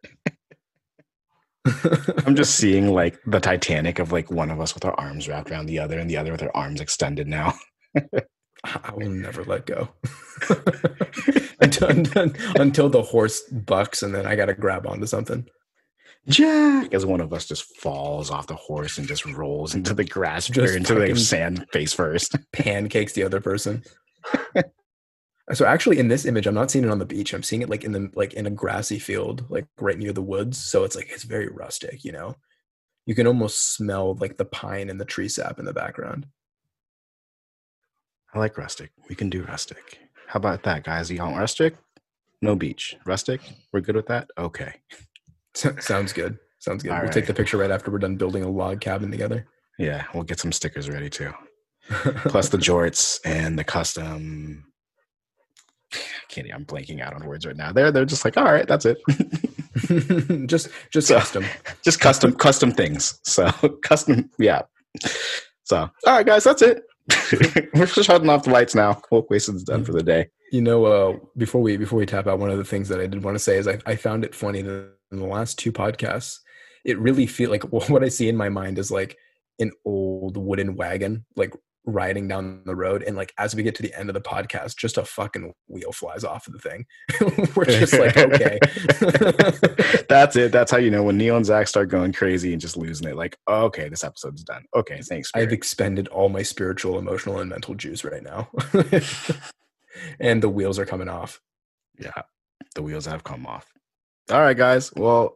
I'm 2.25 2.35
just 2.35 2.55
seeing 2.55 2.91
like 2.91 3.19
the 3.25 3.39
Titanic 3.39 3.99
of 3.99 4.11
like 4.11 4.31
one 4.31 4.49
of 4.49 4.59
us 4.59 4.73
with 4.73 4.83
our 4.83 4.99
arms 4.99 5.27
wrapped 5.27 5.51
around 5.51 5.67
the 5.67 5.79
other, 5.79 5.99
and 5.99 6.09
the 6.09 6.17
other 6.17 6.31
with 6.31 6.41
our 6.43 6.55
arms 6.55 6.81
extended 6.81 7.27
now. 7.27 7.53
I 8.63 8.93
will 8.93 9.09
never 9.09 9.43
let 9.43 9.65
go 9.65 9.89
until, 11.61 11.89
until 12.55 12.89
the 12.89 13.01
horse 13.01 13.41
bucks, 13.51 14.03
and 14.03 14.13
then 14.13 14.25
I 14.25 14.35
got 14.35 14.45
to 14.47 14.53
grab 14.53 14.87
onto 14.87 15.05
something. 15.05 15.47
Jack, 16.27 16.93
as 16.93 17.05
one 17.05 17.21
of 17.21 17.33
us 17.33 17.47
just 17.47 17.63
falls 17.77 18.29
off 18.29 18.45
the 18.45 18.55
horse 18.55 18.99
and 18.99 19.07
just 19.07 19.25
rolls 19.25 19.73
into 19.73 19.95
the 19.95 20.03
grass, 20.03 20.47
just 20.47 20.75
into 20.75 20.93
the 20.93 21.15
sand 21.15 21.65
face 21.73 21.93
first, 21.93 22.35
pancakes 22.53 23.13
the 23.13 23.23
other 23.23 23.41
person. 23.41 23.83
So 25.53 25.65
actually, 25.65 25.99
in 25.99 26.07
this 26.07 26.25
image, 26.25 26.47
I'm 26.47 26.55
not 26.55 26.71
seeing 26.71 26.85
it 26.85 26.91
on 26.91 26.99
the 26.99 27.05
beach. 27.05 27.33
I'm 27.33 27.43
seeing 27.43 27.61
it 27.61 27.69
like 27.69 27.83
in 27.83 27.91
the 27.91 28.09
like 28.15 28.33
in 28.33 28.45
a 28.45 28.51
grassy 28.51 28.99
field, 28.99 29.45
like 29.49 29.65
right 29.79 29.97
near 29.97 30.13
the 30.13 30.21
woods. 30.21 30.57
So 30.57 30.83
it's 30.83 30.95
like 30.95 31.09
it's 31.09 31.23
very 31.23 31.47
rustic, 31.47 32.03
you 32.03 32.11
know. 32.11 32.35
You 33.05 33.15
can 33.15 33.27
almost 33.27 33.75
smell 33.75 34.15
like 34.15 34.37
the 34.37 34.45
pine 34.45 34.89
and 34.89 34.99
the 34.99 35.05
tree 35.05 35.27
sap 35.27 35.59
in 35.59 35.65
the 35.65 35.73
background. 35.73 36.27
I 38.33 38.39
like 38.39 38.57
rustic. 38.57 38.91
We 39.09 39.15
can 39.15 39.29
do 39.29 39.43
rustic. 39.43 39.99
How 40.27 40.37
about 40.37 40.63
that, 40.63 40.83
guys? 40.83 41.11
You 41.11 41.19
want 41.19 41.37
rustic? 41.37 41.75
No 42.41 42.55
beach. 42.55 42.95
Rustic? 43.05 43.41
We're 43.73 43.81
good 43.81 43.95
with 43.95 44.07
that? 44.07 44.29
Okay. 44.37 44.75
Sounds 45.53 46.13
good. 46.13 46.39
Sounds 46.59 46.83
good. 46.83 46.91
All 46.91 46.99
we'll 46.99 47.05
right. 47.05 47.13
take 47.13 47.25
the 47.25 47.33
picture 47.33 47.57
right 47.57 47.71
after 47.71 47.91
we're 47.91 47.99
done 47.99 48.15
building 48.15 48.43
a 48.43 48.49
log 48.49 48.79
cabin 48.79 49.11
together. 49.11 49.47
Yeah, 49.77 50.05
we'll 50.13 50.23
get 50.23 50.39
some 50.39 50.51
stickers 50.51 50.89
ready 50.89 51.09
too. 51.09 51.33
Plus 51.89 52.49
the 52.49 52.57
jorts 52.57 53.19
and 53.25 53.59
the 53.59 53.63
custom. 53.63 54.70
Can't. 56.31 56.47
I'm 56.53 56.65
blanking 56.65 57.01
out 57.01 57.13
on 57.13 57.25
words 57.25 57.45
right 57.45 57.57
now. 57.57 57.73
They're 57.73 57.91
they're 57.91 58.05
just 58.05 58.23
like, 58.23 58.37
all 58.37 58.45
right, 58.45 58.67
that's 58.67 58.85
it. 58.85 58.97
just 60.47 60.69
just 60.89 61.09
so, 61.09 61.17
custom. 61.19 61.45
Just 61.83 61.99
custom 61.99 62.33
custom 62.33 62.71
things. 62.71 63.19
So 63.23 63.51
custom, 63.83 64.29
yeah. 64.39 64.61
So 65.63 65.77
all 65.77 65.91
right, 66.05 66.25
guys, 66.25 66.45
that's 66.45 66.61
it. 66.61 66.83
We're 67.73 67.85
just 67.85 68.03
shutting 68.05 68.29
off 68.29 68.43
the 68.43 68.51
lights 68.51 68.75
now. 68.75 69.01
Woke 69.11 69.29
Wasted's 69.29 69.63
done 69.63 69.83
for 69.83 69.91
the 69.91 70.03
day. 70.03 70.29
You 70.51 70.61
know, 70.61 70.85
uh, 70.85 71.17
before 71.35 71.61
we 71.61 71.75
before 71.75 71.99
we 71.99 72.05
tap 72.05 72.27
out, 72.27 72.39
one 72.39 72.49
of 72.49 72.57
the 72.57 72.63
things 72.63 72.87
that 72.89 73.01
I 73.01 73.07
did 73.07 73.23
want 73.23 73.35
to 73.35 73.43
say 73.43 73.57
is 73.57 73.67
I, 73.67 73.79
I 73.85 73.95
found 73.95 74.23
it 74.23 74.33
funny 74.33 74.61
that 74.61 74.93
in 75.11 75.19
the 75.19 75.27
last 75.27 75.59
two 75.59 75.73
podcasts, 75.73 76.39
it 76.85 76.97
really 76.99 77.27
feel 77.27 77.49
like 77.49 77.63
what 77.63 78.03
I 78.03 78.09
see 78.09 78.29
in 78.29 78.37
my 78.37 78.47
mind 78.47 78.79
is 78.79 78.89
like 78.89 79.17
an 79.59 79.71
old 79.83 80.37
wooden 80.37 80.75
wagon, 80.75 81.25
like 81.35 81.53
riding 81.85 82.27
down 82.27 82.61
the 82.65 82.75
road 82.75 83.01
and 83.01 83.15
like 83.15 83.33
as 83.39 83.55
we 83.55 83.63
get 83.63 83.73
to 83.73 83.81
the 83.81 83.93
end 83.97 84.07
of 84.07 84.13
the 84.13 84.21
podcast 84.21 84.77
just 84.77 84.99
a 84.99 85.05
fucking 85.05 85.51
wheel 85.67 85.91
flies 85.91 86.23
off 86.23 86.47
of 86.47 86.53
the 86.53 86.59
thing. 86.59 86.85
We're 87.55 87.65
just 87.65 87.93
like 87.93 88.15
okay. 88.17 88.59
That's 90.09 90.35
it. 90.35 90.51
That's 90.51 90.71
how 90.71 90.77
you 90.77 90.91
know 90.91 91.03
when 91.03 91.17
neil 91.17 91.37
and 91.37 91.45
zach 91.45 91.67
start 91.67 91.89
going 91.89 92.13
crazy 92.13 92.51
and 92.51 92.61
just 92.61 92.77
losing 92.77 93.07
it 93.07 93.15
like 93.15 93.37
okay 93.49 93.89
this 93.89 94.03
episode's 94.03 94.43
done. 94.43 94.63
Okay 94.75 95.01
thanks 95.01 95.29
Spirit. 95.29 95.45
i've 95.45 95.53
expended 95.53 96.07
all 96.09 96.29
my 96.29 96.43
spiritual 96.43 96.99
emotional 96.99 97.39
and 97.39 97.49
mental 97.49 97.75
juice 97.75 98.03
right 98.03 98.23
now. 98.23 98.49
And 100.21 100.41
the 100.41 100.47
wheels 100.47 100.79
are 100.79 100.85
coming 100.85 101.09
off. 101.09 101.41
Yeah 101.99 102.21
the 102.75 102.81
wheels 102.81 103.05
have 103.05 103.23
come 103.23 103.45
off. 103.45 103.67
All 104.29 104.39
right 104.39 104.55
guys. 104.55 104.93
Well 104.95 105.35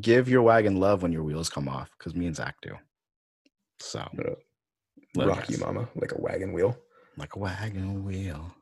give 0.00 0.28
your 0.28 0.42
wagon 0.42 0.76
love 0.76 1.02
when 1.02 1.12
your 1.12 1.24
wheels 1.24 1.48
come 1.48 1.68
off 1.68 1.90
because 1.98 2.14
me 2.14 2.26
and 2.26 2.36
zach 2.36 2.56
do. 2.62 2.74
So 3.78 4.06
rock 5.16 5.48
you, 5.50 5.58
mama, 5.58 5.88
like 5.94 6.12
a 6.12 6.20
wagon 6.20 6.52
wheel. 6.52 6.76
Like 7.16 7.36
a 7.36 7.38
wagon 7.38 8.04
wheel. 8.04 8.54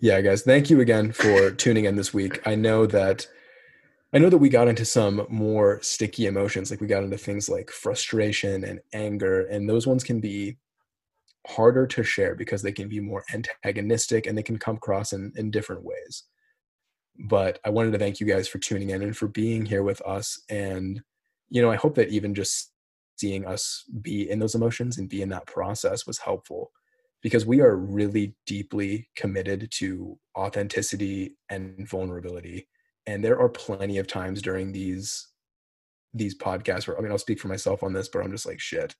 Yeah, 0.00 0.20
guys, 0.22 0.42
thank 0.42 0.70
you 0.70 0.80
again 0.80 1.12
for 1.12 1.50
tuning 1.50 1.84
in 1.84 1.96
this 1.96 2.14
week. 2.14 2.46
I 2.46 2.54
know 2.54 2.86
that 2.86 3.26
I 4.12 4.18
know 4.18 4.30
that 4.30 4.38
we 4.38 4.48
got 4.48 4.66
into 4.66 4.84
some 4.84 5.26
more 5.28 5.80
sticky 5.82 6.26
emotions, 6.26 6.70
like 6.70 6.80
we 6.80 6.88
got 6.88 7.04
into 7.04 7.18
things 7.18 7.48
like 7.48 7.70
frustration 7.70 8.64
and 8.64 8.80
anger, 8.92 9.46
and 9.46 9.68
those 9.68 9.86
ones 9.86 10.02
can 10.02 10.20
be 10.20 10.58
harder 11.46 11.86
to 11.86 12.02
share 12.02 12.34
because 12.34 12.62
they 12.62 12.72
can 12.72 12.88
be 12.88 13.00
more 13.00 13.24
antagonistic 13.32 14.26
and 14.26 14.36
they 14.36 14.42
can 14.42 14.58
come 14.58 14.76
across 14.76 15.12
in, 15.12 15.32
in 15.36 15.50
different 15.50 15.84
ways. 15.84 16.24
But 17.28 17.60
I 17.64 17.70
wanted 17.70 17.92
to 17.92 17.98
thank 17.98 18.20
you 18.20 18.26
guys 18.26 18.48
for 18.48 18.58
tuning 18.58 18.90
in 18.90 19.02
and 19.02 19.16
for 19.16 19.28
being 19.28 19.64
here 19.64 19.82
with 19.82 20.00
us. 20.02 20.42
And, 20.48 21.02
you 21.48 21.62
know, 21.62 21.70
I 21.70 21.76
hope 21.76 21.94
that 21.96 22.08
even 22.08 22.34
just 22.34 22.72
seeing 23.20 23.46
us 23.46 23.84
be 24.00 24.30
in 24.30 24.38
those 24.38 24.54
emotions 24.54 24.98
and 24.98 25.08
be 25.08 25.22
in 25.22 25.28
that 25.28 25.46
process 25.46 26.06
was 26.06 26.18
helpful 26.18 26.70
because 27.22 27.44
we 27.44 27.60
are 27.60 27.76
really 27.76 28.34
deeply 28.46 29.08
committed 29.14 29.68
to 29.70 30.18
authenticity 30.36 31.36
and 31.50 31.88
vulnerability. 31.88 32.66
And 33.06 33.22
there 33.22 33.38
are 33.38 33.48
plenty 33.48 33.98
of 33.98 34.06
times 34.06 34.42
during 34.42 34.72
these 34.72 35.26
these 36.12 36.36
podcasts 36.36 36.88
where 36.88 36.98
i 36.98 37.00
mean 37.00 37.12
i'll 37.12 37.18
speak 37.18 37.38
for 37.38 37.46
myself 37.46 37.84
on 37.84 37.92
this 37.92 38.08
but 38.08 38.20
i'm 38.20 38.32
just 38.32 38.44
like 38.44 38.58
shit 38.58 38.96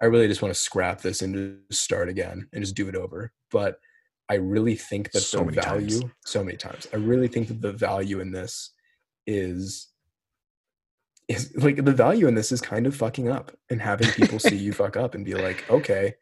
i 0.00 0.06
really 0.06 0.28
just 0.28 0.42
want 0.42 0.54
to 0.54 0.60
scrap 0.60 1.00
this 1.00 1.22
and 1.22 1.64
just 1.68 1.82
start 1.82 2.08
again 2.08 2.48
and 2.52 2.62
just 2.62 2.74
do 2.74 2.88
it 2.88 2.96
over. 2.96 3.32
But 3.50 3.78
i 4.28 4.34
really 4.34 4.76
think 4.76 5.12
that 5.12 5.20
so 5.20 5.44
the 5.44 5.52
value 5.52 6.00
times. 6.00 6.12
so 6.24 6.44
many 6.44 6.56
times. 6.56 6.86
I 6.92 6.96
really 6.96 7.28
think 7.28 7.48
that 7.48 7.60
the 7.60 7.72
value 7.72 8.20
in 8.20 8.32
this 8.32 8.72
is 9.26 9.88
is 11.28 11.52
like 11.56 11.84
the 11.84 11.92
value 11.92 12.26
in 12.26 12.34
this 12.34 12.52
is 12.52 12.60
kind 12.60 12.86
of 12.86 12.96
fucking 12.96 13.28
up 13.28 13.52
and 13.70 13.80
having 13.80 14.08
people 14.10 14.38
see 14.38 14.56
you 14.56 14.72
fuck 14.72 14.96
up 14.96 15.14
and 15.14 15.24
be 15.24 15.34
like, 15.34 15.64
okay, 15.70 16.14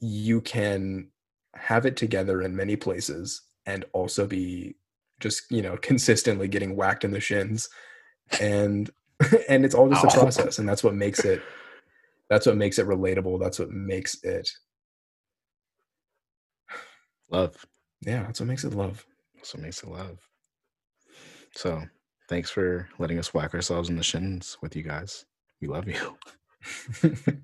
you 0.00 0.40
can 0.40 1.08
have 1.54 1.86
it 1.86 1.96
together 1.96 2.42
in 2.42 2.54
many 2.56 2.76
places 2.76 3.42
and 3.66 3.84
also 3.92 4.26
be 4.26 4.76
just, 5.20 5.50
you 5.50 5.62
know, 5.62 5.76
consistently 5.76 6.48
getting 6.48 6.76
whacked 6.76 7.04
in 7.04 7.10
the 7.10 7.20
shins. 7.20 7.68
And 8.40 8.90
and 9.48 9.64
it's 9.64 9.74
all 9.74 9.88
just 9.88 10.04
a 10.04 10.18
process. 10.18 10.58
And 10.58 10.68
that's 10.68 10.84
what 10.84 10.94
makes 10.94 11.20
it 11.24 11.42
that's 12.30 12.46
what 12.46 12.56
makes 12.56 12.78
it 12.78 12.86
relatable. 12.86 13.40
That's 13.40 13.58
what 13.58 13.70
makes 13.70 14.22
it 14.22 14.50
love. 17.30 17.64
Yeah, 18.02 18.22
that's 18.22 18.40
what 18.40 18.48
makes 18.48 18.64
it 18.64 18.74
love. 18.74 19.04
That's 19.34 19.54
what 19.54 19.62
makes 19.62 19.82
it 19.82 19.88
love. 19.88 20.18
So 21.54 21.82
Thanks 22.28 22.50
for 22.50 22.88
letting 22.98 23.18
us 23.18 23.32
whack 23.32 23.54
ourselves 23.54 23.88
in 23.88 23.96
the 23.96 24.02
shins 24.02 24.58
with 24.60 24.76
you 24.76 24.82
guys. 24.82 25.24
We 25.60 25.68
love 25.68 25.88
you. 25.88 26.18